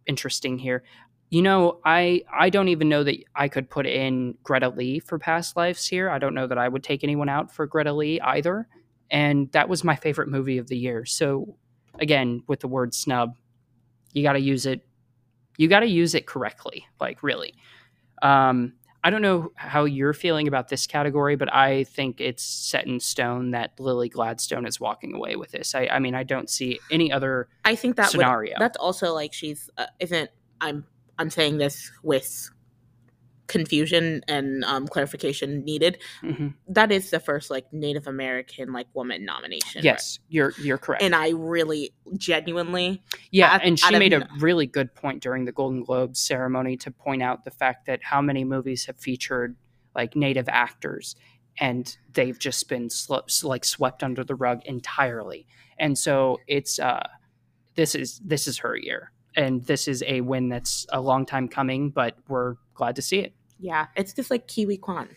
interesting 0.06 0.60
here. 0.60 0.84
You 1.30 1.42
know, 1.42 1.80
I 1.86 2.24
I 2.30 2.50
don't 2.50 2.68
even 2.68 2.90
know 2.90 3.06
that 3.06 3.16
I 3.34 3.48
could 3.48 3.70
put 3.70 3.88
in 3.88 4.36
Greta 4.44 4.68
Lee 4.68 5.00
for 5.00 5.18
past 5.18 5.56
lives 5.56 5.88
here. 5.88 6.10
I 6.10 6.20
don't 6.20 6.34
know 6.34 6.46
that 6.46 6.58
I 6.58 6.68
would 6.68 6.84
take 6.84 7.06
anyone 7.06 7.30
out 7.30 7.50
for 7.50 7.66
Greta 7.66 7.94
Lee 7.94 8.20
either. 8.20 8.68
And 9.10 9.50
that 9.54 9.70
was 9.70 9.82
my 9.82 9.96
favorite 9.96 10.28
movie 10.28 10.58
of 10.58 10.68
the 10.68 10.78
year. 10.78 11.06
So 11.06 11.56
again, 12.00 12.44
with 12.48 12.60
the 12.60 12.68
word 12.68 12.94
snub, 12.94 13.38
you 14.12 14.24
got 14.24 14.34
to 14.34 14.42
use 14.42 14.66
it. 14.66 14.82
You 15.56 15.70
got 15.70 15.80
to 15.80 15.88
use 15.88 16.14
it 16.16 16.28
correctly. 16.28 16.86
Like 17.00 17.24
really. 17.24 17.54
Um, 18.22 18.74
I 19.04 19.10
don't 19.10 19.22
know 19.22 19.52
how 19.56 19.86
you're 19.86 20.14
feeling 20.14 20.48
about 20.48 20.70
this 20.70 20.86
category, 20.86 21.36
but 21.36 21.52
I 21.54 21.86
think 21.86 22.22
it's 22.22 22.44
set 22.44 22.86
in 22.86 23.00
stone 23.00 23.52
that 23.52 23.80
Lily 23.80 24.10
Gladstone 24.10 24.68
is 24.68 24.80
walking 24.80 25.16
away 25.16 25.36
with 25.36 25.52
this. 25.52 25.74
I, 25.74 25.88
I 25.92 26.00
mean, 26.00 26.14
I 26.14 26.24
don't 26.24 26.50
see 26.50 26.80
any 26.92 27.12
other 27.12 27.50
I 27.66 27.76
think 27.76 27.96
that 27.96 28.08
would, 28.08 28.12
scenario. 28.12 28.56
that's 28.60 28.78
also 28.78 29.14
like 29.14 29.34
she's 29.34 29.70
uh, 29.78 29.88
isn't 30.00 30.30
I'm 30.60 30.86
I'm 31.18 31.30
saying 31.30 31.58
this 31.58 31.92
with 32.04 32.52
confusion 33.52 34.22
and 34.28 34.64
um, 34.66 34.88
clarification 34.88 35.64
needed. 35.64 36.00
Mhm. 36.24 36.56
That 36.68 36.92
is 36.92 37.10
the 37.12 37.20
first 37.20 37.52
like 37.52 37.72
Native 37.72 38.08
American 38.08 38.74
like 38.74 38.88
woman 38.94 39.26
nomination. 39.26 39.84
Yes, 39.84 40.20
you're 40.30 40.54
you're 40.62 40.78
correct. 40.78 41.04
and 41.04 41.14
I 41.14 41.30
really 41.30 41.94
genuinely 42.18 43.02
yeah, 43.32 43.54
out- 43.56 43.62
and 43.64 43.80
she 43.80 43.94
of 43.94 44.00
made 44.00 44.14
a 44.14 44.28
really 44.40 44.66
good 44.66 44.96
point 44.96 45.22
during 45.22 45.46
the 45.46 45.52
Golden 45.52 45.84
Globes 45.84 46.20
ceremony 46.20 46.78
to 46.78 46.92
point 46.92 47.22
out 47.22 47.44
the 47.46 47.52
fact 47.52 47.86
that 47.88 48.00
how 48.04 48.22
many 48.22 48.44
movies 48.44 48.86
have 48.86 48.98
featured 48.98 49.56
like 49.96 50.16
native 50.16 50.48
actors 50.50 51.16
and 51.60 51.98
they've 52.14 52.40
just 52.40 52.70
been 52.70 52.90
sl- 52.90 53.18
like 53.44 53.66
swept 53.66 54.04
under 54.04 54.24
the 54.24 54.36
rug 54.36 54.62
entirely. 54.66 55.46
And 55.78 55.98
so 55.98 56.40
it's 56.48 56.80
uh 56.80 57.06
this 57.76 57.96
is 57.96 58.20
this 58.24 58.48
is 58.48 58.58
her 58.60 58.76
year. 58.76 59.12
And 59.36 59.64
this 59.66 59.88
is 59.88 60.04
a 60.06 60.20
win 60.22 60.50
that's 60.50 60.86
a 60.92 61.00
long 61.00 61.26
time 61.26 61.48
coming, 61.48 61.90
but 61.90 62.18
we're 62.28 62.56
glad 62.74 62.98
to 62.98 63.02
see 63.02 63.20
it. 63.20 63.34
Yeah, 63.62 63.88
it's 63.96 64.14
just 64.14 64.32
like 64.32 64.48
Ke 64.48 64.66
Huy 64.66 64.78
Quan. 64.78 65.08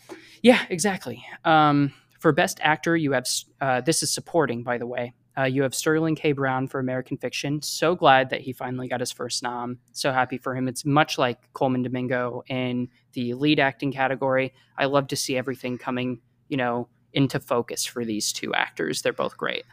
Yeah, 0.42 0.64
exactly. 0.68 1.24
Um, 1.44 1.92
For 2.20 2.32
Best 2.32 2.60
Actor, 2.62 2.96
you 2.96 3.12
have 3.12 3.26
uh, 3.60 3.80
this 3.80 4.02
is 4.02 4.12
supporting, 4.12 4.62
by 4.62 4.78
the 4.78 4.86
way. 4.86 5.14
Uh, 5.36 5.44
you 5.44 5.62
have 5.62 5.74
Sterling 5.74 6.14
K. 6.14 6.32
Brown 6.32 6.68
for 6.68 6.78
American 6.78 7.16
Fiction. 7.16 7.60
So 7.60 7.96
glad 7.96 8.30
that 8.30 8.42
he 8.42 8.52
finally 8.52 8.86
got 8.86 9.00
his 9.00 9.10
first 9.10 9.42
nom. 9.42 9.78
So 9.92 10.12
happy 10.12 10.38
for 10.38 10.54
him. 10.54 10.68
It's 10.68 10.84
much 10.84 11.18
like 11.18 11.52
Colman 11.54 11.82
Domingo 11.82 12.44
in 12.46 12.88
the 13.14 13.34
lead 13.34 13.58
acting 13.58 13.90
category. 13.92 14.54
I 14.78 14.84
love 14.84 15.08
to 15.08 15.16
see 15.16 15.36
everything 15.36 15.76
coming, 15.76 16.20
you 16.48 16.56
know, 16.56 16.88
into 17.12 17.40
focus 17.40 17.84
for 17.84 18.04
these 18.04 18.32
two 18.32 18.54
actors. 18.54 19.02
They're 19.02 19.12
both 19.12 19.36
great. 19.36 19.64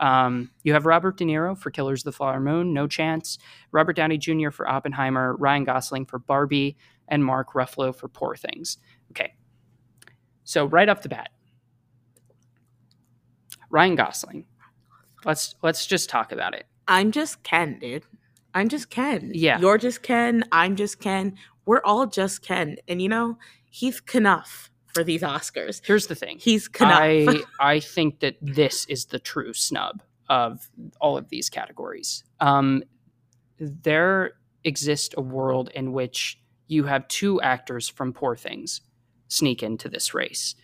Um, 0.00 0.50
you 0.62 0.74
have 0.74 0.86
Robert 0.86 1.16
De 1.16 1.24
Niro 1.24 1.58
for 1.58 1.70
Killers 1.72 2.00
of 2.00 2.04
the 2.04 2.12
Flower 2.12 2.38
Moon, 2.38 2.72
no 2.72 2.86
chance. 2.86 3.38
Robert 3.72 3.96
Downey 3.96 4.18
Jr. 4.18 4.50
for 4.50 4.68
Oppenheimer, 4.68 5.34
Ryan 5.36 5.64
Gosling 5.64 6.06
for 6.06 6.20
Barbie, 6.20 6.76
and 7.08 7.24
Mark 7.24 7.52
Ruffalo 7.54 7.94
for 7.94 8.08
Poor 8.08 8.36
Things. 8.36 8.78
Okay. 9.10 9.34
So 10.44 10.66
right 10.66 10.88
off 10.88 11.02
the 11.02 11.08
bat, 11.08 11.30
Ryan 13.70 13.96
Gosling. 13.96 14.46
Let's 15.24 15.54
let's 15.62 15.86
just 15.86 16.08
talk 16.08 16.32
about 16.32 16.54
it. 16.54 16.66
I'm 16.86 17.10
just 17.12 17.42
Ken, 17.42 17.78
dude. 17.78 18.04
I'm 18.54 18.68
just 18.68 18.90
Ken. 18.90 19.32
Yeah. 19.34 19.60
You're 19.60 19.78
just 19.78 20.02
Ken. 20.02 20.44
I'm 20.52 20.76
just 20.76 21.00
Ken. 21.00 21.36
We're 21.66 21.82
all 21.84 22.06
just 22.06 22.42
Ken. 22.42 22.76
And 22.88 23.02
you 23.02 23.08
know, 23.08 23.38
he's 23.68 24.00
Kenough 24.00 24.70
for 24.94 25.04
these 25.04 25.22
Oscars. 25.22 25.80
Here's 25.84 26.06
the 26.06 26.14
thing. 26.14 26.38
He's 26.40 26.66
Kenough. 26.68 27.00
I 27.00 27.42
I 27.60 27.80
think 27.80 28.20
that 28.20 28.36
this 28.40 28.86
is 28.86 29.06
the 29.06 29.18
true 29.18 29.52
snub 29.52 30.02
of 30.28 30.68
all 31.00 31.16
of 31.16 31.28
these 31.28 31.50
categories. 31.50 32.24
Um, 32.40 32.82
there 33.58 34.32
exists 34.64 35.14
a 35.16 35.20
world 35.20 35.70
in 35.74 35.92
which 35.92 36.40
you 36.68 36.84
have 36.84 37.08
two 37.08 37.40
actors 37.40 37.88
from 37.88 38.12
Poor 38.12 38.36
Things 38.36 38.80
sneak 39.28 39.62
into 39.62 39.88
this 39.88 40.14
race, 40.14 40.54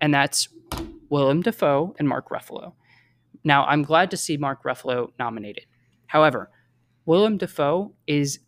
and 0.00 0.14
that's 0.14 0.48
Willem 1.08 1.42
Dafoe 1.42 1.94
and 1.98 2.08
Mark 2.08 2.28
Ruffalo. 2.28 2.74
Now, 3.44 3.64
I'm 3.64 3.82
glad 3.82 4.10
to 4.10 4.16
see 4.16 4.36
Mark 4.36 4.62
Ruffalo 4.64 5.12
nominated. 5.18 5.66
However, 6.06 6.50
Willem 7.04 7.38
Dafoe 7.38 7.92
is 8.06 8.40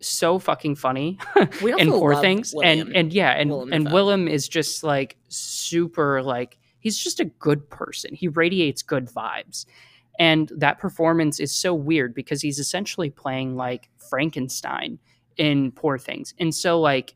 so 0.00 0.38
fucking 0.38 0.74
funny 0.74 1.18
in 1.62 1.90
Poor 1.90 2.16
Things, 2.16 2.52
William. 2.54 2.88
and 2.88 2.96
and 2.96 3.12
yeah, 3.12 3.30
and 3.30 3.50
Willem 3.50 3.72
and 3.72 3.84
Dafoe. 3.84 3.94
Willem 3.94 4.28
is 4.28 4.48
just 4.48 4.84
like 4.84 5.16
super 5.28 6.22
like 6.22 6.58
he's 6.80 6.98
just 6.98 7.20
a 7.20 7.24
good 7.24 7.68
person. 7.70 8.14
He 8.14 8.28
radiates 8.28 8.82
good 8.82 9.08
vibes. 9.08 9.64
And 10.18 10.52
that 10.56 10.78
performance 10.78 11.40
is 11.40 11.50
so 11.50 11.74
weird 11.74 12.14
because 12.14 12.40
he's 12.40 12.60
essentially 12.60 13.10
playing 13.10 13.56
like 13.56 13.88
Frankenstein 14.10 14.98
in 15.36 15.72
Poor 15.72 15.98
Things. 15.98 16.34
And 16.38 16.54
so 16.54 16.80
like 16.80 17.14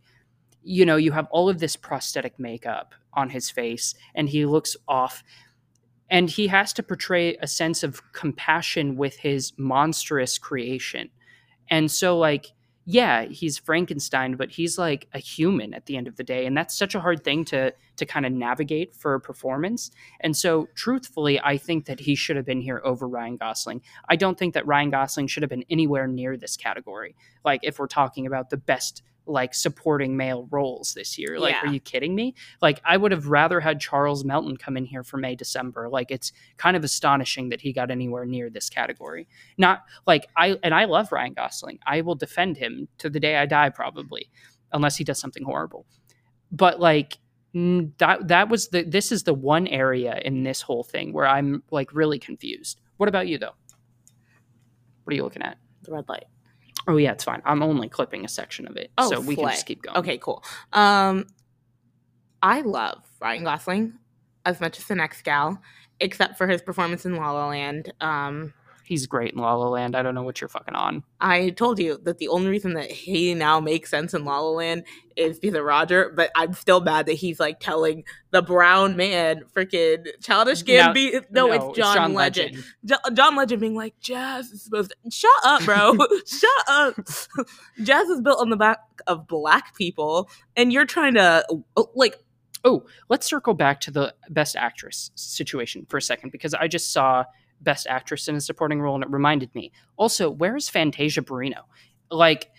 you 0.62 0.84
know, 0.84 0.96
you 0.96 1.12
have 1.12 1.26
all 1.30 1.48
of 1.48 1.60
this 1.60 1.76
prosthetic 1.76 2.38
makeup 2.38 2.94
on 3.14 3.30
his 3.30 3.50
face 3.50 3.94
and 4.14 4.28
he 4.28 4.44
looks 4.44 4.76
off 4.86 5.22
and 6.10 6.28
he 6.28 6.46
has 6.46 6.72
to 6.74 6.82
portray 6.82 7.36
a 7.36 7.46
sense 7.46 7.82
of 7.82 8.00
compassion 8.12 8.96
with 8.96 9.16
his 9.16 9.52
monstrous 9.56 10.38
creation. 10.38 11.10
And 11.70 11.90
so 11.90 12.18
like 12.18 12.52
yeah, 12.90 13.26
he's 13.26 13.58
Frankenstein, 13.58 14.36
but 14.36 14.50
he's 14.50 14.78
like 14.78 15.08
a 15.12 15.18
human 15.18 15.74
at 15.74 15.84
the 15.84 15.98
end 15.98 16.08
of 16.08 16.16
the 16.16 16.24
day, 16.24 16.46
and 16.46 16.56
that's 16.56 16.74
such 16.74 16.94
a 16.94 17.00
hard 17.00 17.22
thing 17.22 17.44
to 17.44 17.74
to 17.96 18.06
kind 18.06 18.24
of 18.24 18.32
navigate 18.32 18.96
for 18.96 19.12
a 19.12 19.20
performance. 19.20 19.90
And 20.20 20.34
so, 20.34 20.70
truthfully, 20.74 21.38
I 21.38 21.58
think 21.58 21.84
that 21.84 22.00
he 22.00 22.14
should 22.14 22.36
have 22.36 22.46
been 22.46 22.62
here 22.62 22.80
over 22.82 23.06
Ryan 23.06 23.36
Gosling. 23.36 23.82
I 24.08 24.16
don't 24.16 24.38
think 24.38 24.54
that 24.54 24.66
Ryan 24.66 24.88
Gosling 24.88 25.26
should 25.26 25.42
have 25.42 25.50
been 25.50 25.66
anywhere 25.68 26.06
near 26.06 26.38
this 26.38 26.56
category. 26.56 27.14
Like, 27.44 27.60
if 27.62 27.78
we're 27.78 27.88
talking 27.88 28.26
about 28.26 28.48
the 28.48 28.56
best 28.56 29.02
like 29.28 29.54
supporting 29.54 30.16
male 30.16 30.48
roles 30.50 30.94
this 30.94 31.18
year, 31.18 31.38
like, 31.38 31.54
Yeah. 31.54 31.68
are 31.68 31.72
you 31.72 31.80
kidding 31.80 32.14
me? 32.14 32.34
Like, 32.62 32.80
I 32.84 32.96
would 32.96 33.12
have 33.12 33.26
rather 33.28 33.60
had 33.60 33.78
Charles 33.78 34.24
Melton 34.24 34.56
come 34.56 34.76
in 34.76 34.84
here 34.86 35.04
for 35.04 35.18
May 35.18 35.36
December. 35.36 35.88
Like, 35.88 36.10
it's 36.10 36.32
kind 36.56 36.76
of 36.76 36.82
astonishing 36.82 37.50
that 37.50 37.60
he 37.60 37.72
got 37.72 37.90
anywhere 37.90 38.24
near 38.24 38.50
this 38.50 38.68
category 38.70 39.28
not 39.58 39.84
like 40.06 40.28
I 40.36 40.56
and 40.62 40.74
I 40.74 40.86
love 40.86 41.12
Ryan 41.12 41.34
Gosling. 41.34 41.78
I 41.86 42.00
will 42.00 42.14
defend 42.14 42.56
him 42.56 42.88
to 42.98 43.10
the 43.10 43.20
day 43.20 43.36
I 43.36 43.46
die, 43.46 43.68
probably, 43.70 44.30
unless 44.72 44.96
he 44.96 45.04
does 45.04 45.18
something 45.18 45.44
horrible. 45.44 45.86
But 46.50 46.80
like 46.80 47.18
mm, 47.54 47.90
that 47.98 48.28
that 48.28 48.48
was 48.48 48.68
the 48.68 48.82
this 48.82 49.12
is 49.12 49.24
the 49.24 49.34
one 49.34 49.66
area 49.66 50.20
in 50.24 50.42
this 50.42 50.62
whole 50.62 50.84
thing 50.84 51.12
where 51.12 51.26
I'm 51.26 51.62
like 51.70 51.92
really 51.92 52.18
confused. 52.18 52.80
What 52.96 53.08
about 53.08 53.28
you 53.28 53.38
though? 53.38 53.54
What 55.04 55.12
are 55.12 55.16
you 55.16 55.22
looking 55.24 55.42
at? 55.42 55.58
the 55.82 55.92
red 55.92 56.08
light. 56.08 56.24
Oh 56.88 56.96
yeah, 56.96 57.12
it's 57.12 57.22
fine. 57.24 57.42
I'm 57.44 57.62
only 57.62 57.88
clipping 57.88 58.24
a 58.24 58.28
section 58.28 58.66
of 58.66 58.76
it, 58.76 58.90
Oh, 58.96 59.10
so 59.10 59.20
we 59.20 59.36
can 59.36 59.44
just 59.50 59.66
keep 59.66 59.82
going. 59.82 59.98
Okay, 59.98 60.18
cool. 60.18 60.42
Um, 60.72 61.26
I 62.42 62.62
love 62.62 63.04
Ryan 63.20 63.44
Gosling 63.44 63.92
as 64.46 64.60
much 64.60 64.78
as 64.78 64.86
the 64.86 64.94
next 64.94 65.22
gal, 65.22 65.60
except 66.00 66.38
for 66.38 66.46
his 66.48 66.62
performance 66.62 67.04
in 67.04 67.14
La 67.14 67.30
La 67.30 67.48
Land. 67.48 67.92
Um, 68.00 68.54
he's 68.88 69.06
great 69.06 69.34
in 69.34 69.38
La 69.38 69.54
La 69.54 69.68
Land. 69.68 69.94
I 69.94 70.02
don't 70.02 70.14
know 70.14 70.22
what 70.22 70.40
you're 70.40 70.48
fucking 70.48 70.74
on. 70.74 71.04
I 71.20 71.50
told 71.50 71.78
you 71.78 71.98
that 72.04 72.16
the 72.16 72.28
only 72.28 72.48
reason 72.48 72.72
that 72.72 72.90
he 72.90 73.34
now 73.34 73.60
makes 73.60 73.90
sense 73.90 74.14
in 74.14 74.24
La 74.24 74.40
La 74.40 74.48
Land 74.48 74.84
is 75.14 75.38
because 75.38 75.54
of 75.56 75.64
Roger, 75.64 76.10
but 76.16 76.30
I'm 76.34 76.54
still 76.54 76.80
mad 76.80 77.04
that 77.04 77.12
he's 77.12 77.38
like 77.38 77.60
telling 77.60 78.04
the 78.30 78.40
brown 78.40 78.96
man, 78.96 79.42
freaking 79.54 80.06
childish 80.22 80.66
No, 80.66 80.72
Gambino. 80.72 81.24
No, 81.30 81.52
it's 81.52 81.76
John, 81.76 82.14
Legend. 82.14 82.64
Jo- 82.86 82.96
John 83.12 83.36
Legend 83.36 83.60
being 83.60 83.74
like, 83.74 84.00
Jazz 84.00 84.50
is 84.52 84.62
supposed 84.62 84.94
to 85.04 85.10
shut 85.10 85.30
up, 85.44 85.62
bro. 85.64 85.94
shut 86.26 86.68
up. 86.68 86.94
Jazz 87.82 88.08
is 88.08 88.22
built 88.22 88.40
on 88.40 88.48
the 88.48 88.56
back 88.56 88.80
of 89.06 89.26
black 89.28 89.76
people, 89.76 90.30
and 90.56 90.72
you're 90.72 90.86
trying 90.86 91.14
to 91.14 91.44
uh, 91.76 91.82
like 91.94 92.16
Oh, 92.64 92.86
let's 93.08 93.24
circle 93.26 93.54
back 93.54 93.80
to 93.82 93.90
the 93.90 94.14
best 94.30 94.56
actress 94.56 95.12
situation 95.14 95.86
for 95.88 95.96
a 95.98 96.02
second 96.02 96.32
because 96.32 96.54
I 96.54 96.66
just 96.66 96.92
saw 96.92 97.24
best 97.60 97.86
actress 97.86 98.28
in 98.28 98.36
a 98.36 98.40
supporting 98.40 98.80
role 98.80 98.94
and 98.94 99.04
it 99.04 99.10
reminded 99.10 99.54
me. 99.54 99.72
Also, 99.96 100.30
where 100.30 100.56
is 100.56 100.68
Fantasia 100.68 101.22
Barrino? 101.22 101.62
Like 102.10 102.50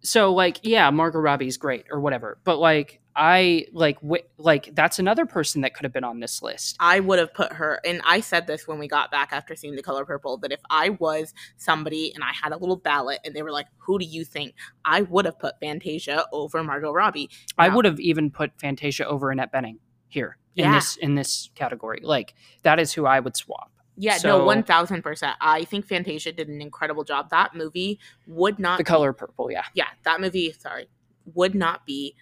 so 0.00 0.32
like 0.32 0.60
yeah, 0.62 0.90
Margot 0.90 1.18
Robbie's 1.18 1.56
great 1.56 1.84
or 1.90 2.00
whatever, 2.00 2.38
but 2.44 2.58
like 2.58 3.00
I 3.16 3.66
like 3.72 3.98
like 4.38 4.74
that's 4.74 4.98
another 4.98 5.24
person 5.26 5.60
that 5.60 5.74
could 5.74 5.84
have 5.84 5.92
been 5.92 6.04
on 6.04 6.20
this 6.20 6.42
list. 6.42 6.76
I 6.80 7.00
would 7.00 7.18
have 7.18 7.32
put 7.32 7.52
her, 7.52 7.80
and 7.84 8.00
I 8.04 8.20
said 8.20 8.46
this 8.46 8.66
when 8.66 8.78
we 8.78 8.88
got 8.88 9.10
back 9.12 9.28
after 9.32 9.54
seeing 9.54 9.76
The 9.76 9.82
Color 9.82 10.04
Purple, 10.04 10.38
that 10.38 10.52
if 10.52 10.60
I 10.68 10.88
was 10.90 11.32
somebody 11.56 12.12
and 12.14 12.24
I 12.24 12.32
had 12.32 12.52
a 12.52 12.56
little 12.56 12.76
ballot 12.76 13.20
and 13.24 13.34
they 13.34 13.42
were 13.42 13.52
like, 13.52 13.66
who 13.76 13.98
do 13.98 14.04
you 14.04 14.24
think? 14.24 14.54
I 14.84 15.02
would 15.02 15.26
have 15.26 15.38
put 15.38 15.60
Fantasia 15.60 16.24
over 16.32 16.62
Margot 16.64 16.90
Robbie. 16.92 17.30
I 17.56 17.68
would 17.68 17.84
have 17.84 18.00
even 18.00 18.30
put 18.30 18.58
Fantasia 18.58 19.06
over 19.06 19.30
Annette 19.30 19.52
Bening 19.52 19.78
here 20.08 20.38
in 20.56 20.64
Yeah. 20.64 20.74
this 20.74 20.96
in 20.96 21.14
this 21.14 21.50
category. 21.54 22.00
Like 22.02 22.34
that 22.62 22.80
is 22.80 22.92
who 22.92 23.06
I 23.06 23.20
would 23.20 23.36
swap. 23.36 23.70
Yeah, 23.96 24.16
So- 24.16 24.38
no, 24.38 24.44
1000%. 24.44 25.34
I 25.40 25.64
think 25.64 25.86
Fantasia 25.86 26.32
did 26.32 26.48
an 26.48 26.60
incredible 26.60 27.04
job. 27.04 27.30
That 27.30 27.54
movie 27.54 28.00
would 28.26 28.58
not, 28.58 28.78
The 28.78 28.84
color 28.84 29.12
purple, 29.12 29.50
yeah. 29.50 29.64
yeah, 29.74 29.88
that 30.04 30.20
movie, 30.20 30.52
sorry, 30.58 30.88
would 31.34 31.54
not 31.54 31.86
be 31.86 32.16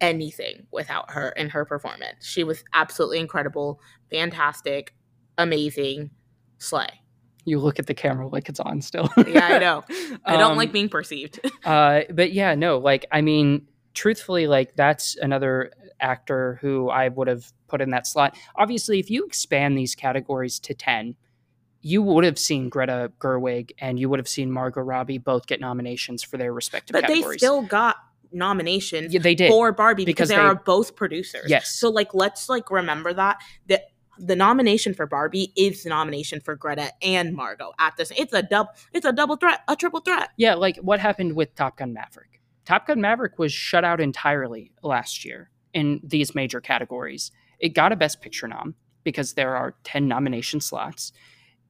anything 0.00 0.66
without 0.70 1.10
her 1.10 1.30
and 1.36 1.50
her 1.50 1.64
performance. 1.64 2.24
She 2.24 2.44
was 2.44 2.62
absolutely 2.72 3.18
incredible, 3.18 3.80
fantastic, 4.10 4.94
amazing, 5.36 6.10
slay. 6.58 6.88
You 7.44 7.58
look 7.60 7.78
at 7.78 7.86
the 7.86 7.94
camera 7.94 8.28
like 8.28 8.48
it's 8.48 8.60
on 8.60 8.80
still. 8.82 9.08
Yeah, 9.26 9.46
I 9.46 9.58
know. 9.58 9.84
I 10.24 10.36
don't 10.36 10.52
Um, 10.52 10.56
like 10.58 10.70
being 10.72 10.88
perceived. 10.88 11.40
Uh, 11.64 12.02
but 12.10 12.32
yeah, 12.32 12.54
no, 12.54 12.78
like 12.78 13.06
I 13.10 13.20
mean, 13.22 13.66
truthfully, 13.98 14.46
like 14.46 14.76
that's 14.76 15.16
another 15.16 15.72
actor 16.00 16.58
who 16.60 16.88
I 16.88 17.08
would 17.08 17.26
have 17.26 17.52
put 17.66 17.80
in 17.80 17.90
that 17.90 18.06
slot. 18.06 18.36
Obviously, 18.54 19.00
if 19.00 19.10
you 19.10 19.24
expand 19.24 19.76
these 19.76 19.96
categories 19.96 20.60
to 20.60 20.74
ten, 20.74 21.16
you 21.80 22.00
would 22.02 22.22
have 22.24 22.38
seen 22.38 22.68
Greta 22.68 23.10
Gerwig 23.20 23.72
and 23.80 23.98
you 23.98 24.08
would 24.08 24.20
have 24.20 24.28
seen 24.28 24.52
Margot 24.52 24.82
Robbie 24.82 25.18
both 25.18 25.48
get 25.48 25.60
nominations 25.60 26.22
for 26.22 26.36
their 26.36 26.52
respective 26.52 26.92
but 26.92 27.06
they 27.08 27.22
still 27.36 27.62
got 27.62 27.96
nominations 28.30 29.12
yeah, 29.12 29.20
they 29.20 29.34
did. 29.34 29.50
for 29.50 29.72
Barbie 29.72 30.04
because, 30.04 30.28
Because 30.28 30.28
they, 30.28 30.36
they- 30.36 30.42
are 30.42 30.54
both 30.54 30.94
producers. 30.94 31.46
Yes. 31.48 31.70
So 31.74 31.90
like 31.90 32.14
let's 32.14 32.48
like 32.48 32.70
remember 32.70 33.12
that 33.14 33.38
that 33.66 33.90
the 34.20 34.36
nomination 34.36 34.94
for 34.94 35.06
Barbie 35.06 35.52
is 35.56 35.82
the 35.82 35.90
nomination 35.90 36.40
for 36.40 36.54
Greta 36.56 36.92
and 37.02 37.34
Margot 37.34 37.72
at 37.78 37.96
this. 37.96 38.12
It's 38.16 38.32
a 38.32 38.42
double 38.42 38.70
it's 38.92 39.06
a 39.06 39.12
double 39.12 39.36
threat, 39.36 39.60
a 39.66 39.74
triple 39.74 40.00
threat. 40.00 40.30
yeah, 40.36 40.54
like 40.54 40.76
what 40.78 41.00
happened 41.00 41.34
with 41.34 41.54
Top 41.56 41.78
Gun 41.78 41.92
Maverick? 41.92 42.37
Top 42.68 42.86
Gun 42.86 43.00
Maverick 43.00 43.38
was 43.38 43.50
shut 43.50 43.82
out 43.82 43.98
entirely 43.98 44.72
last 44.82 45.24
year 45.24 45.50
in 45.72 46.02
these 46.04 46.34
major 46.34 46.60
categories. 46.60 47.32
It 47.58 47.70
got 47.70 47.92
a 47.92 47.96
Best 47.96 48.20
Picture 48.20 48.46
nom 48.46 48.74
because 49.04 49.32
there 49.32 49.56
are 49.56 49.74
10 49.84 50.06
nomination 50.06 50.60
slots. 50.60 51.14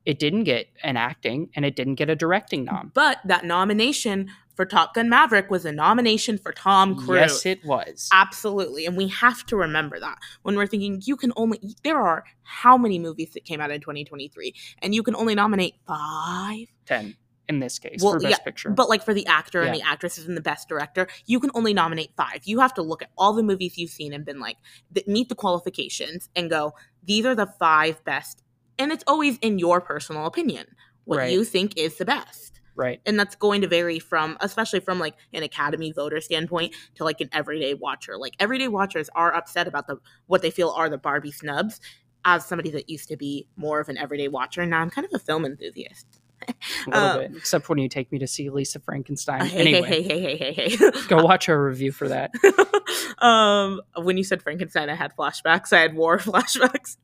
It 0.05 0.18
didn't 0.18 0.42
get 0.42 0.66
an 0.82 0.96
acting 0.96 1.51
and 1.55 1.64
it 1.64 1.76
didn't 1.76 1.94
get 1.94 2.11
a 2.11 2.16
directing 2.16 2.64
nom. 2.64 2.90
But 2.96 3.18
that 3.24 3.44
nomination 3.44 4.28
for 4.57 4.66
Top 4.66 4.92
Gun 4.92 5.09
Maverick 5.09 5.53
was 5.53 5.64
a 5.64 5.70
nomination 5.70 6.36
for 6.36 6.51
Tom 6.51 6.96
Cruise. 6.96 7.44
Yes, 7.44 7.46
it 7.46 7.64
was. 7.64 8.09
Absolutely. 8.12 8.84
And 8.84 8.96
we 8.96 9.07
have 9.07 9.46
to 9.46 9.57
remember 9.57 10.01
that 10.01 10.18
when 10.42 10.57
we're 10.57 10.66
thinking 10.66 11.01
you 11.05 11.14
can 11.14 11.32
only 11.36 11.61
there 11.84 12.01
are 12.01 12.24
how 12.42 12.76
many 12.76 12.99
movies 12.99 13.34
that 13.34 13.44
came 13.44 13.61
out 13.61 13.70
in 13.70 13.80
2023 13.80 14.53
and 14.82 14.96
you 14.96 15.05
can 15.05 15.14
only 15.14 15.36
nominate 15.36 15.76
5 15.86 16.66
10 16.86 17.16
in 17.49 17.61
this 17.61 17.78
case 17.78 18.03
Well, 18.03 18.12
for 18.14 18.20
Best 18.20 18.30
yeah, 18.40 18.44
Picture. 18.44 18.70
But 18.70 18.88
like 18.88 19.03
for 19.03 19.14
the 19.14 19.26
actor 19.26 19.62
and 19.62 19.74
the 19.74 19.82
actresses 19.82 20.26
and 20.26 20.36
the 20.36 20.40
best 20.42 20.68
director, 20.68 21.09
you 21.26 21.40
can 21.40 21.51
only 21.55 21.72
nominate 21.72 22.11
five. 22.16 22.40
You 22.44 22.61
have 22.61 22.74
to 22.74 22.82
look 22.82 23.03
at 23.03 23.11
all 23.16 23.32
the 23.32 23.42
movies 23.42 23.78
you've 23.78 23.90
seen 23.90 24.12
and 24.12 24.24
been 24.24 24.40
like, 24.40 24.57
that 24.92 25.09
meet 25.09 25.28
the 25.28 25.34
qualifications 25.34 26.28
and 26.36 26.51
go, 26.51 26.74
these 27.03 27.24
are 27.24 27.34
the 27.34 27.46
five 27.59 28.05
best, 28.05 28.42
and 28.78 28.92
it's 28.92 29.05
always 29.07 29.38
in 29.38 29.59
your 29.59 29.80
personal 29.80 30.26
opinion 30.26 30.66
what 31.05 31.18
Right. 31.18 31.32
you 31.32 31.42
think 31.44 31.76
is 31.78 31.96
the 31.96 32.05
best 32.05 32.61
Right. 32.76 33.01
and 33.07 33.18
that's 33.18 33.34
going 33.34 33.62
to 33.62 33.66
vary 33.66 33.99
from 33.99 34.36
especially 34.40 34.80
from 34.80 34.99
like 35.01 35.14
an 35.32 35.42
academy 35.42 35.90
voter 35.90 36.20
standpoint 36.20 36.74
to 36.96 37.05
like 37.05 37.20
an 37.22 37.30
everyday 37.32 37.72
watcher 37.74 38.18
like 38.18 38.34
everyday 38.38 38.68
watchers 38.68 39.09
are 39.14 39.34
upset 39.34 39.66
about 39.66 39.86
the 39.86 39.96
what 40.26 40.42
they 40.42 40.51
feel 40.51 40.68
are 40.70 40.88
the 40.90 40.99
barbie 40.99 41.32
snubs 41.32 41.80
as 42.26 42.44
somebody 42.44 42.70
that 42.70 42.90
used 42.90 43.09
to 43.09 43.16
be 43.16 43.49
more 43.57 43.80
of 43.80 43.88
an 43.88 43.96
everyday 43.96 44.28
watcher 44.28 44.64
now 44.66 44.80
i'm 44.80 44.90
kind 44.90 45.07
of 45.07 45.11
a 45.14 45.18
film 45.18 45.44
enthusiast 45.46 46.20
A 46.43 46.91
little 46.91 47.03
Uh, 47.05 47.18
bit. 47.18 47.36
Except 47.36 47.68
when 47.68 47.78
you 47.78 47.89
take 47.89 48.11
me 48.12 48.18
to 48.20 48.26
see 48.26 48.51
Lisa 48.51 48.80
Frankenstein. 48.80 49.45
Hey, 49.47 49.59
anyway, 49.76 49.89
hey 49.89 50.03
hey 50.03 50.20
hey 50.20 50.36
hey 50.36 50.53
hey 50.53 50.76
hey 50.76 50.91
go 51.09 51.22
watch 51.22 51.49
our 51.49 51.62
review 51.62 51.93
for 51.93 52.09
that. 52.09 52.30
um 53.18 53.80
when 53.97 54.16
you 54.16 54.22
said 54.22 54.41
frankenstein 54.43 54.89
i 54.89 54.95
had 54.95 55.14
flashbacks 55.16 55.72
i 55.72 55.80
had 55.80 55.95
war 55.95 56.18
flashbacks 56.18 56.97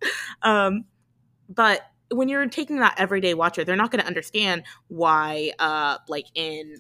um 0.43 0.85
but 1.49 1.81
when 2.11 2.29
you're 2.29 2.47
taking 2.47 2.79
that 2.79 2.95
everyday 2.99 3.35
watcher 3.35 3.65
they're 3.65 3.75
not 3.77 3.91
going 3.91 4.01
to 4.01 4.07
understand 4.07 4.63
why 4.89 5.53
uh 5.59 5.99
like 6.09 6.27
in 6.35 6.77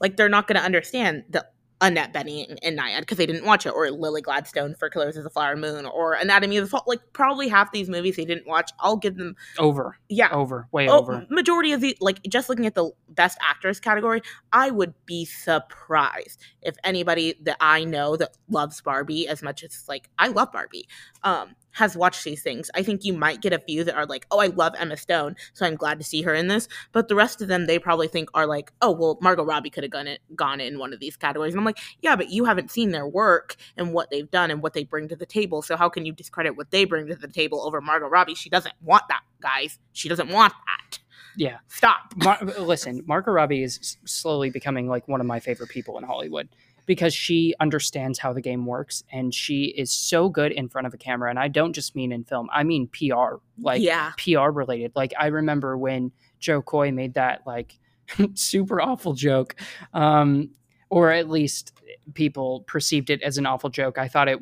like 0.00 0.16
they're 0.16 0.28
not 0.30 0.46
going 0.46 0.56
to 0.58 0.64
understand 0.64 1.24
the 1.28 1.44
Annette 1.86 2.12
Bening 2.14 2.48
and, 2.48 2.58
and 2.62 2.78
Nyad 2.78 3.00
because 3.00 3.18
they 3.18 3.26
didn't 3.26 3.44
watch 3.44 3.66
it, 3.66 3.70
or 3.70 3.90
Lily 3.90 4.22
Gladstone 4.22 4.74
for 4.74 4.88
Killers 4.88 5.16
of 5.16 5.24
the 5.24 5.30
Flower 5.30 5.56
Moon, 5.56 5.84
or 5.86 6.14
Anatomy 6.14 6.56
of 6.56 6.64
the 6.64 6.70
Fall. 6.70 6.82
Like 6.86 7.00
probably 7.12 7.48
half 7.48 7.72
these 7.72 7.88
movies 7.88 8.16
they 8.16 8.24
didn't 8.24 8.46
watch. 8.46 8.70
I'll 8.80 8.96
give 8.96 9.16
them, 9.16 9.36
Over. 9.58 9.98
yeah, 10.08 10.30
Over. 10.32 10.66
Way 10.72 10.88
Oh, 10.88 10.98
over. 11.00 11.26
majority 11.30 11.72
of 11.72 11.80
the 11.80 11.96
like 12.00 12.20
just 12.28 12.48
looking 12.48 12.66
at 12.66 12.74
the 12.74 12.90
best 13.10 13.36
actress 13.42 13.78
category, 13.80 14.22
I 14.52 14.70
would 14.70 14.94
be 15.06 15.24
surprised 15.24 16.40
if 16.62 16.76
anybody 16.84 17.34
that 17.42 17.56
I 17.60 17.84
know 17.84 18.16
that 18.16 18.36
loves 18.48 18.80
Barbie 18.80 19.28
as 19.28 19.42
much 19.42 19.62
as 19.62 19.84
like 19.88 20.08
I 20.18 20.28
love 20.28 20.50
Barbie, 20.52 20.88
um, 21.22 21.54
has 21.74 21.96
watched 21.96 22.24
these 22.24 22.42
things. 22.42 22.70
I 22.74 22.82
think 22.82 23.04
you 23.04 23.12
might 23.12 23.42
get 23.42 23.52
a 23.52 23.58
few 23.58 23.84
that 23.84 23.94
are 23.94 24.06
like, 24.06 24.26
oh, 24.30 24.40
I 24.40 24.46
love 24.46 24.74
Emma 24.78 24.96
Stone, 24.96 25.36
so 25.52 25.66
I'm 25.66 25.76
glad 25.76 25.98
to 25.98 26.04
see 26.04 26.22
her 26.22 26.34
in 26.34 26.48
this. 26.48 26.68
But 26.92 27.08
the 27.08 27.14
rest 27.14 27.42
of 27.42 27.48
them, 27.48 27.66
they 27.66 27.78
probably 27.78 28.08
think 28.08 28.30
are 28.34 28.46
like, 28.46 28.72
oh, 28.80 28.92
well, 28.92 29.18
Margot 29.20 29.44
Robbie 29.44 29.70
could 29.70 29.84
have 29.84 29.92
gone 29.92 30.06
it 30.06 30.20
gone 30.34 30.60
in 30.60 30.78
one 30.78 30.92
of 30.92 31.00
these 31.00 31.16
categories. 31.16 31.52
And 31.52 31.60
I'm 31.60 31.64
like, 31.64 31.78
yeah, 32.00 32.16
but 32.16 32.30
you 32.30 32.44
haven't 32.44 32.70
seen 32.70 32.90
their 32.90 33.06
work 33.06 33.56
and 33.76 33.92
what 33.92 34.10
they've 34.10 34.30
done 34.30 34.50
and 34.50 34.62
what 34.62 34.72
they 34.72 34.84
bring 34.84 35.08
to 35.08 35.16
the 35.16 35.26
table. 35.26 35.62
So 35.62 35.76
how 35.76 35.88
can 35.88 36.06
you 36.06 36.12
discredit 36.12 36.56
what 36.56 36.70
they 36.70 36.84
bring 36.84 37.06
to 37.08 37.14
the 37.14 37.28
table 37.28 37.62
over 37.62 37.80
Margot 37.80 38.08
Robbie? 38.08 38.34
She 38.34 38.48
doesn't 38.48 38.74
want 38.82 39.04
that, 39.08 39.22
guys. 39.40 39.78
She 39.92 40.08
doesn't 40.08 40.28
want 40.28 40.52
that. 40.52 40.98
Yeah. 41.36 41.58
Stop. 41.68 42.14
Mar- 42.16 42.44
listen, 42.58 43.02
Margot 43.06 43.32
Robbie 43.32 43.62
is 43.62 43.98
slowly 44.04 44.50
becoming 44.50 44.88
like 44.88 45.08
one 45.08 45.20
of 45.20 45.26
my 45.26 45.40
favorite 45.40 45.70
people 45.70 45.98
in 45.98 46.04
Hollywood 46.04 46.48
because 46.86 47.14
she 47.14 47.54
understands 47.60 48.18
how 48.18 48.32
the 48.32 48.40
game 48.40 48.66
works 48.66 49.02
and 49.10 49.34
she 49.34 49.74
is 49.76 49.90
so 49.90 50.28
good 50.28 50.52
in 50.52 50.68
front 50.68 50.86
of 50.86 50.94
a 50.94 50.98
camera. 50.98 51.30
And 51.30 51.38
I 51.38 51.48
don't 51.48 51.72
just 51.72 51.96
mean 51.96 52.12
in 52.12 52.24
film; 52.24 52.48
I 52.52 52.62
mean 52.62 52.88
PR, 52.88 53.36
like 53.60 53.82
yeah. 53.82 54.12
PR 54.18 54.50
related. 54.50 54.92
Like 54.94 55.12
I 55.18 55.26
remember 55.26 55.76
when 55.76 56.12
Jo 56.38 56.62
Koy 56.62 56.92
made 56.92 57.14
that 57.14 57.42
like 57.46 57.78
super 58.34 58.80
awful 58.80 59.14
joke, 59.14 59.56
um, 59.92 60.50
or 60.90 61.10
at 61.10 61.28
least 61.28 61.72
people 62.12 62.64
perceived 62.66 63.10
it 63.10 63.22
as 63.22 63.38
an 63.38 63.46
awful 63.46 63.70
joke. 63.70 63.98
I 63.98 64.08
thought 64.08 64.28
it. 64.28 64.38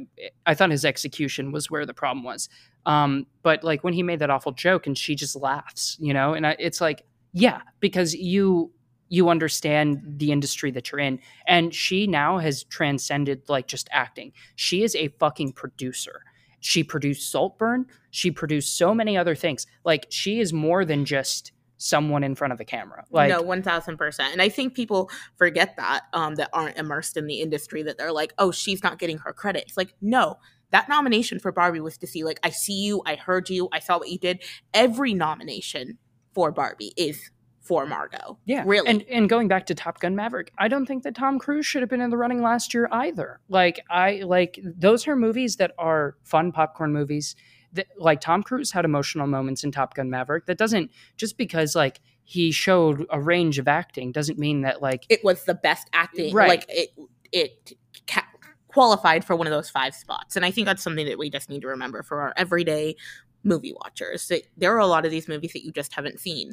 I 0.47 0.55
thought 0.55 0.71
his 0.71 0.85
execution 0.85 1.53
was 1.53 1.71
where 1.71 1.87
the 1.87 1.95
problem 1.95 2.25
was. 2.25 2.49
Um, 2.85 3.27
but 3.43 3.63
like 3.63 3.85
when 3.85 3.95
he 3.95 4.03
made 4.03 4.19
that 4.19 4.31
awful 4.31 4.53
joke 4.53 4.87
and 4.87 4.99
she 4.99 5.15
just 5.15 5.37
laughs, 5.37 5.97
you 6.01 6.13
know, 6.13 6.35
and 6.35 6.47
I, 6.47 6.57
it's 6.59 6.81
like, 6.81 7.05
yeah, 7.33 7.61
because 7.79 8.15
you 8.15 8.73
you 9.13 9.29
understand 9.29 10.03
the 10.07 10.33
industry 10.33 10.71
that 10.71 10.91
you're 10.91 10.99
in, 10.99 11.21
and 11.47 11.75
she 11.75 12.07
now 12.07 12.39
has 12.39 12.65
transcended 12.65 13.43
like 13.47 13.67
just 13.67 13.87
acting. 13.93 14.33
She 14.57 14.83
is 14.83 14.97
a 14.97 15.09
fucking 15.21 15.53
producer. 15.53 16.23
She 16.61 16.83
produced 16.83 17.31
Saltburn. 17.31 17.85
She 18.11 18.31
produced 18.31 18.79
so 18.79 18.95
many 18.95 19.19
other 19.19 19.35
things. 19.35 19.67
Like 19.85 20.07
she 20.09 20.41
is 20.41 20.55
more 20.55 20.87
than 20.87 21.05
just 21.05 21.53
someone 21.77 22.25
in 22.25 22.35
front 22.35 22.55
of 22.55 22.61
a 22.61 22.65
camera. 22.65 23.05
Like 23.11 23.29
no, 23.29 23.43
one 23.43 23.63
thousand 23.63 23.99
percent. 23.99 24.33
And 24.33 24.41
I 24.41 24.49
think 24.49 24.73
people 24.73 25.11
forget 25.37 25.77
that 25.77 26.05
um, 26.15 26.37
that 26.37 26.49
aren't 26.55 26.79
immersed 26.79 27.19
in 27.19 27.27
the 27.27 27.43
industry 27.43 27.83
that 27.83 27.99
they're 27.99 28.13
like, 28.13 28.33
oh, 28.39 28.51
she's 28.51 28.83
not 28.83 28.99
getting 28.99 29.19
her 29.19 29.35
credit. 29.35 29.65
It's 29.67 29.77
like, 29.77 29.95
no, 30.01 30.39
that 30.71 30.89
nomination 30.89 31.39
for 31.39 31.53
Barbie 31.53 31.81
was 31.81 31.99
to 31.99 32.07
see 32.07 32.25
like, 32.25 32.41
I 32.43 32.49
see 32.49 32.81
you, 32.81 33.03
I 33.05 33.17
heard 33.17 33.51
you, 33.51 33.69
I 33.73 33.79
saw 33.81 33.99
what 33.99 34.09
you 34.09 34.19
did. 34.19 34.43
Every 34.73 35.13
nomination 35.13 35.99
for 36.33 36.51
Barbie 36.51 36.95
is 36.97 37.31
for 37.63 37.87
Margot. 37.87 38.39
Yeah, 38.45 38.65
really. 38.67 38.89
And 38.89 39.03
and 39.09 39.29
going 39.29 39.49
back 39.49 39.67
to 39.67 39.75
Top 39.75 40.01
Gun 40.01 40.15
Maverick, 40.15 40.53
I 40.59 40.69
don't 40.69 40.85
think 40.85 41.05
that 41.05 41.15
Tom 41.15 41.39
Cruise 41.39 41.65
should 41.65 41.81
have 41.81 41.89
been 41.89 42.01
in 42.01 42.11
the 42.11 42.17
running 42.17 42.43
last 42.43 42.75
year 42.75 42.89
either. 42.91 43.41
Like 43.49 43.81
I 43.89 44.23
like 44.25 44.59
those 44.63 45.07
are 45.09 45.17
movies 45.17 45.57
that 45.57 45.73
are 45.79 46.17
fun 46.25 46.53
popcorn 46.53 46.93
movies. 46.93 47.37
That, 47.75 47.87
like 47.97 48.21
Tom 48.21 48.43
Cruise 48.43 48.71
had 48.71 48.85
emotional 48.85 49.27
moments 49.27 49.65
in 49.65 49.73
Top 49.73 49.95
Gun 49.95 50.11
Maverick. 50.11 50.45
That 50.45 50.59
doesn't 50.59 50.91
just 51.17 51.39
because 51.39 51.75
like 51.75 52.01
he 52.25 52.53
showed 52.53 53.07
a 53.11 53.21
range 53.21 53.59
of 53.59 53.69
acting 53.69 54.13
doesn't 54.13 54.39
mean 54.39 54.63
that 54.63 54.83
like 54.83 55.07
it 55.09 55.25
was 55.25 55.45
the 55.45 55.55
best 55.55 55.89
acting. 55.93 56.35
Right. 56.35 56.49
Like 56.49 56.67
it, 56.69 56.91
it 57.33 57.73
ca- 58.07 58.27
qualified 58.69 59.25
for 59.25 59.37
one 59.37 59.47
of 59.47 59.53
those 59.53 59.71
five 59.71 59.95
spots. 59.95 60.37
And 60.37 60.45
I 60.45 60.51
think 60.51 60.67
that's 60.67 60.83
something 60.83 61.07
that 61.07 61.19
we 61.19 61.31
just 61.31 61.49
need 61.49 61.63
to 61.63 61.69
remember 61.69 62.03
for 62.03 62.21
our 62.21 62.33
everyday 62.37 62.97
movie 63.45 63.73
watchers. 63.73 64.29
That 64.29 64.43
there 64.57 64.75
are 64.75 64.81
a 64.81 64.87
lot 64.87 65.05
of 65.05 65.11
these 65.11 65.29
movies 65.29 65.53
that 65.53 65.65
you 65.65 65.73
just 65.73 65.95
haven't 65.95 66.21
seen, 66.21 66.53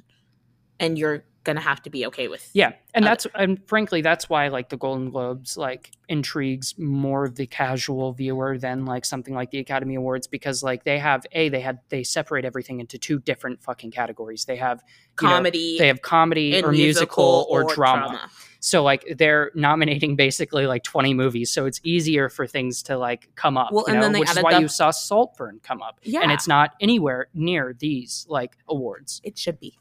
and 0.80 0.97
you're 0.97 1.23
gonna 1.45 1.61
have 1.61 1.82
to 1.82 1.89
be 1.89 2.05
okay 2.05 2.27
with. 2.27 2.47
Yeah, 2.53 2.73
and 2.93 3.05
other- 3.05 3.09
that's 3.11 3.27
and 3.34 3.65
frankly 3.67 4.01
that's 4.01 4.30
why 4.30 4.49
like 4.49 4.69
the 4.69 4.77
Golden 4.77 5.09
Globes 5.09 5.55
like 5.57 5.91
intrigues 6.09 6.77
more 6.77 7.23
of 7.25 7.36
the 7.36 7.47
casual 7.47 8.11
viewer 8.11 8.57
than 8.57 8.86
like 8.86 9.05
something 9.05 9.34
like 9.34 9.49
the 9.49 9.59
Academy 9.59 9.95
Awards 9.95 10.27
because 10.27 10.61
like 10.63 10.84
they 10.84 10.99
have 10.99 11.25
a 11.32 11.47
they 11.49 11.61
had 11.61 11.80
they 11.89 12.03
separate 12.03 12.43
everything 12.45 12.82
into 12.82 12.97
two 12.97 13.19
different 13.19 13.63
fucking 13.63 13.91
categories. 13.91 14.45
They 14.45 14.57
have 14.57 14.84
you 15.21 15.27
know, 15.27 15.34
comedy. 15.36 15.77
they 15.80 15.88
have 15.88 16.01
comedy 16.01 16.61
or 16.61 16.71
musical, 16.71 17.47
or, 17.49 17.73
drama. 17.73 18.30
So 18.59 18.84
like 18.84 19.05
they're 19.17 19.51
nominating 19.55 20.17
basically 20.17 20.67
like 20.67 20.84
20 20.84 21.13
movies, 21.13 21.49
so 21.51 21.65
it's 21.65 21.80
easier 21.84 22.27
for 22.27 22.45
things 22.45 22.84
to 22.84 22.97
like 22.97 23.30
come 23.36 23.57
up. 23.57 23.71
Well, 23.71 23.86
you 23.88 23.93
and 23.93 23.95
know, 23.95 24.01
then 24.03 24.11
they 24.11 24.19
which 24.19 24.30
is 24.32 24.43
why 24.43 24.55
the- 24.55 24.61
you 24.61 24.67
saw 24.67 24.91
Saltburn 24.91 25.61
come 25.63 25.82
up, 25.82 25.99
Yeah, 26.03 26.19
and 26.21 26.32
it's 26.34 26.47
not 26.47 26.71
anywhere 26.82 27.30
near 27.34 27.73
these 27.80 28.25
like 28.30 28.57
awards. 28.67 29.21
it 29.23 29.38
should 29.38 29.59
be. 29.61 29.77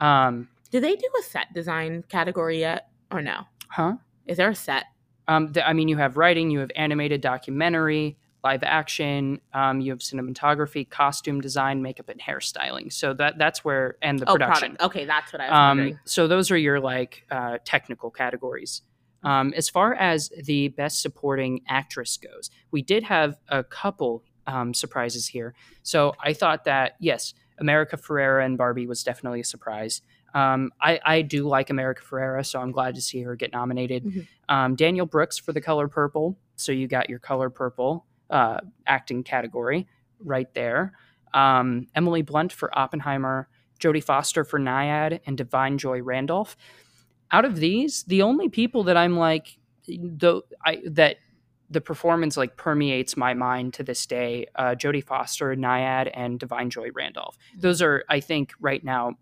Um, 0.00 0.48
Do 0.70 0.80
they 0.80 0.96
do 0.96 1.08
a 1.18 1.22
set 1.22 1.52
design 1.54 2.04
category 2.08 2.60
yet, 2.60 2.88
or 3.10 3.22
no? 3.22 3.42
huh? 3.68 3.94
Is 4.26 4.36
there 4.38 4.50
a 4.50 4.54
set? 4.54 4.84
Um, 5.28 5.52
the, 5.52 5.66
I 5.66 5.72
mean, 5.72 5.88
you 5.88 5.96
have 5.96 6.16
writing, 6.16 6.50
you 6.50 6.58
have 6.60 6.70
animated 6.76 7.20
documentary, 7.20 8.16
live 8.42 8.62
action, 8.62 9.40
um, 9.54 9.80
you 9.80 9.90
have 9.90 10.00
cinematography, 10.00 10.88
costume 10.88 11.40
design, 11.40 11.80
makeup, 11.82 12.08
and 12.10 12.20
hairstyling. 12.20 12.92
So 12.92 13.14
that 13.14 13.38
that's 13.38 13.64
where 13.64 13.96
and 14.02 14.18
the 14.18 14.28
oh, 14.28 14.34
production. 14.34 14.76
product. 14.76 14.82
Okay, 14.96 15.04
that's 15.06 15.32
what 15.32 15.40
I 15.40 15.44
was 15.46 15.52
Um, 15.52 15.78
wondering. 15.78 15.98
so 16.04 16.28
those 16.28 16.50
are 16.50 16.56
your 16.58 16.78
like 16.80 17.24
uh, 17.30 17.58
technical 17.64 18.10
categories. 18.10 18.82
Um, 19.22 19.54
as 19.56 19.70
far 19.70 19.94
as 19.94 20.30
the 20.44 20.68
best 20.68 21.00
supporting 21.00 21.62
actress 21.66 22.18
goes, 22.18 22.50
we 22.70 22.82
did 22.82 23.04
have 23.04 23.38
a 23.48 23.64
couple 23.64 24.22
um, 24.46 24.74
surprises 24.74 25.26
here. 25.28 25.54
So 25.82 26.14
I 26.22 26.34
thought 26.34 26.64
that 26.64 26.96
yes, 27.00 27.32
America 27.58 27.96
Ferrera 27.96 28.44
and 28.44 28.58
Barbie 28.58 28.86
was 28.86 29.02
definitely 29.02 29.40
a 29.40 29.44
surprise. 29.44 30.02
Um, 30.34 30.72
I, 30.80 31.00
I 31.04 31.22
do 31.22 31.46
like 31.46 31.70
America 31.70 32.02
Ferrera, 32.02 32.44
so 32.44 32.60
I'm 32.60 32.72
glad 32.72 32.94
to 32.96 33.00
see 33.00 33.22
her 33.22 33.36
get 33.36 33.52
nominated. 33.52 34.04
Mhm. 34.04 34.26
Um, 34.48 34.74
Danielle 34.74 35.06
Brooks 35.06 35.38
for 35.38 35.52
The 35.52 35.60
Color 35.60 35.86
Purple, 35.88 36.36
so 36.56 36.72
you 36.72 36.88
got 36.88 37.08
your 37.08 37.20
Color 37.20 37.50
Purple 37.50 38.04
uh, 38.30 38.58
acting 38.86 39.22
category 39.22 39.86
right 40.18 40.52
there. 40.54 40.92
Um, 41.32 41.86
Emily 41.94 42.22
Blunt 42.22 42.52
for 42.52 42.76
Oppenheimer, 42.76 43.48
Jodie 43.78 44.02
Foster 44.02 44.44
for 44.44 44.58
Nyad, 44.58 45.20
and 45.26 45.38
Da'Vine 45.38 45.76
Joy 45.76 46.02
Randolph. 46.02 46.56
Out 47.30 47.44
of 47.44 47.56
these, 47.56 48.02
the 48.04 48.22
only 48.22 48.48
people 48.48 48.84
that 48.84 48.96
I'm 48.96 49.16
like, 49.16 49.58
the 49.86 50.42
I 50.64 50.82
that 50.86 51.16
the 51.74 51.80
performance 51.80 52.36
like 52.36 52.56
permeates 52.56 53.16
my 53.16 53.34
mind 53.34 53.74
to 53.74 53.82
this 53.82 54.06
day. 54.06 54.46
Uh, 54.54 54.74
Jodie 54.74 55.04
Foster, 55.04 55.54
Nyad, 55.54 56.10
and 56.14 56.38
Da'Vine 56.40 56.70
Joy 56.70 56.88
Randolph. 56.94 57.36
Those 57.58 57.82
are, 57.82 58.04
I 58.08 58.20
think, 58.20 58.52
right 58.60 58.82
now 58.82 59.18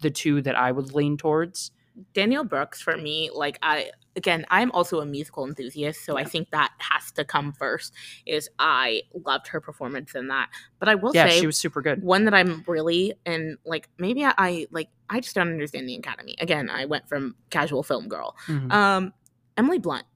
the 0.00 0.10
two 0.10 0.42
that 0.42 0.56
I 0.56 0.72
would 0.72 0.92
lean 0.94 1.16
towards. 1.16 1.70
Danielle 2.14 2.44
Brooks 2.44 2.80
for 2.80 2.96
me, 2.96 3.30
like 3.32 3.58
I 3.62 3.90
again, 4.16 4.46
I'm 4.48 4.72
also 4.72 5.00
a 5.00 5.06
musical 5.06 5.46
enthusiast, 5.46 6.04
so 6.04 6.16
I 6.16 6.24
think 6.24 6.50
that 6.50 6.72
has 6.78 7.12
to 7.12 7.24
come 7.24 7.52
first. 7.52 7.92
Is 8.26 8.48
I 8.58 9.02
loved 9.26 9.48
her 9.48 9.60
performance 9.60 10.14
in 10.14 10.28
that, 10.28 10.48
but 10.78 10.88
I 10.88 10.94
will 10.94 11.12
Yeah, 11.14 11.26
say 11.26 11.40
she 11.40 11.46
was 11.46 11.58
super 11.58 11.82
good. 11.82 12.02
one 12.02 12.24
that 12.24 12.32
I'm 12.34 12.64
really 12.66 13.12
and 13.26 13.58
like 13.66 13.88
maybe 13.98 14.24
I, 14.24 14.32
I 14.38 14.66
like 14.70 14.88
I 15.10 15.20
just 15.20 15.34
don't 15.34 15.48
understand 15.48 15.88
the 15.88 15.96
Academy. 15.96 16.36
Again, 16.40 16.70
I 16.70 16.86
went 16.86 17.06
from 17.08 17.34
casual 17.50 17.82
film 17.82 18.08
girl. 18.08 18.34
Mhm. 18.46 18.72
Um, 18.72 19.12
Emily 19.58 19.78
Blunt. 19.78 20.06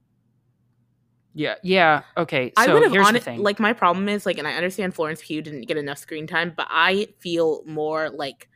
Yeah, 1.35 1.55
yeah. 1.61 2.01
Okay, 2.17 2.51
I 2.57 2.73
would 2.73 2.81
have 2.83 2.93
on 3.27 3.37
like 3.43 3.59
my 3.59 3.73
problem 3.73 4.07
is 4.09 4.25
like, 4.25 4.37
and 4.39 4.47
I 4.47 4.53
understand 4.55 4.95
Florence 4.95 5.21
Pugh 5.23 5.41
didn't 5.41 5.67
get 5.67 5.77
enough 5.77 5.97
screen 5.99 6.25
time, 6.27 6.53
but 6.55 6.65
I 6.69 7.09
feel 7.19 7.61
more 7.65 8.09
like 8.09 8.49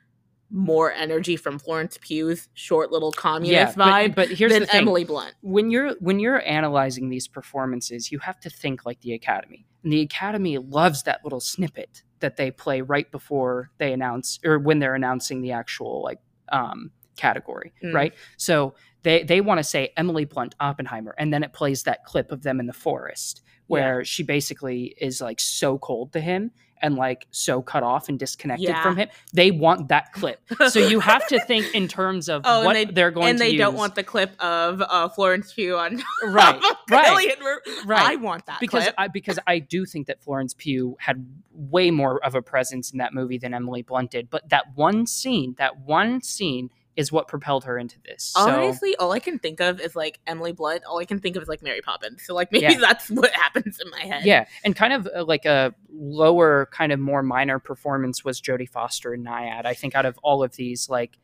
more 0.49 0.91
energy 0.91 1.35
from 1.35 1.59
Florence 1.59 1.99
Pugh's 2.01 2.47
short 2.55 2.91
little 2.91 3.11
communist 3.11 3.77
but- 3.77 3.87
vibe 3.87 4.15
But, 4.15 4.29
here's 4.29 4.51
than 4.51 4.61
the 4.61 4.65
thing: 4.67 4.81
Emily 4.81 5.03
Blunt. 5.03 5.35
when 5.41 5.69
you're 5.69 5.91
when 5.99 6.19
you're 6.19 6.41
analyzing 6.47 7.09
these 7.09 7.27
performances, 7.27 8.11
you 8.11 8.17
have 8.19 8.39
to 8.39 8.49
think 8.49 8.85
like 8.85 9.01
the 9.01 9.13
Academy, 9.13 9.67
and 9.83 9.91
the 9.93 10.01
Academy 10.01 10.57
loves 10.57 11.03
that 11.03 11.19
little 11.23 11.41
snippet 11.41 12.01
that 12.21 12.37
they 12.37 12.49
play 12.49 12.81
right 12.81 13.11
before 13.11 13.69
they 13.77 13.93
announce 13.93 14.39
or 14.43 14.57
when 14.57 14.79
they're 14.79 14.95
announcing 14.95 15.41
the 15.41 15.51
actual 15.51 16.01
like 16.01 16.19
um, 16.51 16.91
category, 17.15 17.71
Mm. 17.83 17.93
right? 17.93 18.13
So 18.37 18.73
they 19.03 19.23
they 19.23 19.41
want 19.41 19.59
to 19.59 19.63
say 19.63 19.91
Emily 19.97 20.25
Blunt 20.25 20.55
Oppenheimer, 20.59 21.15
and 21.17 21.33
then 21.33 21.43
it 21.43 21.53
plays 21.53 21.83
that 21.83 22.03
clip 22.05 22.31
of 22.31 22.43
them 22.43 22.59
in 22.59 22.65
the 22.67 22.73
forest 22.73 23.41
where 23.67 24.03
she 24.03 24.23
basically 24.23 24.95
is 24.99 25.21
like 25.21 25.39
so 25.39 25.77
cold 25.77 26.11
to 26.11 26.19
him 26.19 26.49
and 26.81 26.95
like 26.95 27.27
so 27.29 27.61
cut 27.61 27.83
off 27.83 28.09
and 28.09 28.17
disconnected 28.17 28.67
Yeah. 28.69 28.81
from 28.81 28.95
him. 28.97 29.09
They 29.31 29.51
want 29.51 29.89
that 29.89 30.11
clip, 30.13 30.41
so 30.69 30.79
you 30.79 30.99
have 31.01 31.27
to 31.27 31.39
think 31.41 31.75
in 31.75 31.87
terms 31.87 32.29
of 32.29 32.41
Oh, 32.45 32.63
what 32.65 32.73
they- 32.73 32.85
they, 32.85 33.03
are 33.03 33.11
going 33.11 33.27
and 33.29 33.37
to 33.37 33.43
they 33.43 33.57
don't 33.57 33.75
want 33.75 33.93
the 33.95 34.01
clip 34.03 34.31
of 34.41 34.81
uh, 34.81 35.09
Florence 35.09 35.53
Pugh 35.53 35.77
on 35.77 36.01
right, 36.23 36.59
right. 36.89 37.37
Right. 37.85 38.01
I 38.11 38.15
want 38.15 38.45
that 38.47 38.59
because 38.59 38.83
clip. 38.85 38.95
I 38.97 39.07
because 39.07 39.37
I 39.45 39.59
do 39.59 39.85
think 39.85 40.07
that 40.07 40.23
Florence 40.23 40.55
Pugh 40.57 40.97
had 40.99 41.27
way 41.53 41.91
more 41.91 42.23
of 42.25 42.33
a 42.33 42.41
presence 42.41 42.91
in 42.91 42.97
that 42.99 43.13
movie 43.13 43.37
than 43.37 43.53
Emily 43.53 43.81
Blunt 43.83 44.09
did. 44.11 44.29
But 44.29 44.49
that 44.49 44.65
one 44.75 45.05
scene, 45.05 45.55
that 45.59 45.81
one 45.81 46.21
scene, 46.21 46.69
is 46.99 47.11
what 47.13 47.29
propelled 47.29 47.63
her 47.63 47.77
into 47.77 47.95
this. 48.05 48.25
So 48.35 48.41
Honestly, 48.41 48.93
all 48.97 49.13
I 49.13 49.19
can 49.19 49.39
think 49.39 49.61
of 49.61 49.79
is 49.79 49.95
like 49.95 50.19
Emily 50.27 50.51
Blunt. 50.51 50.83
All 50.83 50.99
I 50.99 51.05
can 51.05 51.19
think 51.21 51.37
of 51.37 51.41
is 51.43 51.47
like 51.47 51.61
Mary 51.63 51.79
Poppins. 51.81 52.23
So 52.25 52.33
like 52.35 52.51
maybe 52.51 52.65
Yeah. 52.73 52.77
that's 52.79 53.09
what 53.09 53.31
happens 53.31 53.79
in 53.83 53.89
my 53.89 54.01
head. 54.01 54.25
yeah, 54.25 54.45
and 54.65 54.75
kind 54.75 54.91
of 54.91 55.07
uh, 55.15 55.23
like 55.23 55.45
a 55.45 55.73
lower, 55.89 56.67
kind 56.73 56.91
of 56.91 56.99
more 56.99 57.23
minor 57.23 57.57
performance 57.57 58.25
was 58.25 58.41
Jodie 58.41 58.67
Foster 58.67 59.13
in 59.13 59.23
Nyad. 59.23 59.65
I 59.65 59.73
think 59.73 59.95
out 59.95 60.05
of 60.05 60.19
all 60.23 60.43
of 60.43 60.55
these, 60.57 60.89
like 60.89 61.17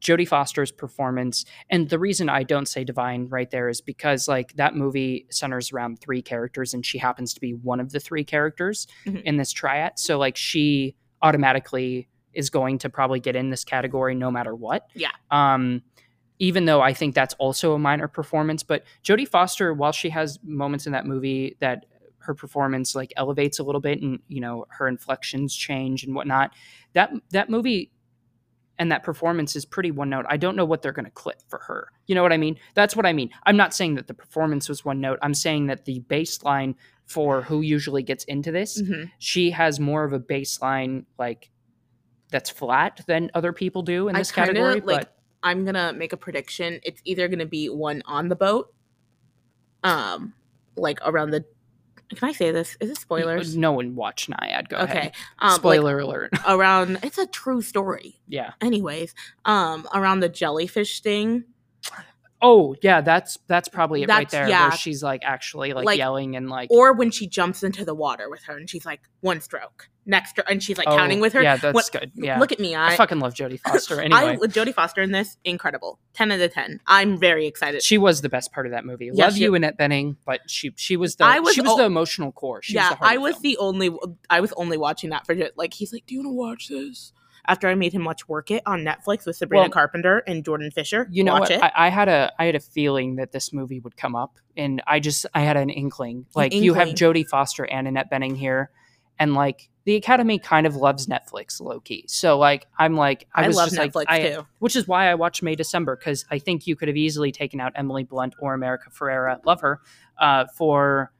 Jodie 0.00 0.26
Foster's 0.26 0.72
performance, 0.72 1.44
and 1.70 1.88
the 1.88 2.00
reason 2.00 2.28
I 2.28 2.42
don't 2.42 2.66
say 2.66 2.82
divine 2.82 3.28
right 3.28 3.48
there 3.48 3.68
is 3.68 3.80
because 3.80 4.26
like 4.26 4.52
that 4.54 4.74
movie 4.74 5.26
centers 5.30 5.70
around 5.72 6.00
three 6.00 6.22
characters, 6.22 6.74
and 6.74 6.84
she 6.84 6.98
happens 6.98 7.32
to 7.34 7.40
be 7.40 7.52
one 7.52 7.78
of 7.78 7.92
the 7.92 8.00
three 8.00 8.24
characters 8.24 8.88
Mhm. 9.06 9.22
in 9.22 9.36
this 9.36 9.52
triad. 9.52 10.00
So 10.00 10.18
like 10.18 10.36
she 10.36 10.96
automatically 11.22 12.08
is 12.34 12.50
going 12.50 12.78
to 12.78 12.88
probably 12.90 13.20
get 13.20 13.36
in 13.36 13.50
this 13.50 13.64
category 13.64 14.14
no 14.14 14.30
matter 14.30 14.54
what. 14.54 14.88
Yeah. 14.94 15.10
Um, 15.30 15.82
even 16.38 16.64
though 16.64 16.80
I 16.80 16.92
think 16.92 17.14
that's 17.14 17.34
also 17.34 17.74
a 17.74 17.78
minor 17.78 18.08
performance, 18.08 18.62
but 18.62 18.84
Jodie 19.04 19.28
Foster, 19.28 19.72
while 19.72 19.92
she 19.92 20.08
has 20.10 20.38
moments 20.42 20.86
in 20.86 20.92
that 20.92 21.06
movie 21.06 21.56
that 21.60 21.86
her 22.18 22.34
performance 22.34 22.94
like 22.94 23.12
elevates 23.16 23.58
a 23.58 23.62
little 23.64 23.80
bit 23.80 24.00
and 24.00 24.20
you 24.28 24.40
know 24.40 24.64
her 24.70 24.86
inflections 24.88 25.54
change 25.54 26.04
and 26.04 26.14
whatnot, 26.14 26.52
that 26.94 27.12
that 27.30 27.50
movie 27.50 27.90
and 28.78 28.90
that 28.90 29.02
performance 29.04 29.54
is 29.54 29.64
pretty 29.64 29.90
one 29.90 30.08
note. 30.08 30.24
I 30.28 30.36
don't 30.36 30.56
know 30.56 30.64
what 30.64 30.82
they're 30.82 30.92
going 30.92 31.04
to 31.04 31.10
clip 31.10 31.42
for 31.48 31.58
her. 31.66 31.88
You 32.06 32.14
know 32.14 32.22
what 32.22 32.32
I 32.32 32.38
mean? 32.38 32.58
That's 32.74 32.96
what 32.96 33.06
I 33.06 33.12
mean. 33.12 33.30
I'm 33.44 33.56
not 33.56 33.74
saying 33.74 33.94
that 33.96 34.06
the 34.08 34.14
performance 34.14 34.68
was 34.68 34.84
one 34.84 35.00
note. 35.00 35.18
I'm 35.22 35.34
saying 35.34 35.66
that 35.66 35.84
the 35.84 36.00
baseline 36.08 36.74
for 37.04 37.42
who 37.42 37.60
usually 37.60 38.02
gets 38.02 38.24
into 38.24 38.50
this, 38.50 38.80
Mhm. 38.80 39.10
she 39.18 39.50
has 39.50 39.78
more 39.78 40.04
of 40.04 40.12
a 40.12 40.18
baseline 40.18 41.04
like 41.18 41.50
that's 42.32 42.50
flat 42.50 43.00
than 43.06 43.30
other 43.34 43.52
people 43.52 43.82
do 43.82 44.08
in 44.08 44.16
I 44.16 44.20
this 44.20 44.32
kinda, 44.32 44.48
category. 44.54 44.80
like, 44.80 44.84
but 44.84 45.16
I'm 45.44 45.64
gonna 45.64 45.92
make 45.92 46.12
a 46.12 46.16
prediction. 46.16 46.80
It's 46.82 47.00
either 47.04 47.28
gonna 47.28 47.46
be 47.46 47.68
one 47.68 48.02
on 48.06 48.28
the 48.28 48.36
boat, 48.36 48.72
um, 49.84 50.34
like 50.76 50.98
around 51.04 51.30
the. 51.30 51.44
Can 52.14 52.28
I 52.28 52.32
say 52.32 52.50
this? 52.50 52.76
Is 52.78 52.90
it 52.90 52.98
spoilers? 52.98 53.56
no 53.56 53.72
one 53.72 53.94
watched 53.94 54.28
Nyad. 54.28 54.68
Go 54.68 54.76
Okay. 54.78 54.92
ahead. 54.98 55.12
Um, 55.38 55.48
like, 55.52 55.56
Spoiler 55.60 55.98
alert. 55.98 56.30
around. 56.48 56.98
It's 57.02 57.16
a 57.16 57.26
true 57.26 57.62
story. 57.62 58.20
Yeah. 58.28 58.52
Anyways, 58.60 59.14
um, 59.46 59.88
around 59.94 60.20
the 60.20 60.28
jellyfish 60.28 61.00
thing. 61.00 61.44
Oh, 62.42 62.76
yeah. 62.82 63.00
That's 63.00 63.38
that's 63.46 63.68
probably 63.68 64.02
it 64.02 64.10
right 64.10 64.28
there. 64.28 64.46
yeah. 64.46 64.68
Where 64.68 64.76
she's 64.76 65.02
like 65.02 65.22
actually 65.24 65.72
like, 65.72 65.86
Like- 65.86 65.96
yelling 65.98 66.36
and 66.36 66.50
like 66.50 66.70
or 66.70 66.92
when 66.92 67.10
she 67.10 67.26
jumps 67.26 67.62
into 67.62 67.82
the 67.82 67.94
water 67.94 68.28
with 68.28 68.42
her 68.42 68.58
and 68.58 68.68
she's 68.68 68.84
like 68.84 69.00
one 69.20 69.40
stroke 69.40 69.88
next 70.04 70.34
stro- 70.36 70.44
and 70.48 70.62
she's 70.62 70.76
like 70.78 70.88
oh, 70.88 70.96
counting 70.96 71.20
with 71.20 71.32
her 71.32 71.42
Yeah, 71.42 71.56
that's 71.56 71.74
What- 71.74 71.90
good. 71.92 72.10
Yeah. 72.14 72.38
look 72.38 72.50
at 72.52 72.58
me 72.58 72.74
I, 72.74 72.88
i 72.92 72.96
fucking 72.96 73.20
love 73.20 73.34
Jodie 73.34 73.60
Foster. 73.64 74.00
Anyway, 74.00 74.20
I 74.20 74.36
Jodie 74.46 74.74
Foster 74.74 75.00
in 75.02 75.12
this 75.12 75.36
incredible 75.44 75.98
10 76.14 76.32
out 76.32 76.40
of 76.40 76.52
10 76.52 76.80
I'm 76.86 77.18
very 77.18 77.46
excited 77.46 77.82
she 77.82 77.98
was 77.98 78.20
the 78.20 78.28
best 78.28 78.52
part 78.52 78.66
of 78.66 78.72
that 78.72 78.84
movie. 78.84 79.10
Yeah, 79.12 79.24
Love 79.26 79.34
she- 79.34 79.42
you, 79.42 79.54
Annette 79.54 79.78
Bening, 79.78 80.16
but 80.26 80.40
she 80.50 80.72
she 80.76 80.96
was 80.96 81.16
the 81.16 81.24
I 81.24 81.38
was 81.40 81.54
she 81.54 81.60
was 81.60 81.76
the 81.76 81.84
emotional 81.84 82.32
core. 82.32 82.62
She 82.62 82.74
yeah 82.74 82.90
was 82.90 82.90
the 82.90 82.96
heart 82.96 83.12
I 83.12 83.16
was 83.18 83.40
the 83.40 83.56
only 83.58 83.90
I 84.28 84.40
was 84.40 84.52
only 84.54 84.76
watching 84.76 85.10
that 85.10 85.26
for 85.26 85.34
just 85.34 85.52
like 85.56 85.74
he's 85.74 85.92
like 85.92 86.06
do 86.06 86.14
you 86.14 86.20
want 86.20 86.32
to 86.32 86.36
watch 86.36 86.68
this 86.68 87.12
after 87.46 87.66
I 87.68 87.74
made 87.74 87.92
him 87.92 88.04
watch 88.04 88.28
Work 88.28 88.52
It 88.52 88.62
on 88.66 88.84
Netflix 88.84 89.26
with 89.26 89.34
Sabrina 89.36 89.62
Well, 89.62 89.70
Carpenter 89.70 90.18
and 90.26 90.44
Jordan 90.44 90.70
Fisher 90.70 91.08
you 91.10 91.24
know 91.24 91.32
watch 91.34 91.50
what? 91.50 91.52
it 91.52 91.62
I, 91.62 91.72
I 91.86 91.88
had 91.88 92.08
a 92.08 92.32
I 92.38 92.44
had 92.46 92.54
a 92.54 92.60
feeling 92.60 93.16
that 93.16 93.32
this 93.32 93.52
movie 93.52 93.80
would 93.80 93.96
come 93.96 94.14
up, 94.14 94.38
and 94.56 94.80
I 94.86 95.00
just 95.00 95.26
I 95.34 95.40
had 95.40 95.56
an 95.56 95.70
inkling. 95.70 96.26
Like 96.34 96.54
you 96.54 96.74
have 96.74 96.88
inkling. 96.88 97.14
Jodie 97.24 97.28
Foster 97.28 97.64
and 97.64 97.88
Annette 97.88 98.10
Bening 98.12 98.36
here, 98.36 98.70
and 99.18 99.34
like 99.34 99.68
the 99.84 99.96
Academy 99.96 100.38
kind 100.38 100.66
of 100.66 100.76
loves 100.76 101.06
Netflix 101.06 101.60
low 101.60 101.80
key. 101.80 102.04
So 102.08 102.38
like 102.38 102.66
I'm 102.78 102.94
like 102.94 103.26
I, 103.34 103.44
I, 103.44 103.46
was 103.48 103.56
love 103.56 103.70
just 103.70 103.80
Netflix 103.80 103.94
like 103.94 104.10
I, 104.10 104.30
too 104.30 104.46
which 104.58 104.76
is 104.76 104.86
why 104.86 105.10
I 105.10 105.14
watched 105.14 105.42
May 105.42 105.54
December 105.54 105.96
because 105.96 106.24
I 106.30 106.38
think 106.38 106.66
you 106.66 106.76
could 106.76 106.88
have 106.88 106.96
easily 106.96 107.32
taken 107.32 107.60
out 107.60 107.72
Emily 107.74 108.04
Blunt 108.04 108.34
or 108.38 108.54
America 108.54 108.90
Ferrera, 108.90 109.44
love 109.44 109.60
her, 109.60 109.80
uh, 110.18 110.46
for 110.56 111.12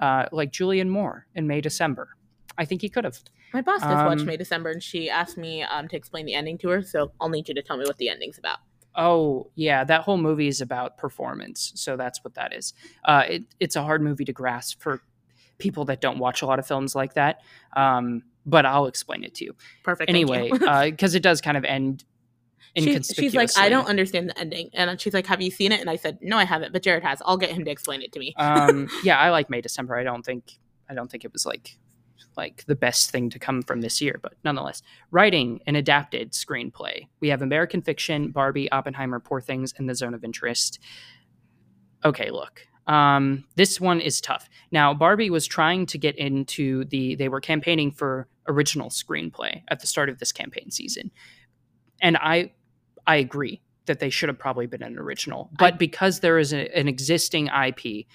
uh, 0.00 0.26
like 0.32 0.50
Julianne 0.52 0.88
Moore 0.88 1.26
in 1.34 1.46
May 1.46 1.60
December. 1.60 2.16
I 2.56 2.64
think 2.64 2.82
he 2.82 2.88
could 2.88 3.04
have. 3.04 3.18
my 3.52 3.60
boss 3.60 3.80
just 3.80 3.90
watched 3.90 4.20
Um, 4.20 4.26
May 4.26 4.36
December 4.36 4.70
and 4.70 4.82
she 4.82 5.08
asked 5.08 5.38
me 5.38 5.62
um, 5.62 5.88
to 5.88 5.96
explain 5.96 6.26
the 6.26 6.34
ending 6.34 6.58
to 6.58 6.68
her 6.70 6.82
so 6.82 7.12
I'll 7.20 7.28
need 7.28 7.48
you 7.48 7.54
to 7.54 7.62
tell 7.62 7.76
me 7.76 7.84
what 7.86 7.98
the 7.98 8.08
ending's 8.08 8.38
about 8.38 8.58
Oh 8.94 9.50
yeah, 9.54 9.84
that 9.84 10.02
whole 10.02 10.16
movie 10.16 10.48
is 10.48 10.60
about 10.60 10.98
performance, 10.98 11.72
so 11.76 11.96
that's 11.96 12.24
what 12.24 12.34
that 12.34 12.52
is. 12.52 12.74
Uh, 13.04 13.22
it, 13.28 13.44
it's 13.60 13.76
a 13.76 13.82
hard 13.82 14.02
movie 14.02 14.24
to 14.24 14.32
grasp 14.32 14.80
for 14.82 15.00
people 15.60 15.84
that 15.86 16.00
don't 16.00 16.18
watch 16.18 16.42
a 16.42 16.46
lot 16.46 16.58
of 16.58 16.66
films 16.66 16.94
like 16.94 17.14
that. 17.14 17.40
Um, 17.76 18.22
but 18.46 18.66
I'll 18.66 18.86
explain 18.86 19.22
it 19.22 19.34
to 19.36 19.44
you 19.44 19.54
perfect 19.84 20.08
anyway, 20.08 20.50
because 20.50 21.14
it 21.14 21.22
does 21.22 21.40
kind 21.40 21.56
of 21.56 21.64
end 21.64 22.04
She- 22.76 23.02
she's 23.02 23.34
like, 23.34 23.50
I 23.56 23.68
don't 23.68 23.86
understand 23.86 24.30
the 24.30 24.38
ending. 24.38 24.70
And 24.72 25.00
she's 25.00 25.12
like, 25.14 25.26
Have 25.26 25.40
you 25.42 25.50
seen 25.50 25.72
it? 25.72 25.80
And 25.80 25.90
I 25.90 25.96
said, 25.96 26.18
No, 26.22 26.38
I 26.38 26.44
haven't, 26.44 26.72
but 26.72 26.82
Jared 26.82 27.02
has. 27.02 27.20
I'll 27.26 27.36
get 27.36 27.50
him 27.50 27.64
to 27.64 27.70
explain 27.70 28.02
it 28.02 28.12
to 28.12 28.18
me. 28.18 28.34
um, 28.38 28.88
yeah, 29.04 29.18
I 29.18 29.30
like 29.30 29.50
May 29.50 29.60
December. 29.60 29.96
I 29.96 30.02
don't 30.02 30.24
think 30.24 30.58
I 30.88 30.94
don't 30.94 31.10
think 31.10 31.24
it 31.24 31.32
was 31.32 31.44
like 31.44 31.76
like 32.36 32.64
the 32.66 32.74
best 32.76 33.10
thing 33.10 33.28
to 33.30 33.38
come 33.38 33.60
from 33.62 33.80
this 33.80 34.00
year, 34.00 34.18
but 34.22 34.34
nonetheless, 34.44 34.82
writing 35.10 35.60
an 35.66 35.74
adapted 35.76 36.32
screenplay. 36.32 37.08
We 37.20 37.28
have 37.28 37.42
American 37.42 37.82
Fiction, 37.82 38.30
Barbie, 38.30 38.70
Oppenheimer, 38.70 39.20
Poor 39.20 39.40
Things, 39.40 39.74
and 39.76 39.88
The 39.88 39.94
Zone 39.94 40.14
of 40.14 40.22
Interest. 40.24 40.78
Okay, 42.04 42.30
look. 42.30 42.66
Um, 42.86 43.44
this 43.56 43.80
one 43.80 44.00
is 44.00 44.20
tough. 44.20 44.48
Now, 44.72 44.94
Barbie 44.94 45.30
was 45.30 45.46
trying 45.46 45.86
to 45.86 45.98
get 45.98 46.16
into 46.16 46.84
the. 46.86 47.14
They 47.14 47.28
were 47.28 47.40
campaigning 47.40 47.90
for 47.92 48.28
original 48.48 48.90
screenplay 48.90 49.62
at 49.68 49.80
the 49.80 49.86
start 49.86 50.08
of 50.08 50.18
this 50.18 50.32
campaign 50.32 50.70
season, 50.70 51.10
and 52.00 52.16
I, 52.16 52.52
I 53.06 53.16
agree 53.16 53.62
that 53.86 54.00
they 54.00 54.10
should 54.10 54.28
have 54.28 54.38
probably 54.38 54.66
been 54.66 54.82
an 54.82 54.98
original. 54.98 55.50
But 55.58 55.78
because 55.78 56.20
there 56.20 56.38
is 56.38 56.52
a, 56.52 56.76
an 56.78 56.88
existing 56.88 57.48
IP, 57.48 58.06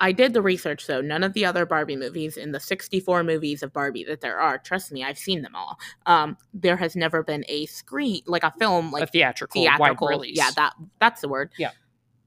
I 0.00 0.12
did 0.12 0.32
the 0.32 0.42
research 0.42 0.86
though. 0.86 1.00
None 1.00 1.22
of 1.22 1.32
the 1.34 1.44
other 1.44 1.64
Barbie 1.64 1.96
movies 1.96 2.36
in 2.36 2.52
the 2.52 2.60
64 2.60 3.22
movies 3.22 3.62
of 3.62 3.72
Barbie 3.72 4.04
that 4.04 4.20
there 4.20 4.38
are, 4.38 4.58
trust 4.58 4.90
me, 4.92 5.04
I've 5.04 5.18
seen 5.18 5.42
them 5.42 5.54
all. 5.54 5.78
Um, 6.06 6.36
there 6.52 6.76
has 6.76 6.96
never 6.96 7.22
been 7.22 7.44
a 7.48 7.66
screen 7.66 8.22
like 8.26 8.42
a 8.42 8.52
film 8.58 8.88
a 8.88 8.98
like 8.98 9.12
theatrical, 9.12 9.62
theatrical. 9.62 10.06
wide 10.06 10.14
release. 10.14 10.36
Yeah, 10.36 10.50
that 10.56 10.74
that's 10.98 11.20
the 11.20 11.28
word. 11.28 11.52
Yeah. 11.58 11.70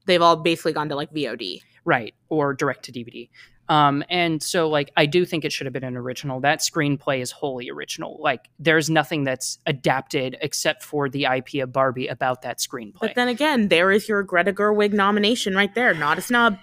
They've 0.08 0.20
all 0.22 0.36
basically 0.36 0.72
gone 0.72 0.88
to 0.88 0.96
like 0.96 1.12
VOD. 1.12 1.60
right 1.84 2.14
or 2.28 2.52
direct 2.54 2.84
to 2.86 2.92
DVD. 2.92 3.28
Um, 3.68 4.02
and 4.08 4.42
so 4.42 4.68
like 4.70 4.90
I 4.96 5.04
do 5.04 5.26
think 5.26 5.44
it 5.44 5.52
should 5.52 5.66
have 5.66 5.74
been 5.74 5.84
an 5.84 5.96
original. 5.96 6.40
That 6.40 6.60
screenplay 6.60 7.20
is 7.20 7.30
wholly 7.30 7.68
original. 7.70 8.18
Like 8.20 8.48
there's 8.58 8.88
nothing 8.88 9.24
that's 9.24 9.58
adapted 9.66 10.38
except 10.40 10.82
for 10.82 11.08
the 11.10 11.26
IP 11.26 11.62
of 11.62 11.70
Barbie 11.72 12.06
about 12.06 12.42
that 12.42 12.58
screenplay. 12.58 13.00
But 13.00 13.14
then 13.14 13.28
again, 13.28 13.68
there 13.68 13.92
is 13.92 14.08
your 14.08 14.22
Greta 14.22 14.52
Gerwig 14.52 14.92
nomination 14.94 15.54
right 15.54 15.74
there. 15.74 15.92
Not 15.92 16.16
a 16.18 16.22
snub. 16.22 16.58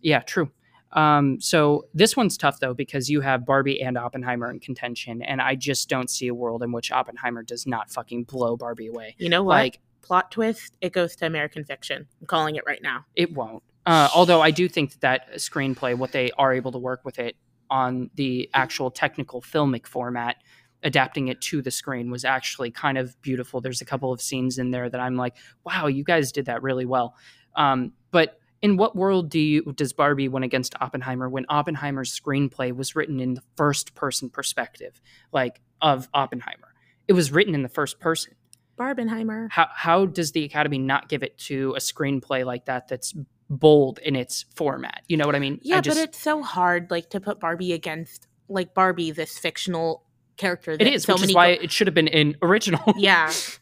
yeah, 0.00 0.20
true. 0.20 0.50
Um, 0.92 1.40
so 1.40 1.86
this 1.94 2.16
one's 2.16 2.36
tough 2.36 2.60
though 2.60 2.74
because 2.74 3.08
you 3.08 3.20
have 3.22 3.46
Barbie 3.46 3.80
and 3.80 3.96
Oppenheimer 3.98 4.50
in 4.50 4.58
contention, 4.60 5.22
and 5.22 5.40
I 5.40 5.54
just 5.54 5.88
don't 5.88 6.10
see 6.10 6.28
a 6.28 6.34
world 6.34 6.62
in 6.62 6.72
which 6.72 6.90
Oppenheimer 6.90 7.42
does 7.42 7.66
not 7.66 7.90
fucking 7.90 8.24
blow 8.24 8.56
Barbie 8.56 8.88
away. 8.88 9.16
You 9.18 9.28
know 9.28 9.42
what? 9.42 9.54
Like 9.56 9.80
Plot 10.02 10.30
twist, 10.30 10.76
it 10.80 10.92
goes 10.92 11.16
to 11.16 11.26
American 11.26 11.64
Fiction. 11.64 12.06
I'm 12.20 12.26
calling 12.26 12.56
it 12.56 12.64
right 12.66 12.82
now. 12.82 13.06
it 13.14 13.32
won't. 13.32 13.62
Uh, 13.84 14.08
although 14.14 14.40
I 14.40 14.50
do 14.52 14.68
think 14.68 14.92
that 14.92 15.00
that 15.00 15.34
screenplay, 15.36 15.96
what 15.96 16.12
they 16.12 16.30
are 16.38 16.52
able 16.52 16.70
to 16.72 16.78
work 16.78 17.04
with 17.04 17.18
it 17.18 17.36
on 17.68 18.10
the 18.14 18.48
actual 18.54 18.90
technical 18.90 19.40
filmic 19.42 19.86
format, 19.86 20.36
adapting 20.84 21.28
it 21.28 21.40
to 21.40 21.62
the 21.62 21.70
screen 21.70 22.10
was 22.10 22.24
actually 22.24 22.70
kind 22.70 22.98
of 22.98 23.20
beautiful. 23.22 23.60
There's 23.60 23.80
a 23.80 23.84
couple 23.84 24.12
of 24.12 24.20
scenes 24.20 24.58
in 24.58 24.70
there 24.70 24.88
that 24.88 25.00
I'm 25.00 25.16
like, 25.16 25.36
wow, 25.64 25.86
you 25.86 26.04
guys 26.04 26.32
did 26.32 26.46
that 26.46 26.62
really 26.62 26.84
well. 26.84 27.16
Um, 27.56 27.92
but 28.10 28.38
in 28.62 28.76
what 28.76 28.94
world 28.94 29.28
do 29.28 29.40
you 29.40 29.72
does 29.72 29.92
Barbie 29.92 30.28
win 30.28 30.44
against 30.44 30.74
Oppenheimer 30.80 31.28
when 31.28 31.46
Oppenheimer's 31.48 32.18
screenplay 32.18 32.74
was 32.74 32.94
written 32.94 33.18
in 33.20 33.34
the 33.34 33.42
first 33.56 33.94
person 33.94 34.30
perspective, 34.30 35.00
like 35.32 35.60
of 35.80 36.08
Oppenheimer? 36.14 36.72
It 37.08 37.14
was 37.14 37.32
written 37.32 37.54
in 37.54 37.62
the 37.62 37.68
first 37.68 37.98
person. 37.98 38.34
Barbenheimer. 38.78 39.48
How 39.50 39.68
how 39.74 40.06
does 40.06 40.32
the 40.32 40.44
Academy 40.44 40.78
not 40.78 41.08
give 41.08 41.22
it 41.22 41.38
to 41.38 41.74
a 41.76 41.78
screenplay 41.80 42.44
like 42.44 42.64
that 42.66 42.88
that's 42.88 43.14
bold 43.50 43.98
in 43.98 44.16
its 44.16 44.44
format? 44.54 45.02
You 45.08 45.16
know 45.16 45.26
what 45.26 45.34
I 45.36 45.38
mean? 45.38 45.58
Yeah, 45.62 45.78
I 45.78 45.80
just, 45.80 45.98
but 45.98 46.02
it's 46.02 46.18
so 46.20 46.42
hard, 46.42 46.90
like 46.90 47.10
to 47.10 47.20
put 47.20 47.38
Barbie 47.40 47.72
against 47.72 48.26
like 48.48 48.74
Barbie, 48.74 49.10
this 49.10 49.38
fictional 49.38 50.04
character. 50.36 50.72
it 50.72 50.78
that 50.78 50.88
is, 50.92 51.02
so 51.04 51.14
which 51.14 51.24
is 51.24 51.34
why 51.34 51.54
go- 51.56 51.62
it 51.62 51.70
should 51.70 51.86
have 51.86 51.94
been 51.94 52.08
in 52.08 52.36
original. 52.42 52.82
yeah, 52.96 53.28
it's 53.28 53.58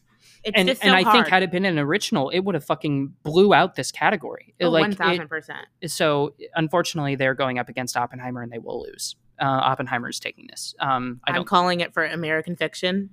and 0.55 0.69
just 0.69 0.81
so 0.83 0.89
and 0.89 0.97
I 0.97 1.11
think 1.13 1.29
had 1.29 1.43
it 1.43 1.51
been 1.51 1.65
an 1.65 1.79
original, 1.79 2.31
it 2.31 2.41
would 2.41 2.55
have 2.55 2.65
fucking 2.65 3.15
blew 3.23 3.53
out 3.53 3.75
this 3.75 3.93
category. 3.93 4.55
It, 4.59 4.67
oh, 4.67 4.71
like 4.71 4.83
one 4.83 4.93
it- 4.93 4.99
thousand 4.99 5.29
percent. 5.29 5.67
so 5.87 6.35
unfortunately 6.55 7.17
they're 7.17 7.35
going 7.35 7.59
up 7.59 7.69
against 7.69 7.97
Oppenheimer 7.97 8.43
and 8.43 8.51
they 8.53 8.59
will 8.59 8.83
lose. 8.83 9.17
Uh, 9.41 9.45
Oppenheimer 9.45 10.11
is 10.11 10.21
taking 10.21 10.47
this. 10.51 10.75
Um, 10.81 11.21
I 11.27 11.33
I'm 11.33 11.45
calling 11.45 11.81
it 11.81 11.95
for 11.95 12.05
American 12.05 12.57
Fiction. 12.57 13.11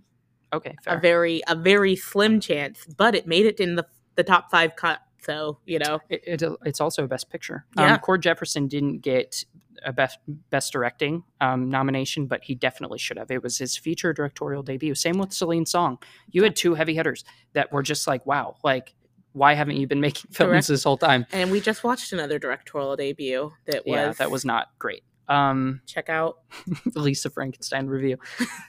Okay, 0.53 0.75
A 0.85 0.99
very 0.99 1.41
a 1.47 1.55
very 1.55 1.95
slim 1.95 2.39
chance, 2.39 2.85
but 2.85 3.15
it 3.15 3.27
made 3.27 3.45
it 3.45 3.59
in 3.59 3.75
the 3.75 3.85
the 4.15 4.23
top 4.23 4.49
five 4.51 4.75
cut. 4.75 4.99
So 5.21 5.59
you 5.65 5.79
know, 5.79 5.99
It, 6.09 6.41
it, 6.41 6.57
it's 6.65 6.81
also 6.81 7.03
a 7.03 7.07
best 7.07 7.29
picture. 7.29 7.65
Yeah. 7.75 7.93
Um, 7.93 7.99
Cord 7.99 8.21
Jefferson 8.21 8.67
didn't 8.67 8.99
get 8.99 9.45
a 9.85 9.93
best 9.93 10.19
best 10.49 10.71
directing 10.71 11.23
um, 11.41 11.69
nomination, 11.69 12.27
but 12.27 12.43
he 12.43 12.55
definitely 12.55 12.97
should 12.97 13.17
have. 13.17 13.29
It 13.31 13.43
was 13.43 13.57
his 13.57 13.77
feature 13.77 14.13
directorial 14.13 14.63
debut. 14.63 14.95
Same 14.95 15.17
with 15.17 15.33
Celine 15.33 15.65
Song. 15.65 15.99
You 16.31 16.43
had 16.43 16.55
two 16.55 16.75
heavy 16.75 16.95
hitters 16.95 17.23
that 17.53 17.71
were 17.71 17.83
just 17.83 18.07
like, 18.07 18.25
wow, 18.25 18.55
like 18.63 18.93
why 19.33 19.53
haven't 19.53 19.77
you 19.77 19.87
been 19.87 20.01
making 20.07 20.31
films 20.31 20.67
this 20.67 20.83
whole 20.83 20.97
time? 20.97 21.25
and 21.31 21.51
we 21.51 21.61
just 21.61 21.83
watched 21.83 22.11
another 22.13 22.39
directorial 22.39 22.95
debut 22.95 23.51
that 23.65 23.85
was 23.85 23.93
Yeah, 23.93 24.11
that 24.13 24.31
was 24.31 24.45
not 24.45 24.69
great. 24.79 25.03
Um, 25.27 25.81
check 25.85 26.09
out. 26.09 26.39
Lisa 26.95 27.29
Frankenstein 27.29 27.87
review. 27.87 28.17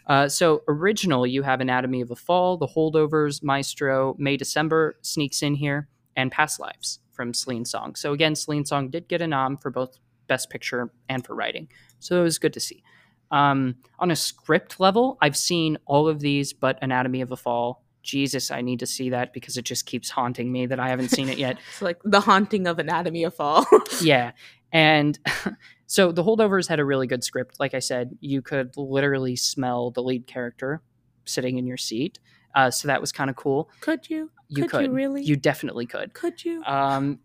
Uh, 0.07 0.29
so 0.29 0.63
original, 0.69 1.27
you 1.27 1.43
have 1.43 1.61
Anatomy 1.61 2.01
of 2.01 2.11
a 2.11 2.17
Fall, 2.17 2.57
The 2.57 2.67
Holdovers, 2.67 3.43
Maestro, 3.43 4.17
May 4.19 4.37
December 4.37 4.97
sneaks 5.03 5.43
in 5.43 5.55
here, 5.55 5.89
and 6.17 6.33
Past 6.33 6.59
Lives 6.59 7.01
from 7.13 7.35
Celine 7.35 7.65
Song. 7.65 7.95
So 7.95 8.13
again, 8.13 8.35
Celine 8.35 8.65
Song 8.65 8.91
did 8.91 9.09
get 9.09 9.23
a 9.23 9.27
nom 9.27 9.57
for 9.57 9.71
both 9.71 9.99
Best 10.27 10.51
Picture 10.51 10.93
and 11.09 11.25
for 11.25 11.35
writing. 11.35 11.69
So 11.99 12.21
it 12.21 12.23
was 12.23 12.39
good 12.39 12.53
to 12.55 12.61
see. 12.61 12.83
Um, 13.31 13.77
on 13.99 14.11
a 14.11 14.17
script 14.17 14.81
level, 14.81 15.19
I've 15.21 15.37
seen 15.37 15.79
all 15.87 16.09
of 16.09 16.21
these, 16.21 16.53
but 16.53 16.79
Anatomy 16.83 17.21
of 17.21 17.33
a 17.33 17.37
Fall. 17.37 17.85
Jesus, 18.03 18.51
I 18.51 18.63
need 18.63 18.79
to 18.79 18.87
see 18.87 19.11
that 19.11 19.35
because 19.35 19.59
it 19.59 19.65
just 19.65 19.85
keeps 19.85 20.09
haunting 20.09 20.51
me 20.51 20.67
that 20.67 20.81
I 20.81 20.89
haven't 20.89 21.11
seen 21.11 21.29
it 21.29 21.37
yet. 21.37 21.59
It's 21.71 21.83
like 21.83 21.99
the 22.05 22.21
haunting 22.21 22.67
of 22.67 22.79
Anatomy 22.79 23.25
of 23.25 23.35
Fall. 23.35 23.67
yeah. 24.01 24.33
And 24.73 25.19
so 25.89 26.13
the 26.13 26.23
holdovers 26.23 26.69
had 26.69 26.81
a 26.81 26.85
really 26.85 27.07
good 27.07 27.25
script. 27.25 27.59
Like 27.59 27.73
I 27.73 27.79
said, 27.79 28.17
you 28.21 28.43
could 28.43 28.77
literally 28.77 29.37
smell 29.37 29.91
the 29.91 30.03
lead 30.03 30.27
character 30.27 30.83
sitting 31.25 31.57
in 31.57 31.67
your 31.67 31.79
seat. 31.79 32.19
Uh, 32.55 32.71
so 32.71 32.89
that 32.89 33.01
was 33.01 33.11
kind 33.11 33.31
of 33.31 33.37
cool. 33.37 33.71
could 33.81 34.09
you? 34.11 34.31
You 34.49 34.63
could, 34.63 34.71
could. 34.71 34.85
you 34.85 34.93
really? 34.93 35.23
You 35.23 35.35
definitely 35.37 35.87
could. 35.87 36.13
could 36.13 36.45
you? 36.45 36.63
Um, 36.65 37.21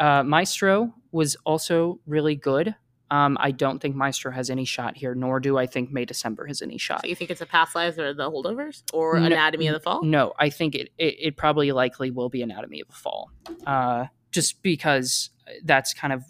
uh, 0.00 0.22
Maestro 0.22 0.94
was 1.12 1.36
also 1.44 2.00
really 2.06 2.34
good. 2.34 2.74
Um, 3.10 3.36
I 3.38 3.50
don't 3.50 3.78
think 3.78 3.94
Maestro 3.94 4.32
has 4.32 4.48
any 4.48 4.64
shot 4.64 4.96
here, 4.96 5.14
nor 5.14 5.38
do 5.38 5.58
I 5.58 5.66
think 5.66 5.92
May 5.92 6.06
December 6.06 6.46
has 6.46 6.62
any 6.62 6.78
shot. 6.78 7.02
So 7.02 7.08
you 7.08 7.14
think 7.14 7.30
it's 7.30 7.42
a 7.42 7.46
past 7.46 7.74
lives 7.74 7.98
or 7.98 8.14
the 8.14 8.30
holdovers 8.30 8.84
or 8.94 9.20
No- 9.20 9.26
Anatomy 9.26 9.66
of 9.66 9.74
the 9.74 9.80
Fall? 9.80 10.02
No, 10.02 10.32
I 10.38 10.48
think 10.48 10.74
it, 10.74 10.88
it, 10.96 11.16
it 11.18 11.36
probably 11.36 11.72
likely 11.72 12.10
will 12.10 12.30
be 12.30 12.40
Anatomy 12.40 12.80
of 12.80 12.88
a 12.88 12.94
Fall. 12.94 13.30
Uh, 13.66 14.06
just 14.30 14.62
because 14.62 15.28
that's 15.62 15.92
kind 15.92 16.14
of 16.14 16.24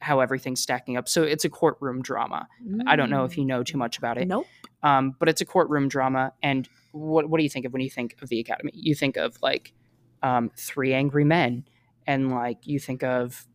how 0.00 0.20
everything's 0.20 0.60
stacking 0.60 0.96
up. 0.96 1.08
So 1.08 1.22
it's 1.22 1.44
a 1.44 1.50
courtroom 1.50 2.02
drama. 2.02 2.48
I 2.86 2.96
don't 2.96 3.10
know 3.10 3.24
if 3.24 3.36
you 3.38 3.44
know 3.44 3.62
too 3.62 3.76
much 3.78 3.98
about 3.98 4.16
it, 4.18 4.26
Nope. 4.26 4.46
um, 4.82 5.14
but 5.18 5.28
it's 5.28 5.40
a 5.40 5.44
courtroom 5.44 5.88
drama. 5.88 6.32
And 6.42 6.68
what 6.92 7.28
what 7.28 7.38
do 7.38 7.44
you 7.44 7.50
think 7.50 7.66
of 7.66 7.72
when 7.72 7.82
you 7.82 7.90
think 7.90 8.16
of 8.22 8.28
the 8.28 8.40
Academy? 8.40 8.72
You 8.74 8.94
think 8.94 9.16
of 9.16 9.36
like 9.42 9.72
um, 10.22 10.50
Three 10.56 10.92
Angry 10.94 11.24
Men, 11.24 11.64
and 12.06 12.30
like 12.30 12.66
you 12.66 12.78
think 12.78 13.02
of 13.02 13.46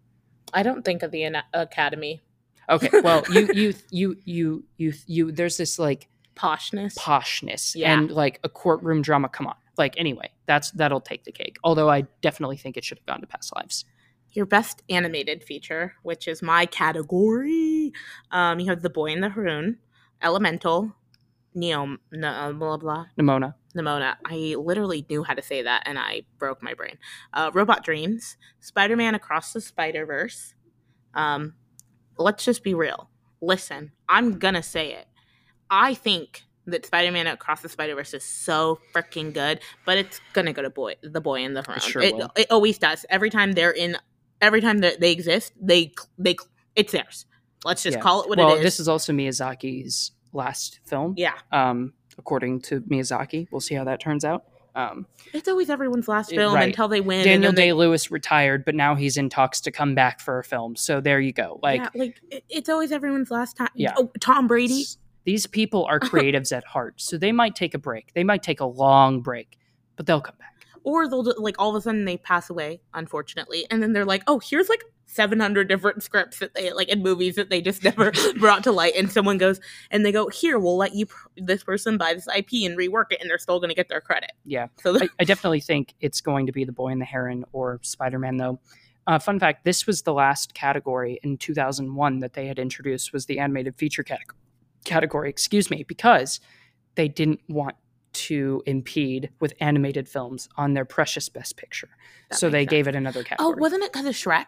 I 0.54 0.64
don't 0.64 0.86
think 0.86 1.04
of 1.04 1.12
the 1.12 1.24
Ana- 1.24 1.46
Academy 1.54 2.22
okay, 2.70 2.90
well 3.04 3.24
you 3.32 3.50
you 3.54 3.74
you 3.92 4.18
you 4.26 4.64
you 4.78 4.94
you 5.08 5.32
there's 5.32 5.58
this 5.58 5.78
like 5.80 6.08
poshness. 6.36 6.96
poshness 6.98 7.76
Yeah. 7.76 7.94
and 7.94 8.12
like 8.12 8.40
a 8.44 8.50
courtroom 8.50 9.02
drama. 9.02 9.30
Come 9.30 9.48
on, 9.48 9.56
like 9.78 9.96
anyway, 9.98 10.30
that's 10.46 10.72
that'll 10.72 11.02
take 11.02 11.24
the 11.24 11.32
cake. 11.32 11.58
Although 11.64 11.90
I 11.90 12.02
definitely 12.22 12.58
think 12.58 12.78
it 12.78 12.84
should 12.84 13.00
have 13.00 13.06
gone 13.08 13.22
to 13.22 13.28
Past 13.28 13.54
Lives. 13.56 13.86
Your 14.36 14.46
best 14.46 14.84
animated 14.90 15.44
feature, 15.44 15.96
which 16.04 16.28
is 16.28 16.42
my 16.42 16.66
category. 16.66 17.94
Um, 18.32 18.60
you 18.60 18.70
have 18.70 18.82
The 18.82 18.90
Boy 18.90 19.14
in 19.14 19.22
the 19.22 19.30
Heron, 19.30 19.78
Elemental, 20.22 20.94
Neo, 21.54 21.98
no, 22.12 22.54
blah 22.54 22.78
blah. 22.78 23.06
Nimona. 23.18 23.54
Nimona. 23.76 24.16
I 24.26 24.56
literally 24.58 25.06
knew 25.10 25.24
how 25.24 25.34
to 25.34 25.42
say 25.42 25.62
that 25.62 25.84
and 25.86 25.98
I 25.98 26.24
broke 26.38 26.62
my 26.62 26.74
brain. 26.74 26.98
Uh, 27.34 27.50
Robot 27.54 27.84
Dreams, 27.84 28.38
Spider 28.60 28.96
Man 28.96 29.16
Across 29.16 29.54
the 29.54 29.62
Spider 29.62 30.06
Verse. 30.06 30.54
Um, 31.14 31.54
let's 32.18 32.44
just 32.44 32.64
be 32.64 32.74
real. 32.74 33.10
Listen, 33.42 33.94
I'm 34.10 34.38
gonna 34.38 34.64
say 34.64 34.94
it. 34.94 35.08
I 35.70 35.94
think 35.94 36.44
that 36.68 36.86
Spider 36.86 37.12
Man 37.12 37.28
Across 37.28 37.62
the 37.62 37.70
Spider 37.70 37.96
Verse 37.96 38.14
is 38.14 38.24
so 38.24 38.80
freaking 38.94 39.34
good, 39.34 39.62
but 39.86 39.98
it's 39.98 40.20
gonna 40.34 40.52
go 40.54 40.62
to 40.62 40.70
boy, 40.70 40.96
the 41.02 41.22
boy 41.22 41.44
in 41.44 41.54
the 41.54 41.64
throne. 41.64 41.80
sure 41.80 42.02
it, 42.02 42.16
it 42.36 42.48
always 42.52 42.78
does. 42.78 43.06
Every 43.10 43.30
time 43.30 43.54
they're 43.54 43.72
in, 43.72 43.98
every 44.42 44.62
time 44.62 44.80
that 44.80 45.00
they 45.00 45.12
exist, 45.12 45.54
they 45.62 45.94
they 46.18 46.36
it's 46.76 46.92
theirs. 46.92 47.26
Let's 47.64 47.84
just 47.84 47.98
Yeah. 47.98 48.02
call 48.02 48.22
it 48.24 48.30
what 48.30 48.38
well, 48.38 48.54
it 48.54 48.58
is. 48.58 48.64
this 48.64 48.80
is 48.80 48.88
also 48.88 49.12
Miyazaki's 49.14 50.12
last 50.34 50.80
film. 50.86 51.14
yeah, 51.18 51.34
Um, 51.52 51.94
according 52.18 52.62
to 52.62 52.82
Miyazaki, 52.82 53.48
we'll 53.52 53.62
see 53.62 53.76
how 53.76 53.84
that 53.86 54.00
turns 54.00 54.24
out. 54.26 54.44
Um, 54.76 55.08
it's 55.34 55.48
always 55.48 55.70
everyone's 55.70 56.08
last 56.10 56.32
film 56.32 56.54
right. 56.54 56.68
until 56.68 56.90
they 56.90 57.00
win. 57.00 57.24
Daniel 57.24 57.50
then 57.52 57.56
they- 57.56 57.68
Day 57.68 57.74
Lewis 57.74 58.12
retired, 58.12 58.66
but 58.66 58.76
now 58.76 58.94
he's 58.94 59.16
in 59.16 59.30
talks 59.30 59.62
to 59.62 59.72
come 59.72 59.96
back 59.96 60.20
for 60.20 60.38
a 60.38 60.44
film. 60.44 60.76
So 60.76 61.00
there 61.00 61.22
you 61.22 61.32
go. 61.32 61.60
Like, 61.64 61.80
yeah, 61.82 61.90
like 61.96 62.22
it- 62.30 62.44
it's 62.50 62.68
always 62.70 62.92
everyone's 62.92 63.32
last 63.32 63.56
time. 63.56 63.70
Yeah. 63.74 63.94
Oh, 63.98 64.12
Tom 64.20 64.48
Brady. 64.48 64.84
these 65.24 65.48
people 65.48 65.86
are 65.86 66.00
creatives 66.02 66.52
at 66.56 66.66
heart, 66.66 66.96
so 67.02 67.18
they 67.18 67.32
might 67.32 67.56
take 67.56 67.74
a 67.74 67.80
break. 67.80 68.14
They 68.14 68.26
might 68.26 68.44
take 68.44 68.60
a 68.60 68.66
long 68.66 69.22
break, 69.22 69.58
but 69.96 70.06
they'll 70.06 70.20
come 70.22 70.36
back. 70.38 70.54
Or 70.86 71.10
they'll 71.10 71.34
like 71.42 71.56
all 71.58 71.72
of 71.72 71.76
a 71.76 71.82
sudden 71.82 72.06
they 72.06 72.18
pass 72.18 72.50
away, 72.50 72.80
unfortunately, 72.94 73.66
and 73.72 73.82
then 73.82 73.92
they're 73.94 74.06
like, 74.06 74.22
oh, 74.28 74.40
here's 74.40 74.70
like 74.70 74.84
700 75.08 75.68
different 75.68 76.04
scripts 76.04 76.40
that 76.40 76.54
they 76.54 76.72
like 76.74 76.90
in 76.90 77.02
movies 77.02 77.36
that 77.36 77.50
they 77.50 77.60
just 77.60 77.84
never 77.84 78.12
brought 78.40 78.64
to 78.64 78.72
light, 78.72 78.94
and 78.96 79.12
someone 79.12 79.40
goes 79.40 79.60
and 79.90 80.06
they 80.06 80.12
go, 80.12 80.30
here, 80.30 80.60
we'll 80.60 80.78
let 80.78 80.94
you 80.94 81.08
this 81.38 81.64
person 81.64 81.98
buy 81.98 82.14
this 82.14 82.28
IP 82.28 82.70
and 82.70 82.78
rework 82.78 83.06
it, 83.10 83.20
and 83.20 83.28
they're 83.30 83.40
still 83.40 83.60
going 83.60 83.70
to 83.70 83.76
get 83.76 83.90
their 83.90 84.00
credit. 84.00 84.32
Yeah, 84.46 84.68
So 84.82 84.96
I, 84.96 85.10
I 85.20 85.24
definitely 85.24 85.60
think 85.60 85.96
it's 86.02 86.22
going 86.22 86.46
to 86.46 86.52
be 86.52 86.64
The 86.64 86.72
Boy 86.72 86.90
and 86.90 87.02
the 87.02 87.06
Heron 87.06 87.46
or 87.52 87.80
Spider 87.82 88.20
Man, 88.20 88.38
though. 88.38 88.60
Uh, 89.08 89.18
fun 89.18 89.40
fact: 89.40 89.66
This 89.66 89.88
was 89.88 90.04
the 90.04 90.14
last 90.14 90.54
category 90.54 91.20
in 91.24 91.38
2001 91.38 92.20
that 92.20 92.34
they 92.34 92.46
had 92.46 92.60
introduced 92.60 93.12
was 93.12 93.26
the 93.26 93.40
animated 93.40 93.76
feature 93.76 94.04
category. 94.04 94.38
Category, 94.84 95.30
excuse 95.32 95.72
me, 95.72 95.84
because 95.84 96.40
they 96.94 97.08
didn't 97.08 97.42
want 97.50 97.76
to 98.16 98.64
impede 98.66 99.30
with 99.40 99.54
animated 99.60 100.08
films 100.10 100.50
on 100.58 100.74
their 100.74 100.86
precious 100.86 101.30
Best 101.30 101.58
Picture, 101.58 101.90
That 102.30 102.38
so 102.40 102.50
they 102.50 102.62
sense. 102.64 102.70
gave 102.72 102.88
it 102.88 102.96
another 102.96 103.24
category. 103.24 103.54
oh, 103.56 103.60
wasn't 103.60 103.84
it 103.84 103.92
because 103.94 104.06
of 104.08 104.14
Shrek? 104.16 104.46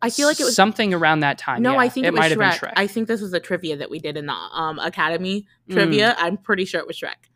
I 0.00 0.10
feel 0.10 0.26
like 0.26 0.40
it 0.40 0.44
was. 0.44 0.56
something 0.56 0.92
around 0.92 1.20
that 1.20 1.38
time. 1.38 1.62
no, 1.62 1.72
yeah. 1.74 1.78
I 1.78 1.88
think 1.88 2.06
it, 2.06 2.12
was 2.12 2.18
might 2.18 2.30
have 2.32 2.38
Shrek. 2.38 2.60
been 2.60 2.68
Shrek. 2.70 2.72
I 2.76 2.86
think 2.88 3.06
this 3.08 3.20
was 3.20 3.32
a 3.32 3.40
trivia 3.40 3.76
that 3.76 3.88
we 3.90 3.98
did 4.00 4.16
in 4.16 4.26
the 4.26 4.32
um 4.32 4.78
Academy 4.80 5.46
Mm. 5.68 5.74
trivia. 5.74 6.14
I'm 6.18 6.36
pretty 6.36 6.64
sure 6.64 6.80
it 6.80 6.86
was 6.88 6.96
Shrek, 6.98 7.28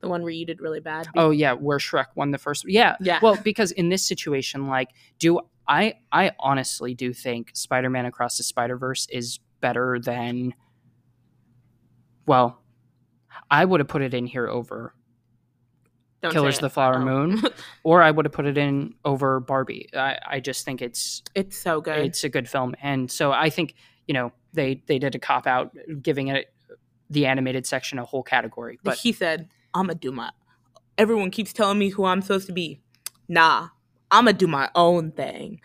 the 0.00 0.08
one 0.08 0.22
where 0.22 0.32
you 0.32 0.44
did 0.44 0.60
really 0.60 0.80
bad. 0.80 1.06
Oh 1.16 1.30
yeah, 1.30 1.52
where 1.52 1.78
Shrek 1.78 2.06
won 2.16 2.32
the 2.32 2.38
first. 2.38 2.64
Yeah, 2.66 2.96
yeah. 3.00 3.20
well, 3.22 3.36
because 3.36 3.70
in 3.70 3.88
this 3.88 4.02
situation, 4.06 4.66
like, 4.66 4.88
do 5.20 5.40
I? 5.68 5.94
I 6.10 6.32
honestly 6.40 6.92
do 6.94 7.12
think 7.12 7.52
Spider-Man 7.54 8.04
Across 8.06 8.36
the 8.38 8.42
Spider-Verse 8.44 9.06
is 9.10 9.38
better 9.60 10.00
than. 10.02 10.54
Well, 12.26 12.61
I 13.52 13.64
would 13.64 13.78
have 13.80 13.88
put 13.88 14.02
it 14.02 14.14
in 14.14 14.26
here 14.26 14.48
over 14.48 14.94
Don't 16.22 16.32
Killers 16.32 16.56
of 16.56 16.62
the 16.62 16.70
Flower 16.70 16.96
Oh. 16.96 17.04
Moon, 17.04 17.42
or 17.84 18.02
I 18.02 18.10
would 18.10 18.24
have 18.24 18.32
put 18.32 18.46
it 18.46 18.56
in 18.58 18.94
over 19.04 19.38
Barbie. 19.40 19.88
I, 19.94 20.18
I 20.26 20.40
just 20.40 20.64
think 20.64 20.80
it's 20.82 21.22
It's 21.34 21.56
so 21.58 21.80
good. 21.80 21.98
it's 21.98 22.24
a 22.24 22.28
good 22.28 22.48
film, 22.48 22.74
and 22.82 23.10
so 23.10 23.30
I 23.32 23.50
think 23.50 23.74
you 24.08 24.14
know 24.14 24.32
they 24.52 24.82
they 24.86 24.98
did 24.98 25.14
a 25.14 25.18
cop 25.18 25.46
out 25.46 25.76
giving 26.02 26.28
it 26.28 26.52
the 27.10 27.26
animated 27.26 27.66
section 27.66 27.98
a 27.98 28.04
whole 28.04 28.22
category, 28.22 28.78
but 28.82 28.96
he 28.96 29.12
said, 29.12 29.48
"I'm 29.74 29.86
gonna 29.86 29.94
do 29.98 30.10
my." 30.12 30.30
Everyone 30.98 31.30
keeps 31.30 31.52
telling 31.52 31.78
me 31.78 31.90
who 31.90 32.04
I'm 32.04 32.22
supposed 32.22 32.46
to 32.46 32.52
be. 32.52 32.80
Nah, 33.28 33.68
I'm 34.10 34.24
gonna 34.24 34.32
do 34.36 34.46
my 34.46 34.70
own 34.74 35.10
thing. 35.12 35.60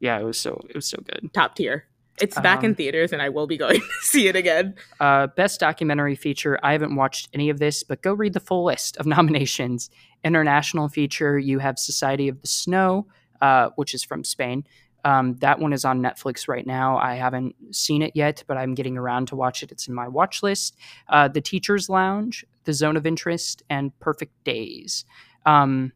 yeah, 0.00 0.18
it 0.18 0.24
was 0.24 0.38
so 0.40 0.60
it 0.68 0.74
was 0.74 0.86
so 0.86 0.98
good. 1.04 1.30
Top 1.34 1.54
tier. 1.54 1.86
It's 2.22 2.40
back 2.40 2.62
in 2.62 2.70
Um, 2.70 2.74
theaters, 2.76 3.12
and 3.12 3.20
I 3.20 3.28
will 3.28 3.46
be 3.46 3.56
going 3.56 3.80
to 3.80 3.86
see 4.02 4.28
it 4.28 4.36
again. 4.36 4.74
Uh, 5.00 5.26
best 5.26 5.60
documentary 5.60 6.14
feature. 6.14 6.58
I 6.62 6.72
haven't 6.72 6.94
watched 6.94 7.28
any 7.32 7.50
of 7.50 7.58
this, 7.58 7.82
but 7.82 8.00
go 8.02 8.12
read 8.12 8.32
the 8.32 8.40
full 8.40 8.64
list 8.64 8.96
of 8.96 9.06
nominations. 9.16 9.90
International 10.24 10.88
feature. 10.88 11.38
You 11.38 11.58
have 11.58 11.78
Society 11.78 12.28
of 12.28 12.40
the 12.40 12.46
Snow, 12.46 13.06
uh, 13.40 13.70
which 13.76 13.92
is 13.92 14.04
from 14.04 14.24
Spain. 14.24 14.64
Um, 15.04 15.34
that 15.40 15.58
one 15.58 15.72
is 15.72 15.84
on 15.84 16.00
Netflix 16.00 16.46
right 16.46 16.64
now. 16.64 16.96
I 16.96 17.16
haven't 17.16 17.56
seen 17.74 18.02
it 18.02 18.12
yet, 18.14 18.44
but 18.46 18.56
I'm 18.56 18.74
getting 18.74 18.96
around 18.96 19.26
to 19.28 19.36
watch 19.36 19.64
it. 19.64 19.72
It's 19.72 19.88
in 19.88 19.94
my 19.94 20.06
watch 20.06 20.44
list. 20.44 20.76
Uh, 21.08 21.26
the 21.26 21.40
Teacher's 21.40 21.88
Lounge, 21.88 22.44
The 22.64 22.72
Zone 22.72 22.96
of 22.96 23.04
Interest, 23.04 23.64
and 23.68 23.98
Perfect 23.98 24.32
Days. 24.44 25.04
Um, 25.44 25.92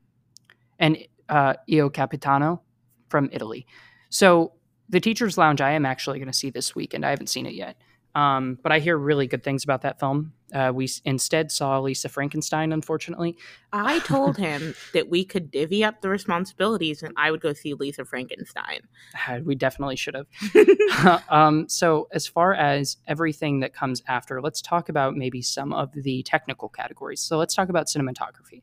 and 0.80 0.98
uh, 1.28 1.54
Io 1.72 1.88
Capitano 1.88 2.62
from 3.08 3.30
Italy. 3.32 3.64
So 4.08 4.54
the 4.88 5.00
Teacher's 5.00 5.36
Lounge, 5.38 5.60
I 5.60 5.72
am 5.72 5.86
actually 5.86 6.18
going 6.18 6.30
to 6.30 6.36
see 6.36 6.50
this 6.50 6.74
weekend. 6.74 7.04
I 7.04 7.10
haven't 7.10 7.28
seen 7.28 7.46
it 7.46 7.54
yet. 7.54 7.76
Um, 8.16 8.58
but 8.62 8.72
I 8.72 8.78
hear 8.78 8.96
really 8.96 9.26
good 9.26 9.44
things 9.44 9.62
about 9.62 9.82
that 9.82 10.00
film. 10.00 10.32
Uh, 10.54 10.72
we 10.74 10.88
instead 11.04 11.52
saw 11.52 11.78
Lisa 11.80 12.08
Frankenstein, 12.08 12.72
unfortunately. 12.72 13.36
I 13.74 13.98
told 14.00 14.38
him 14.38 14.74
that 14.94 15.10
we 15.10 15.22
could 15.22 15.50
divvy 15.50 15.84
up 15.84 16.00
the 16.00 16.08
responsibilities 16.08 17.02
and 17.02 17.12
I 17.18 17.30
would 17.30 17.42
go 17.42 17.52
see 17.52 17.74
Lisa 17.74 18.06
Frankenstein. 18.06 18.80
Uh, 19.28 19.40
We 19.44 19.54
definitely 19.54 19.96
should 19.96 20.14
have. 20.14 21.22
um, 21.28 21.68
so, 21.68 22.08
as 22.10 22.26
far 22.26 22.54
as 22.54 22.96
everything 23.06 23.60
that 23.60 23.74
comes 23.74 24.02
after, 24.08 24.40
let's 24.40 24.62
talk 24.62 24.88
about 24.88 25.14
maybe 25.14 25.42
some 25.42 25.74
of 25.74 25.92
the 25.92 26.22
technical 26.22 26.70
categories. 26.70 27.20
So, 27.20 27.36
let's 27.36 27.54
talk 27.54 27.68
about 27.68 27.86
cinematography. 27.86 28.62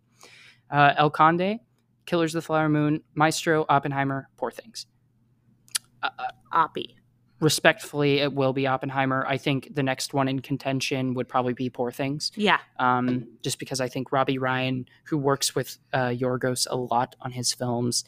Uh, 0.72 0.96
El 0.98 1.12
Conde, 1.12 1.60
Killers 2.08 2.34
of 2.34 2.42
the 2.42 2.46
Flower 2.48 2.70
Moon, 2.70 3.02
Maestro, 3.14 3.68
Oppenheimer, 3.70 4.30
Poor 4.38 4.50
Things. 4.50 4.88
Oppie. 6.54 6.96
Respectfully, 7.40 8.20
it 8.20 8.34
will 8.34 8.54
be 8.54 8.68
Oppenheimer. 8.68 9.26
I 9.28 9.38
think 9.38 9.76
the 9.76 9.84
next 9.84 10.14
one 10.14 10.30
in 10.30 10.40
contention 10.40 11.14
would 11.16 11.28
probably 11.28 11.54
be 11.54 11.70
Poor 11.70 11.92
Things. 11.92 12.32
Yeah. 12.36 12.60
um, 12.80 13.28
just 13.44 13.60
because 13.60 13.82
I 13.82 13.90
think 13.90 14.12
Robbie 14.14 14.38
Ryan, 14.38 14.86
who 15.06 15.18
works 15.18 15.54
with 15.54 15.78
uh, 15.92 16.08
Yorgos 16.10 16.68
a 16.70 16.76
lot 16.78 17.16
on 17.20 17.32
his 17.32 17.52
films, 17.54 18.06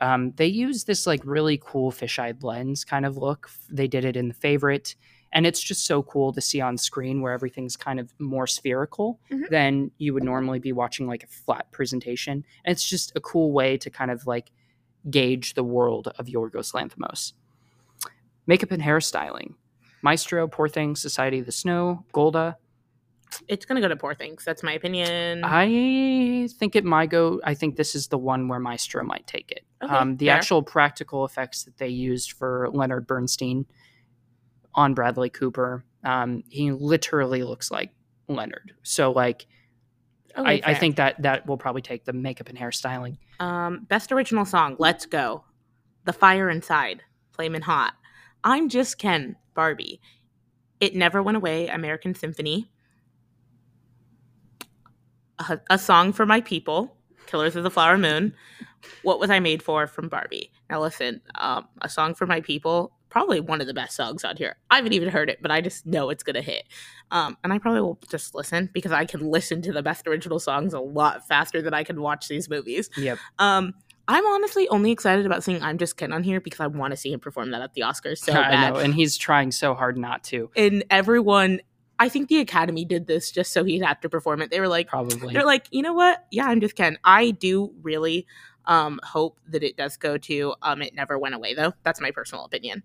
um, 0.00 0.32
they 0.36 0.46
use 0.46 0.84
this 0.84 1.06
like 1.06 1.20
really 1.24 1.60
cool 1.62 1.90
fisheye 1.90 2.40
lens 2.42 2.84
kind 2.84 3.04
of 3.04 3.16
look. 3.16 3.50
They 3.68 3.88
did 3.88 4.04
it 4.04 4.16
in 4.16 4.28
The 4.28 4.34
Favorite, 4.34 4.94
and 5.32 5.46
it's 5.46 5.60
just 5.60 5.84
so 5.84 6.02
cool 6.04 6.32
to 6.32 6.40
see 6.40 6.60
on 6.60 6.78
screen 6.78 7.20
where 7.22 7.32
everything's 7.32 7.76
kind 7.76 7.98
of 7.98 8.12
more 8.20 8.46
spherical 8.46 9.18
Mhm. 9.32 9.48
than 9.50 9.90
you 9.98 10.14
would 10.14 10.24
normally 10.24 10.58
be 10.60 10.72
watching 10.72 11.06
like 11.08 11.24
a 11.24 11.26
flat 11.26 11.70
presentation. 11.72 12.44
And 12.64 12.72
it's 12.72 12.88
just 12.88 13.12
a 13.16 13.20
cool 13.20 13.52
way 13.52 13.76
to 13.78 13.90
kind 13.90 14.10
of 14.12 14.26
like 14.26 14.50
gauge 15.08 15.54
the 15.54 15.64
world 15.64 16.12
of 16.18 16.26
Yorgos 16.26 16.72
Lanthimos. 16.74 17.32
Makeup 18.46 18.70
and 18.72 18.82
hairstyling. 18.82 19.54
Maestro, 20.02 20.48
Poor 20.48 20.68
Things, 20.68 21.00
Society 21.00 21.40
of 21.40 21.46
the 21.46 21.52
Snow, 21.52 22.04
Golda, 22.12 22.56
It's 23.48 23.64
going 23.64 23.80
to 23.80 23.86
go 23.86 23.88
to 23.88 23.96
Poor 23.96 24.14
Things. 24.14 24.44
That's 24.44 24.62
my 24.62 24.72
opinion. 24.72 25.42
I 25.44 26.48
think 26.58 26.76
it 26.76 26.84
might 26.84 27.10
go. 27.10 27.40
I 27.44 27.54
think 27.54 27.76
this 27.76 27.94
is 27.94 28.08
the 28.08 28.18
one 28.18 28.48
where 28.48 28.58
Maestro 28.58 29.04
might 29.04 29.26
take 29.26 29.50
it. 29.52 29.64
Okay, 29.82 29.94
um, 29.94 30.16
the 30.16 30.26
fair. 30.26 30.36
actual 30.36 30.62
practical 30.62 31.24
effects 31.24 31.64
that 31.64 31.76
they 31.78 31.88
used 31.88 32.32
for 32.32 32.68
Leonard 32.72 33.06
Bernstein 33.06 33.66
on 34.74 34.94
Bradley 34.94 35.30
Cooper, 35.30 35.84
um, 36.04 36.42
he 36.48 36.70
literally 36.72 37.42
looks 37.42 37.70
like 37.70 37.92
Leonard. 38.28 38.72
So, 38.82 39.10
like, 39.10 39.46
Okay, 40.36 40.62
I, 40.64 40.70
I 40.70 40.74
think 40.74 40.96
that 40.96 41.20
that 41.22 41.46
will 41.46 41.56
probably 41.56 41.82
take 41.82 42.04
the 42.04 42.12
makeup 42.12 42.48
and 42.48 42.58
hairstyling. 42.58 43.18
Um, 43.40 43.86
best 43.88 44.12
original 44.12 44.44
song, 44.44 44.76
Let's 44.78 45.06
Go. 45.06 45.44
The 46.04 46.12
Fire 46.12 46.48
Inside, 46.48 47.02
Flamin' 47.32 47.62
Hot. 47.62 47.94
I'm 48.42 48.68
Just 48.68 48.98
Ken, 48.98 49.36
Barbie. 49.54 50.00
It 50.80 50.94
Never 50.94 51.22
Went 51.22 51.36
Away, 51.36 51.68
American 51.68 52.14
Symphony. 52.14 52.70
A, 55.38 55.60
a 55.70 55.78
Song 55.78 56.12
for 56.12 56.26
My 56.26 56.40
People, 56.40 56.96
Killers 57.26 57.56
of 57.56 57.64
the 57.64 57.70
Flower 57.70 57.98
Moon. 57.98 58.34
What 59.02 59.20
Was 59.20 59.30
I 59.30 59.40
Made 59.40 59.62
For 59.62 59.86
from 59.86 60.08
Barbie. 60.08 60.52
Now 60.70 60.80
listen, 60.80 61.20
um, 61.34 61.68
A 61.82 61.88
Song 61.88 62.14
for 62.14 62.26
My 62.26 62.40
People, 62.40 62.92
probably 63.10 63.40
one 63.40 63.60
of 63.60 63.66
the 63.66 63.74
best 63.74 63.96
songs 63.96 64.24
out 64.24 64.38
here. 64.38 64.56
I 64.70 64.76
haven't 64.76 64.92
even 64.92 65.08
heard 65.10 65.28
it, 65.28 65.42
but 65.42 65.50
I 65.50 65.60
just 65.60 65.84
know 65.84 66.10
it's 66.10 66.22
gonna 66.22 66.42
hit. 66.42 66.64
Um, 67.10 67.36
and 67.44 67.52
I 67.52 67.58
probably 67.58 67.80
will 67.82 67.98
just 68.08 68.34
listen 68.34 68.70
because 68.72 68.92
I 68.92 69.04
can 69.04 69.20
listen 69.20 69.60
to 69.62 69.72
the 69.72 69.82
best 69.82 70.06
original 70.06 70.38
songs 70.38 70.72
a 70.72 70.80
lot 70.80 71.26
faster 71.28 71.60
than 71.60 71.74
I 71.74 71.84
can 71.84 72.00
watch 72.00 72.28
these 72.28 72.48
movies. 72.48 72.88
Yep. 72.96 73.18
Um, 73.38 73.74
I'm 74.08 74.26
honestly 74.26 74.68
only 74.70 74.90
excited 74.90 75.26
about 75.26 75.44
seeing 75.44 75.62
I'm 75.62 75.78
Just 75.78 75.96
Ken 75.96 76.12
on 76.12 76.24
here 76.24 76.40
because 76.40 76.60
I 76.60 76.66
want 76.66 76.92
to 76.92 76.96
see 76.96 77.12
him 77.12 77.20
perform 77.20 77.50
that 77.52 77.62
at 77.62 77.74
the 77.74 77.82
Oscars 77.82 78.18
so 78.18 78.32
I 78.40 78.50
bad. 78.50 78.74
know, 78.74 78.80
and 78.80 78.94
he's 78.94 79.16
trying 79.16 79.52
so 79.52 79.74
hard 79.74 79.96
not 79.96 80.24
to. 80.24 80.50
And 80.56 80.84
everyone, 80.90 81.60
I 81.98 82.08
think 82.08 82.28
the 82.28 82.38
Academy 82.38 82.84
did 82.84 83.06
this 83.06 83.30
just 83.30 83.52
so 83.52 83.62
he'd 83.62 83.82
have 83.82 84.00
to 84.00 84.08
perform 84.08 84.42
it. 84.42 84.50
They 84.50 84.58
were 84.58 84.68
like, 84.68 84.88
Probably. 84.88 85.32
they're 85.32 85.44
like, 85.44 85.66
you 85.70 85.82
know 85.82 85.92
what? 85.92 86.24
Yeah, 86.30 86.46
I'm 86.46 86.60
Just 86.60 86.74
Ken. 86.76 86.98
I 87.04 87.30
do 87.32 87.72
really 87.82 88.26
um 88.66 89.00
hope 89.02 89.38
that 89.48 89.62
it 89.62 89.74
does 89.76 89.96
go 89.96 90.18
to 90.18 90.54
um 90.60 90.82
it 90.82 90.94
never 90.94 91.18
went 91.18 91.34
away 91.34 91.54
though. 91.54 91.72
That's 91.82 92.00
my 92.00 92.10
personal 92.10 92.44
opinion. 92.44 92.82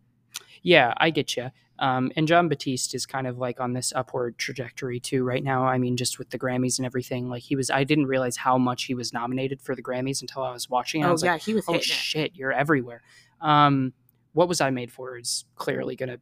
Yeah, 0.66 0.96
I 0.98 1.12
get 1.12 1.38
you. 1.38 1.52
Um, 1.78 2.12
and 2.16 2.28
Jon 2.28 2.50
Batiste 2.50 2.96
is 2.96 3.06
kind 3.06 3.28
of 3.28 3.38
like 3.38 3.60
on 3.60 3.74
this 3.74 3.94
upward 3.96 4.40
trajectory 4.40 5.00
too 5.00 5.24
right 5.24 5.44
now. 5.44 5.66
I 5.66 5.78
mean, 5.78 5.96
just 5.96 6.18
with 6.18 6.32
the 6.32 6.40
Grammys 6.40 6.80
and 6.80 6.88
everything. 6.88 7.30
Like 7.30 7.44
he 7.44 7.56
was, 7.56 7.70
I 7.70 7.84
didn't 7.84 8.08
realize 8.08 8.36
how 8.36 8.58
much 8.58 8.86
he 8.86 8.96
was 8.96 9.14
nominated 9.14 9.62
for 9.62 9.76
the 9.76 9.84
Grammys 9.84 10.22
until 10.22 10.42
I 10.42 10.52
was 10.52 10.68
watching. 10.68 11.04
I 11.04 11.10
oh 11.10 11.12
was 11.12 11.24
yeah, 11.24 11.34
like, 11.34 11.44
he 11.44 11.54
was 11.54 11.66
oh 11.68 11.74
hitting 11.74 11.92
it. 11.92 11.94
shit, 11.94 12.36
you're 12.36 12.52
everywhere. 12.52 13.04
Um, 13.42 13.94
what 14.34 14.48
was 14.48 14.60
I 14.60 14.72
made 14.72 14.92
for 14.92 15.18
is 15.18 15.46
clearly 15.56 15.96
gonna, 15.96 16.18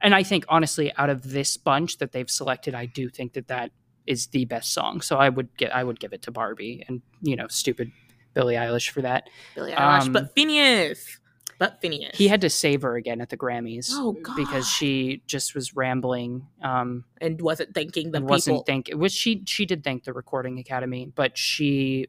and 0.00 0.12
I 0.12 0.24
think 0.24 0.44
honestly, 0.48 0.92
out 0.96 1.08
of 1.08 1.30
this 1.30 1.56
bunch 1.56 1.98
that 1.98 2.10
they've 2.10 2.28
selected, 2.28 2.74
I 2.74 2.86
do 2.86 3.08
think 3.08 3.34
that 3.34 3.46
that 3.46 3.70
is 4.08 4.26
the 4.28 4.44
best 4.44 4.72
song. 4.72 5.02
So 5.02 5.18
I 5.18 5.28
would 5.28 5.56
get, 5.56 5.72
I 5.72 5.84
would 5.84 6.00
give 6.00 6.12
it 6.12 6.22
to 6.22 6.32
Barbie, 6.32 6.84
and 6.88 7.00
you 7.22 7.36
know, 7.36 7.46
stupid 7.46 7.92
Billie 8.32 8.54
Eilish 8.56 8.90
for 8.90 9.02
that. 9.02 9.30
Billie 9.54 9.72
Eilish, 9.72 10.06
um, 10.06 10.12
but 10.12 10.34
Phineas, 10.34 11.20
but 11.58 11.80
Phineas. 11.80 12.16
He 12.16 12.28
had 12.28 12.40
to 12.42 12.50
save 12.50 12.82
her 12.82 12.96
again 12.96 13.20
at 13.20 13.28
the 13.28 13.36
Grammys. 13.36 13.88
Oh, 13.90 14.16
because 14.36 14.68
she 14.68 15.22
just 15.26 15.54
was 15.54 15.74
rambling. 15.74 16.46
Um, 16.62 17.04
and 17.20 17.40
wasn't 17.40 17.74
thanking 17.74 18.10
the 18.12 18.20
wasn't 18.20 18.66
thank 18.66 18.90
which 18.92 19.12
she 19.12 19.42
she 19.46 19.66
did 19.66 19.82
thank 19.82 20.04
the 20.04 20.12
recording 20.12 20.58
academy 20.58 21.10
but 21.14 21.36
she 21.36 22.06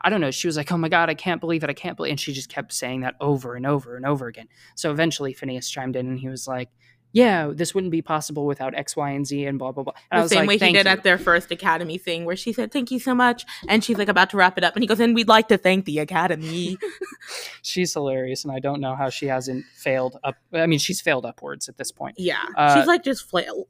i 0.00 0.08
don't 0.08 0.20
know 0.20 0.30
she 0.30 0.46
was 0.46 0.56
like 0.56 0.70
oh 0.72 0.76
my 0.76 0.88
god 0.88 1.10
i 1.10 1.14
can't 1.14 1.40
believe 1.40 1.64
it 1.64 1.70
i 1.70 1.74
can't 1.74 1.96
believe 1.96 2.10
and 2.10 2.20
she 2.20 2.32
just 2.32 2.48
kept 2.48 2.72
saying 2.72 3.00
that 3.00 3.14
over 3.20 3.54
and 3.54 3.66
over 3.66 3.96
and 3.96 4.06
over 4.06 4.26
again 4.26 4.48
so 4.74 4.90
eventually 4.90 5.32
phineas 5.32 5.68
chimed 5.68 5.96
in 5.96 6.06
and 6.06 6.18
he 6.20 6.28
was 6.28 6.46
like 6.46 6.70
yeah 7.12 7.50
this 7.52 7.74
wouldn't 7.74 7.90
be 7.90 8.02
possible 8.02 8.46
without 8.46 8.74
x 8.74 8.96
y 8.96 9.10
and 9.10 9.26
z 9.26 9.44
and 9.44 9.58
blah 9.58 9.72
blah 9.72 9.82
blah 9.82 9.92
and 10.10 10.20
I 10.20 10.22
the 10.22 10.28
same 10.28 10.38
like 10.40 10.48
way 10.48 10.66
he 10.66 10.72
did 10.72 10.86
you. 10.86 10.92
at 10.92 11.02
their 11.02 11.18
first 11.18 11.50
Academy 11.50 11.98
thing, 11.98 12.24
where 12.24 12.36
she 12.36 12.52
said, 12.52 12.70
"Thank 12.72 12.90
you 12.90 12.98
so 13.00 13.14
much," 13.14 13.44
and 13.68 13.82
she's 13.82 13.98
like 13.98 14.08
about 14.08 14.30
to 14.30 14.36
wrap 14.36 14.56
it 14.58 14.64
up, 14.64 14.74
and 14.74 14.82
he 14.82 14.86
goes, 14.86 15.00
"And 15.00 15.14
we'd 15.14 15.28
like 15.28 15.48
to 15.48 15.58
thank 15.58 15.84
the 15.84 15.98
Academy." 15.98 16.76
she's 17.62 17.92
hilarious 17.92 18.44
and 18.44 18.52
i 18.52 18.58
don't 18.58 18.80
know 18.80 18.94
how 18.94 19.08
she 19.10 19.26
hasn't 19.26 19.64
failed 19.74 20.18
up 20.24 20.36
i 20.52 20.66
mean 20.66 20.78
she's 20.78 21.00
failed 21.00 21.26
upwards 21.26 21.68
at 21.68 21.76
this 21.76 21.92
point 21.92 22.14
yeah, 22.18 22.44
Uh, 22.56 22.76
she's 22.78 22.86
like 22.86 23.02
just 23.04 23.28
flail. 23.28 23.66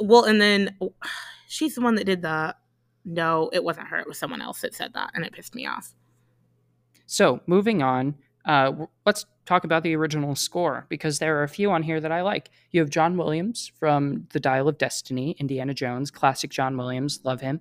Well, 0.00 0.24
and 0.24 0.40
then 0.40 0.76
she's 1.48 1.74
the 1.74 1.80
one 1.80 1.94
that 1.96 2.04
did 2.04 2.22
the. 2.22 2.54
No, 3.04 3.50
it 3.52 3.64
wasn't 3.64 3.88
her. 3.88 3.98
It 3.98 4.06
was 4.06 4.18
someone 4.18 4.42
else 4.42 4.60
that 4.60 4.74
said 4.74 4.92
that, 4.94 5.10
and 5.14 5.24
it 5.24 5.32
pissed 5.32 5.54
me 5.54 5.66
off. 5.66 5.94
So, 7.06 7.40
moving 7.46 7.82
on, 7.82 8.14
uh, 8.44 8.72
let's 9.06 9.26
talk 9.46 9.64
about 9.64 9.82
the 9.82 9.94
original 9.96 10.34
score 10.34 10.86
because 10.88 11.18
there 11.18 11.38
are 11.38 11.42
a 11.42 11.48
few 11.48 11.70
on 11.70 11.82
here 11.82 12.00
that 12.00 12.12
I 12.12 12.22
like. 12.22 12.50
You 12.70 12.80
have 12.80 12.90
John 12.90 13.16
Williams 13.16 13.72
from 13.78 14.26
The 14.30 14.40
Dial 14.40 14.68
of 14.68 14.78
Destiny, 14.78 15.36
Indiana 15.38 15.74
Jones, 15.74 16.10
classic 16.10 16.50
John 16.50 16.76
Williams, 16.76 17.20
love 17.24 17.40
him. 17.40 17.60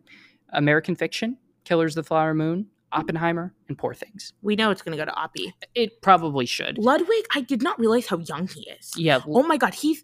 American 0.51 0.95
Fiction, 0.95 1.37
Killers 1.63 1.97
of 1.97 2.03
the 2.03 2.07
Flower 2.07 2.33
Moon, 2.33 2.67
Oppenheimer, 2.91 3.53
and 3.67 3.77
Poor 3.77 3.93
Things. 3.93 4.33
We 4.41 4.55
know 4.55 4.71
it's 4.71 4.81
going 4.81 4.97
to 4.97 5.03
go 5.03 5.09
to 5.09 5.15
Oppie. 5.15 5.53
It 5.75 6.01
probably 6.01 6.45
should. 6.45 6.77
Ludwig, 6.77 7.25
I 7.35 7.41
did 7.41 7.61
not 7.61 7.79
realize 7.79 8.07
how 8.07 8.17
young 8.17 8.47
he 8.47 8.61
is. 8.69 8.93
Yeah, 8.97 9.19
Oh 9.27 9.43
my 9.43 9.57
god, 9.57 9.73
he's 9.75 10.03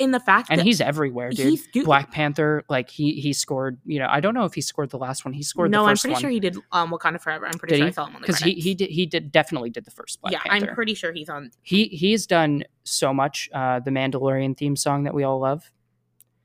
in 0.00 0.10
the 0.10 0.18
fact 0.18 0.48
and 0.50 0.58
that 0.58 0.64
he's 0.64 0.80
everywhere, 0.80 1.30
dude. 1.30 1.46
he's 1.46 1.66
dude, 1.68 1.84
Black 1.84 2.10
Panther, 2.10 2.64
like 2.68 2.90
he 2.90 3.12
he 3.20 3.32
scored. 3.32 3.78
You 3.84 4.00
know, 4.00 4.08
I 4.10 4.18
don't 4.20 4.34
know 4.34 4.44
if 4.44 4.54
he 4.54 4.60
scored 4.60 4.90
the 4.90 4.98
last 4.98 5.24
one. 5.24 5.32
He 5.32 5.42
scored 5.42 5.70
no, 5.70 5.84
the 5.84 5.90
I'm 5.90 5.96
pretty 5.96 6.14
one 6.14 6.20
sure 6.20 6.30
he 6.30 6.40
did 6.40 6.56
um, 6.72 6.90
Wakanda 6.90 7.20
Forever. 7.20 7.46
I'm 7.46 7.58
pretty 7.58 7.74
Did 7.74 7.78
sure 7.78 7.86
he? 7.86 7.90
I 7.90 7.92
saw 7.92 8.06
him 8.06 8.16
on 8.16 8.22
the 8.22 8.26
because 8.26 8.40
he 8.42 8.54
he 8.54 8.74
did 8.74 8.90
he 8.90 9.06
did 9.06 9.30
definitely 9.30 9.70
did 9.70 9.84
the 9.84 9.90
first 9.90 10.20
Black 10.20 10.32
yeah, 10.32 10.40
Panther. 10.40 10.70
I'm 10.70 10.74
pretty 10.74 10.94
sure 10.94 11.12
he's 11.12 11.28
on. 11.28 11.50
he 11.62 11.84
he's 11.88 12.26
done 12.26 12.64
so 12.84 13.14
much 13.14 13.48
uh 13.52 13.78
the 13.78 13.90
mandalorian 13.90 14.56
theme 14.56 14.74
song 14.74 15.04
that 15.04 15.14
we 15.14 15.22
all 15.22 15.38
love 15.38 15.70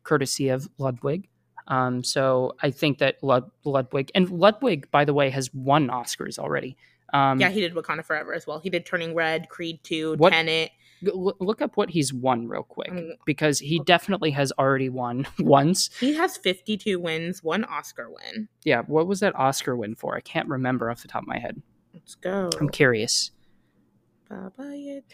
courtesy 0.04 0.50
of 0.50 0.70
ludwig 0.78 1.28
um 1.68 2.04
so 2.04 2.54
i 2.62 2.70
think 2.70 3.00
that 3.00 3.16
Lud- 3.24 3.50
ludwig 3.64 4.12
and 4.14 4.30
ludwig 4.30 4.92
by 4.92 5.06
the 5.06 5.14
way 5.14 5.32
has 5.32 5.52
won 5.54 5.88
oscars 5.88 6.38
already 6.38 6.78
um 7.14 7.40
yeah, 7.40 7.50
he 7.50 7.62
did 7.62 7.74
Wakanda 7.74 8.04
Forever 8.04 8.34
as 8.34 8.46
well. 8.46 8.60
He 8.60 8.70
did 8.70 8.86
Turning 8.86 9.14
Red, 9.16 9.48
Creed 9.48 9.80
2, 9.84 10.16
What- 10.18 10.34
Tenet. 10.34 10.72
Look 11.14 11.62
up 11.62 11.78
what 11.78 11.90
he's 11.92 12.14
won 12.14 12.48
real 12.48 12.64
quick 12.64 12.92
Mm. 12.92 13.12
because 13.26 13.60
he 13.60 13.80
definitely 13.86 14.32
has 14.32 14.52
already 14.60 14.90
won 14.90 15.28
once 15.40 15.90
He 16.00 16.14
has 16.16 16.38
52 16.38 17.00
wins, 17.00 17.44
one 17.44 17.64
Oscar 17.66 18.10
win. 18.10 18.48
yeah 18.64 18.82
what 18.88 19.08
was 19.08 19.20
that 19.20 19.36
oscar 19.36 19.76
win 19.76 19.96
for 19.96 20.16
i 20.16 20.22
can't 20.22 20.48
remember 20.50 20.90
off 20.90 21.02
the 21.02 21.08
top 21.08 21.24
of 21.24 21.28
my 21.28 21.40
head 21.40 21.62
Let's 21.94 22.16
go. 22.16 22.50
i'm 22.60 22.70
curious 22.70 23.32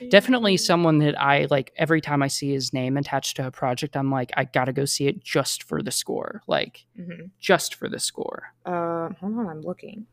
definitely 0.09 0.57
someone 0.57 0.99
that 0.99 1.19
i 1.21 1.45
like 1.49 1.71
every 1.75 2.01
time 2.01 2.23
i 2.23 2.27
see 2.27 2.51
his 2.51 2.73
name 2.73 2.97
attached 2.97 3.35
to 3.35 3.45
a 3.45 3.51
project 3.51 3.95
i'm 3.97 4.09
like 4.09 4.31
i 4.37 4.43
gotta 4.45 4.73
go 4.73 4.85
see 4.85 5.07
it 5.07 5.21
just 5.23 5.63
for 5.63 5.81
the 5.81 5.91
score 5.91 6.41
like 6.47 6.85
Mhm. 6.99 7.29
just 7.39 7.75
for 7.75 7.87
the 7.89 7.99
score 7.99 8.53
Uh, 8.65 9.09
hold 9.19 9.37
on, 9.39 9.47
I'm 9.49 9.61
looking. 9.61 10.05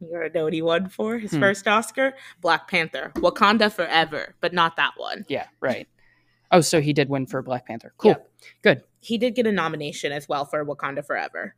You 0.00 0.08
gotta 0.12 0.30
know 0.32 0.44
what 0.44 0.52
he 0.52 0.62
won 0.62 0.88
for 0.88 1.18
his 1.18 1.30
Hmm. 1.32 1.40
first 1.40 1.68
Oscar? 1.68 2.14
Black 2.40 2.68
Panther, 2.68 3.12
Wakanda 3.16 3.70
Forever, 3.72 4.34
but 4.40 4.52
not 4.54 4.76
that 4.76 4.92
one. 4.96 5.24
Yeah, 5.28 5.46
right. 5.60 5.86
Oh, 6.52 6.60
so 6.62 6.80
he 6.80 6.92
did 6.92 7.08
win 7.08 7.26
for 7.26 7.42
Black 7.42 7.64
Panther. 7.64 7.92
Cool. 7.96 8.08
Yep. 8.10 8.30
Good. 8.62 8.82
He 8.98 9.18
did 9.18 9.36
get 9.36 9.46
a 9.46 9.52
nomination 9.52 10.10
as 10.10 10.28
well 10.28 10.44
for 10.44 10.64
Wakanda 10.64 11.06
Forever. 11.06 11.54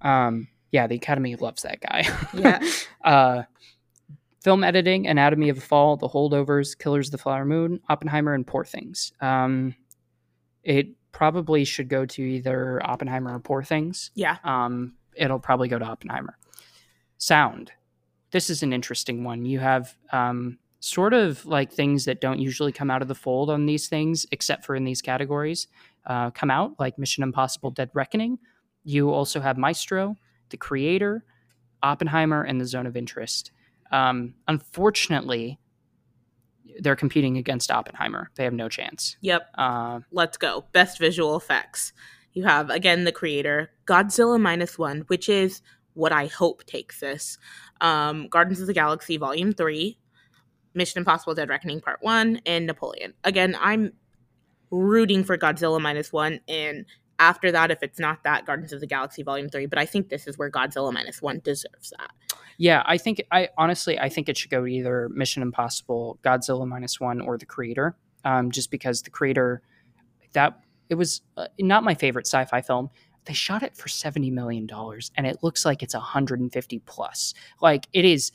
Um, 0.00 0.48
yeah, 0.72 0.88
the 0.88 0.96
Academy 0.96 1.36
loves 1.36 1.62
that 1.62 1.80
guy. 1.80 2.02
Yeah. 2.34 2.60
uh, 3.04 3.42
film 4.42 4.64
editing, 4.64 5.06
Anatomy 5.06 5.48
of 5.48 5.58
a 5.58 5.60
Fall, 5.60 5.96
The 5.96 6.08
Holdovers, 6.08 6.76
Killers 6.76 7.06
of 7.06 7.12
the 7.12 7.18
Flower 7.18 7.44
Moon, 7.44 7.78
Oppenheimer, 7.88 8.34
and 8.34 8.44
Poor 8.44 8.64
Things. 8.64 9.12
Um, 9.20 9.76
it 10.64 10.88
probably 11.12 11.64
should 11.64 11.88
go 11.88 12.04
to 12.04 12.20
either 12.22 12.84
Oppenheimer 12.84 13.34
or 13.36 13.38
Poor 13.38 13.62
Things. 13.62 14.10
Yeah. 14.16 14.38
Um, 14.42 14.94
it'll 15.14 15.38
probably 15.38 15.68
go 15.68 15.78
to 15.78 15.84
Oppenheimer. 15.84 16.36
Sound. 17.24 17.72
This 18.32 18.50
is 18.50 18.62
an 18.62 18.74
interesting 18.74 19.24
one. 19.24 19.46
You 19.46 19.58
have 19.58 19.96
um, 20.12 20.58
sort 20.80 21.14
of 21.14 21.46
like 21.46 21.72
things 21.72 22.04
that 22.04 22.20
don't 22.20 22.38
usually 22.38 22.70
come 22.70 22.90
out 22.90 23.00
of 23.00 23.08
the 23.08 23.14
fold 23.14 23.48
on 23.48 23.64
these 23.64 23.88
things, 23.88 24.26
except 24.30 24.66
for 24.66 24.76
in 24.76 24.84
these 24.84 25.00
categories, 25.00 25.66
uh, 26.04 26.30
come 26.32 26.50
out 26.50 26.74
like 26.78 26.98
Mission 26.98 27.22
Impossible 27.22 27.70
Dead 27.70 27.88
Reckoning. 27.94 28.38
You 28.82 29.10
also 29.10 29.40
have 29.40 29.56
Maestro, 29.56 30.16
The 30.50 30.58
Creator, 30.58 31.24
Oppenheimer, 31.82 32.42
and 32.42 32.60
The 32.60 32.66
Zone 32.66 32.86
of 32.86 32.94
Interest. 32.94 33.52
Um, 33.90 34.34
unfortunately, 34.46 35.58
they're 36.80 36.94
competing 36.94 37.38
against 37.38 37.70
Oppenheimer. 37.70 38.30
They 38.34 38.44
have 38.44 38.52
no 38.52 38.68
chance. 38.68 39.16
Yep. 39.22 39.48
Uh, 39.56 40.00
Let's 40.12 40.36
go. 40.36 40.66
Best 40.72 40.98
visual 40.98 41.36
effects. 41.36 41.94
You 42.34 42.44
have 42.44 42.68
again 42.68 43.04
the 43.04 43.12
creator, 43.12 43.70
Godzilla 43.86 44.38
minus 44.38 44.76
one, 44.76 45.04
which 45.06 45.30
is 45.30 45.62
what 45.94 46.12
I 46.12 46.26
hope 46.26 46.64
takes 46.66 47.00
this. 47.00 47.38
Um, 47.80 48.28
Guardians 48.28 48.60
of 48.60 48.66
the 48.66 48.74
Galaxy 48.74 49.16
Volume 49.16 49.52
Three, 49.52 49.98
Mission 50.74 50.98
Impossible: 50.98 51.34
Dead 51.34 51.48
Reckoning 51.48 51.80
Part 51.80 51.98
One, 52.02 52.40
and 52.46 52.66
Napoleon. 52.66 53.14
Again, 53.24 53.56
I'm 53.60 53.92
rooting 54.70 55.24
for 55.24 55.38
Godzilla 55.38 55.80
minus 55.80 56.12
one, 56.12 56.40
and 56.48 56.84
after 57.20 57.52
that, 57.52 57.70
if 57.70 57.82
it's 57.82 57.98
not 58.00 58.24
that, 58.24 58.44
Guardians 58.44 58.72
of 58.72 58.80
the 58.80 58.86
Galaxy 58.86 59.22
Volume 59.22 59.48
Three. 59.48 59.66
But 59.66 59.78
I 59.78 59.86
think 59.86 60.08
this 60.08 60.26
is 60.26 60.36
where 60.36 60.50
Godzilla 60.50 60.92
minus 60.92 61.22
one 61.22 61.40
deserves 61.44 61.92
that. 61.98 62.10
yeah, 62.58 62.82
I 62.86 62.98
think 62.98 63.22
I 63.30 63.48
honestly 63.58 63.98
I 63.98 64.08
think 64.08 64.28
it 64.28 64.36
should 64.36 64.50
go 64.50 64.66
either 64.66 65.08
Mission 65.10 65.42
Impossible, 65.42 66.18
Godzilla 66.24 66.66
minus 66.66 67.00
one, 67.00 67.20
or 67.20 67.38
The 67.38 67.46
Creator. 67.46 67.96
Um, 68.24 68.50
just 68.50 68.70
because 68.70 69.02
The 69.02 69.10
Creator, 69.10 69.60
that 70.32 70.58
it 70.88 70.94
was 70.94 71.22
uh, 71.36 71.46
not 71.60 71.84
my 71.84 71.94
favorite 71.94 72.26
sci-fi 72.26 72.62
film. 72.62 72.90
They 73.26 73.32
shot 73.34 73.62
it 73.62 73.76
for 73.76 73.88
seventy 73.88 74.30
million 74.30 74.66
dollars, 74.66 75.10
and 75.16 75.26
it 75.26 75.38
looks 75.42 75.64
like 75.64 75.82
it's 75.82 75.94
hundred 75.94 76.40
and 76.40 76.52
fifty 76.52 76.78
plus. 76.80 77.34
Like 77.60 77.86
it 77.92 78.04
is 78.04 78.32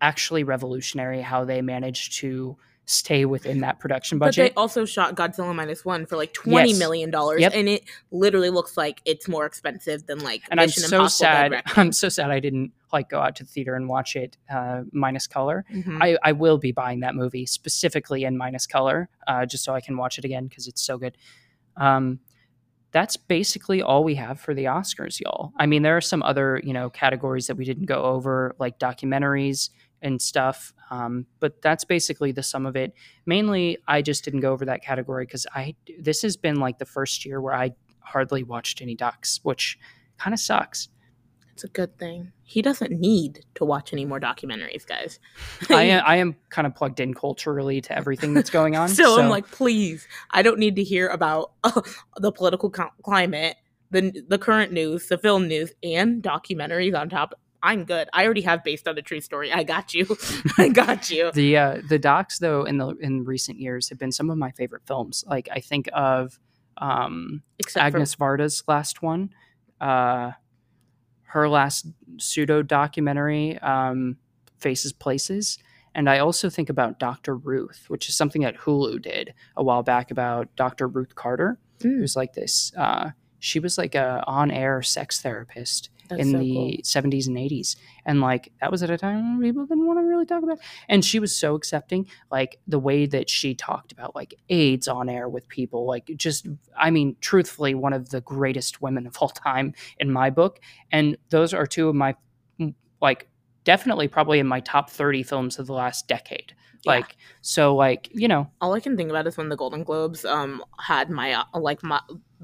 actually 0.00 0.44
revolutionary 0.44 1.20
how 1.20 1.44
they 1.44 1.62
managed 1.62 2.14
to 2.18 2.56
stay 2.86 3.24
within 3.24 3.60
that 3.60 3.78
production 3.78 4.18
But 4.18 4.26
budget. 4.28 4.50
they 4.52 4.54
also 4.60 4.84
shot 4.84 5.14
Godzilla 5.14 5.54
minus 5.54 5.84
one 5.84 6.06
for 6.06 6.16
like 6.16 6.32
twenty 6.32 6.70
Yes. 6.70 6.78
million 6.78 7.10
dollars, 7.10 7.40
Yep. 7.40 7.52
and 7.54 7.68
it 7.68 7.84
literally 8.10 8.50
looks 8.50 8.76
like 8.76 9.00
it's 9.04 9.28
more 9.28 9.46
expensive 9.46 10.06
than 10.06 10.18
like 10.18 10.42
and 10.50 10.60
I'm 10.60 10.68
so 10.70 10.96
Impossible 10.96 11.08
sad. 11.10 11.62
I'm 11.76 11.92
so 11.92 12.08
sad 12.08 12.30
I 12.30 12.40
didn't 12.40 12.72
like 12.92 13.08
go 13.08 13.20
out 13.20 13.36
to 13.36 13.44
the 13.44 13.48
theater 13.50 13.76
and 13.76 13.88
watch 13.88 14.16
it 14.16 14.36
uh, 14.52 14.82
minus 14.92 15.28
color. 15.28 15.64
Mhm. 15.72 15.98
I, 16.02 16.16
I 16.24 16.32
will 16.32 16.58
be 16.58 16.72
buying 16.72 17.00
that 17.00 17.14
movie 17.14 17.46
specifically 17.46 18.24
in 18.24 18.36
minus 18.36 18.66
color, 18.66 19.08
uh, 19.28 19.46
just 19.46 19.62
so 19.62 19.72
I 19.72 19.80
can 19.80 19.96
watch 19.96 20.18
it 20.18 20.24
again 20.24 20.46
because 20.48 20.66
it's 20.66 20.82
so 20.82 20.98
good. 20.98 21.16
Um, 21.76 22.18
that's 22.92 23.16
basically 23.16 23.82
all 23.82 24.02
we 24.02 24.14
have 24.16 24.40
for 24.40 24.54
the 24.54 24.64
Oscars, 24.64 25.20
y'all. 25.20 25.52
I 25.56 25.66
mean, 25.66 25.82
there 25.82 25.96
are 25.96 26.00
some 26.00 26.22
other 26.22 26.60
you 26.64 26.72
know 26.72 26.90
categories 26.90 27.46
that 27.46 27.56
we 27.56 27.64
didn't 27.64 27.86
go 27.86 28.02
over, 28.02 28.54
like 28.58 28.78
documentaries 28.78 29.70
and 30.02 30.20
stuff. 30.20 30.72
Um, 30.90 31.26
but 31.38 31.60
that's 31.62 31.84
basically 31.84 32.32
the 32.32 32.42
sum 32.42 32.66
of 32.66 32.74
it. 32.74 32.94
Mainly, 33.26 33.78
I 33.86 34.02
just 34.02 34.24
didn't 34.24 34.40
go 34.40 34.52
over 34.52 34.64
that 34.64 34.82
category 34.82 35.24
because 35.24 35.46
I 35.54 35.74
this 35.98 36.22
has 36.22 36.36
been 36.36 36.56
like 36.56 36.78
the 36.78 36.84
first 36.84 37.24
year 37.24 37.40
where 37.40 37.54
I 37.54 37.72
hardly 38.00 38.42
watched 38.42 38.82
any 38.82 38.94
docs, 38.94 39.40
which 39.42 39.78
kind 40.18 40.34
of 40.34 40.40
sucks. 40.40 40.88
It's 41.60 41.64
a 41.66 41.68
good 41.68 41.98
thing. 41.98 42.32
He 42.42 42.62
doesn't 42.62 42.90
need 42.90 43.44
to 43.56 43.66
watch 43.66 43.92
any 43.92 44.06
more 44.06 44.18
documentaries, 44.18 44.86
guys. 44.86 45.18
I 45.68 45.82
am, 45.82 46.02
I 46.06 46.16
am 46.16 46.36
kind 46.48 46.66
of 46.66 46.74
plugged 46.74 47.00
in 47.00 47.12
culturally 47.12 47.82
to 47.82 47.94
everything 47.94 48.32
that's 48.32 48.48
going 48.48 48.76
on. 48.76 48.88
so, 49.00 49.20
I'm 49.20 49.28
like, 49.28 49.50
please, 49.50 50.08
I 50.30 50.40
don't 50.40 50.58
need 50.58 50.74
to 50.76 50.82
hear 50.82 51.08
about 51.08 51.52
uh, 51.62 51.82
the 52.16 52.32
political 52.32 52.70
co- 52.70 52.88
climate, 53.02 53.56
the 53.90 54.24
the 54.26 54.38
current 54.38 54.72
news, 54.72 55.08
the 55.08 55.18
film 55.18 55.48
news, 55.48 55.70
and 55.82 56.22
documentaries 56.22 56.98
on 56.98 57.10
top. 57.10 57.34
I'm 57.62 57.84
good. 57.84 58.08
I 58.14 58.24
already 58.24 58.40
have 58.40 58.64
based 58.64 58.88
on 58.88 58.96
a 58.96 59.02
true 59.02 59.20
story. 59.20 59.52
I 59.52 59.62
got 59.62 59.92
you. 59.92 60.06
I 60.56 60.70
got 60.70 61.10
you. 61.10 61.30
the 61.32 61.58
uh, 61.58 61.82
the 61.90 61.98
docs 61.98 62.38
though 62.38 62.64
in 62.64 62.78
the 62.78 62.96
in 63.02 63.24
recent 63.24 63.60
years 63.60 63.90
have 63.90 63.98
been 63.98 64.12
some 64.12 64.30
of 64.30 64.38
my 64.38 64.50
favorite 64.52 64.86
films. 64.86 65.24
Like 65.26 65.50
I 65.52 65.60
think 65.60 65.90
of 65.92 66.40
um, 66.78 67.42
Except 67.58 67.84
Agnes 67.84 68.16
Varda's 68.16 68.64
last 68.66 69.02
one, 69.02 69.34
uh, 69.78 70.30
her 71.30 71.48
last 71.48 71.86
pseudo 72.18 72.62
documentary, 72.62 73.58
um, 73.58 74.16
Faces 74.58 74.92
Places. 74.92 75.58
And 75.94 76.08
I 76.08 76.18
also 76.18 76.50
think 76.50 76.68
about 76.68 76.98
Dr. 77.00 77.36
Ruth, 77.36 77.84
which 77.88 78.08
is 78.08 78.14
something 78.16 78.42
that 78.42 78.58
Hulu 78.58 79.02
did 79.02 79.34
a 79.56 79.62
while 79.62 79.82
back 79.82 80.10
about 80.10 80.54
Dr. 80.56 80.86
Ruth 80.86 81.14
Carter, 81.14 81.58
Mm, 81.80 81.98
who's 81.98 82.14
like 82.14 82.34
this. 82.34 82.72
Uh, 82.76 83.10
she 83.40 83.58
was 83.58 83.76
like 83.76 83.94
a 83.94 84.22
on-air 84.26 84.82
sex 84.82 85.20
therapist 85.20 85.90
that's 86.08 86.20
in 86.20 86.32
so 86.32 86.38
the 86.38 86.52
cool. 86.52 86.70
70s 86.82 87.26
and 87.26 87.36
80s 87.36 87.76
and 88.04 88.20
like 88.20 88.52
that 88.60 88.70
was 88.70 88.82
at 88.82 88.90
a 88.90 88.98
time 88.98 89.38
when 89.38 89.48
people 89.48 89.64
didn't 89.66 89.86
want 89.86 89.98
to 89.98 90.02
really 90.02 90.26
talk 90.26 90.42
about 90.42 90.58
it. 90.58 90.64
and 90.88 91.04
she 91.04 91.18
was 91.18 91.34
so 91.34 91.54
accepting 91.54 92.06
like 92.30 92.58
the 92.66 92.78
way 92.78 93.06
that 93.06 93.30
she 93.30 93.54
talked 93.54 93.92
about 93.92 94.14
like 94.14 94.34
aids 94.48 94.88
on 94.88 95.08
air 95.08 95.28
with 95.28 95.48
people 95.48 95.86
like 95.86 96.10
just 96.16 96.46
i 96.76 96.90
mean 96.90 97.16
truthfully 97.20 97.74
one 97.74 97.92
of 97.92 98.10
the 98.10 98.20
greatest 98.20 98.82
women 98.82 99.06
of 99.06 99.16
all 99.18 99.28
time 99.28 99.72
in 99.98 100.10
my 100.10 100.30
book 100.30 100.60
and 100.92 101.16
those 101.30 101.54
are 101.54 101.66
two 101.66 101.88
of 101.88 101.94
my 101.94 102.14
like 103.00 103.28
definitely 103.64 104.08
probably 104.08 104.38
in 104.38 104.46
my 104.46 104.60
top 104.60 104.90
30 104.90 105.22
films 105.22 105.58
of 105.58 105.66
the 105.66 105.72
last 105.72 106.08
decade 106.08 106.54
Yeah. 106.84 106.92
like 106.92 107.16
so 107.42 107.74
like 107.76 108.08
you 108.14 108.26
know. 108.28 108.50
All 108.60 108.72
I 108.74 108.80
can 108.80 108.96
think 108.96 109.10
about 109.10 109.26
is 109.26 109.36
when 109.36 109.48
the 109.50 109.56
Golden 109.56 109.84
Globes 109.84 110.24
um 110.24 110.64
had 110.78 111.10
my 111.10 111.42
like 111.54 111.82
my 111.82 112.00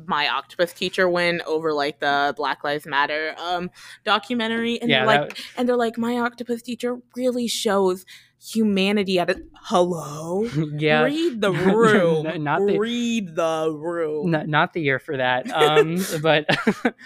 my 0.07 0.29
octopus 0.29 0.73
teacher 0.75 1.09
win 1.09 1.41
over 1.47 1.73
like 1.73 2.01
the 2.01 2.35
Black 2.37 2.63
Lives 2.65 2.87
Matter 2.87 3.35
um 3.39 3.71
documentary 4.05 4.79
and 4.81 4.91
yeah 4.91 5.07
they're 5.07 5.07
like 5.07 5.29
that- 5.37 5.45
and 5.57 5.69
they're 5.69 5.77
like 5.77 5.97
my 5.99 6.19
octopus 6.19 6.61
teacher 6.63 6.99
really 7.17 7.49
shows 7.49 8.05
humanity 8.39 9.19
at 9.19 9.31
it 9.31 9.39
hello? 9.63 10.45
Yeah. 10.79 11.05
Read 11.05 11.41
the 11.41 11.53
room. 11.53 12.43
not 12.45 12.61
the- 12.67 12.79
read 12.79 13.35
the 13.35 13.71
room. 13.75 14.35
N- 14.35 14.51
not 14.51 14.75
the 14.75 14.83
year 14.83 14.99
for 14.99 15.17
that. 15.17 15.51
Um 15.51 15.99
but 16.23 16.45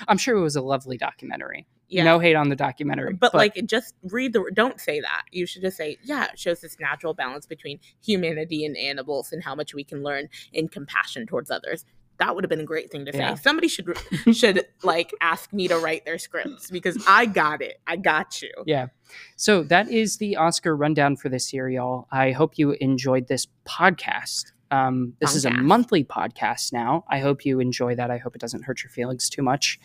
i'm 0.08 0.18
sure 0.18 0.36
it 0.36 0.40
was 0.42 0.56
a 0.56 0.62
lovely 0.62 0.96
documentary 0.98 1.66
yeah 1.90 2.04
no 2.04 2.18
hate 2.18 2.34
on 2.34 2.48
the 2.48 2.56
documentary 2.56 3.12
but, 3.12 3.34
like 3.34 3.54
just 3.66 3.94
read 4.04 4.32
the 4.32 4.50
don't 4.54 4.80
say 4.80 5.00
that 5.00 5.22
you 5.30 5.44
should 5.46 5.60
just 5.62 5.76
say 5.76 5.98
yeah 6.02 6.26
it 6.32 6.38
shows 6.38 6.60
this 6.60 6.76
natural 6.80 7.12
balance 7.12 7.44
between 7.46 7.78
humanity 8.04 8.64
and 8.64 8.76
animals 8.76 9.32
and 9.32 9.42
how 9.44 9.54
much 9.54 9.74
we 9.74 9.84
can 9.84 10.02
learn 10.02 10.28
in 10.52 10.68
compassion 10.68 11.26
towards 11.26 11.50
others 11.50 11.84
that 12.18 12.34
would 12.34 12.44
have 12.44 12.50
been 12.50 12.60
a 12.60 12.64
great 12.64 12.90
thing 12.92 13.06
to 13.06 13.12
say 13.12 13.18
Yeah. 13.18 13.34
somebody 13.34 13.66
should 13.68 13.96
should 14.32 14.66
like 14.82 15.12
ask 15.20 15.52
me 15.52 15.68
to 15.68 15.78
write 15.78 16.04
their 16.04 16.18
scripts 16.18 16.70
because 16.70 17.02
i 17.08 17.26
got 17.26 17.60
it 17.62 17.80
i 17.86 17.96
got 17.96 18.40
you 18.42 18.52
Yeah. 18.66 18.86
So 19.34 19.64
that 19.64 19.88
is 19.90 20.18
the 20.18 20.36
Oscar 20.36 20.76
rundown 20.76 21.16
for 21.16 21.28
this 21.28 21.52
year, 21.52 21.68
y'all. 21.68 22.06
I 22.12 22.30
hope 22.30 22.56
you 22.58 22.76
enjoyed 22.80 23.26
this 23.26 23.48
podcast. 23.66 24.52
Um, 24.70 25.14
this 25.20 25.34
is 25.34 25.44
a 25.44 25.50
monthly 25.50 26.04
podcast 26.04 26.72
now. 26.72 27.04
I 27.10 27.18
hope 27.18 27.44
you 27.44 27.58
enjoy 27.58 27.96
that. 27.96 28.08
I 28.12 28.18
hope 28.18 28.36
it 28.36 28.40
doesn't 28.40 28.62
hurt 28.62 28.84
your 28.84 28.90
feelings 28.90 29.28
too 29.28 29.42
much. 29.42 29.80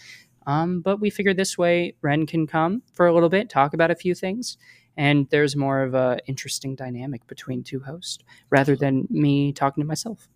Um, 0.45 0.81
but 0.81 0.99
we 0.99 1.09
figured 1.09 1.37
this 1.37 1.57
way 1.57 1.95
Wren 2.01 2.25
can 2.25 2.47
come 2.47 2.83
for 2.93 3.07
a 3.07 3.13
little 3.13 3.29
bit, 3.29 3.49
talk 3.49 3.73
about 3.73 3.91
a 3.91 3.95
few 3.95 4.13
things, 4.15 4.57
and 4.97 5.27
there's 5.29 5.55
more 5.55 5.81
of 5.83 5.93
a 5.93 6.19
interesting 6.27 6.75
dynamic 6.75 7.25
between 7.27 7.63
two 7.63 7.79
hosts 7.79 8.23
rather 8.49 8.75
than 8.75 9.07
me 9.09 9.51
talking 9.53 9.81
to 9.83 9.87
myself. 9.87 10.27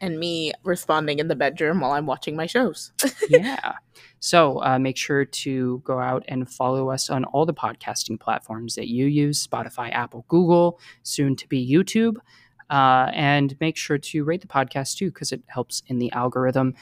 and 0.00 0.18
me 0.18 0.52
responding 0.62 1.18
in 1.20 1.28
the 1.28 1.34
bedroom 1.34 1.80
while 1.80 1.92
i'm 1.92 2.04
watching 2.04 2.36
my 2.36 2.44
shows 2.44 2.92
yeah. 3.30 3.72
So 4.20 4.62
uh, 4.62 4.78
make 4.78 4.96
sure 4.96 5.24
to 5.24 5.80
go 5.84 5.98
out 6.00 6.24
and 6.28 6.50
follow 6.50 6.90
us 6.90 7.08
on 7.10 7.24
all 7.24 7.46
the 7.46 7.54
podcasting 7.54 8.18
platforms 8.18 8.74
that 8.74 8.88
you 8.88 9.06
use 9.06 9.46
Spotify, 9.46 9.92
Apple, 9.92 10.24
Google, 10.28 10.80
soon 11.02 11.36
to 11.36 11.46
be 11.48 11.70
YouTube. 11.70 12.16
Uh, 12.68 13.10
and 13.14 13.56
make 13.60 13.76
sure 13.76 13.98
to 13.98 14.24
rate 14.24 14.40
the 14.40 14.48
podcast 14.48 14.96
too, 14.96 15.10
because 15.12 15.30
it 15.32 15.42
helps 15.46 15.82
in 15.86 15.98
the 15.98 16.10
algorithm. 16.12 16.74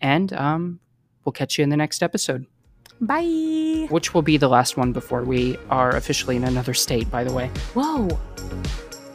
And 0.00 0.32
um, 0.34 0.80
we'll 1.24 1.32
catch 1.32 1.58
you 1.58 1.62
in 1.64 1.70
the 1.70 1.76
next 1.76 2.02
episode, 2.02 2.46
bye 3.00 3.86
which 3.90 4.14
will 4.14 4.22
be 4.22 4.36
the 4.36 4.48
last 4.48 4.76
one 4.76 4.92
before 4.92 5.22
we 5.24 5.56
are 5.70 5.96
officially 5.96 6.36
in 6.36 6.44
another 6.44 6.74
state, 6.74 7.10
by 7.10 7.24
the 7.24 7.32
way. 7.32 7.48
whoa 7.74 8.08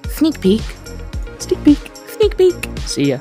sneak 0.10 0.39
peek 0.41 0.62
Sneak 1.39 1.64
peek. 1.64 1.78
sneak 2.07 2.38
peek 2.38 2.55
See 2.86 3.10
ya. 3.12 3.20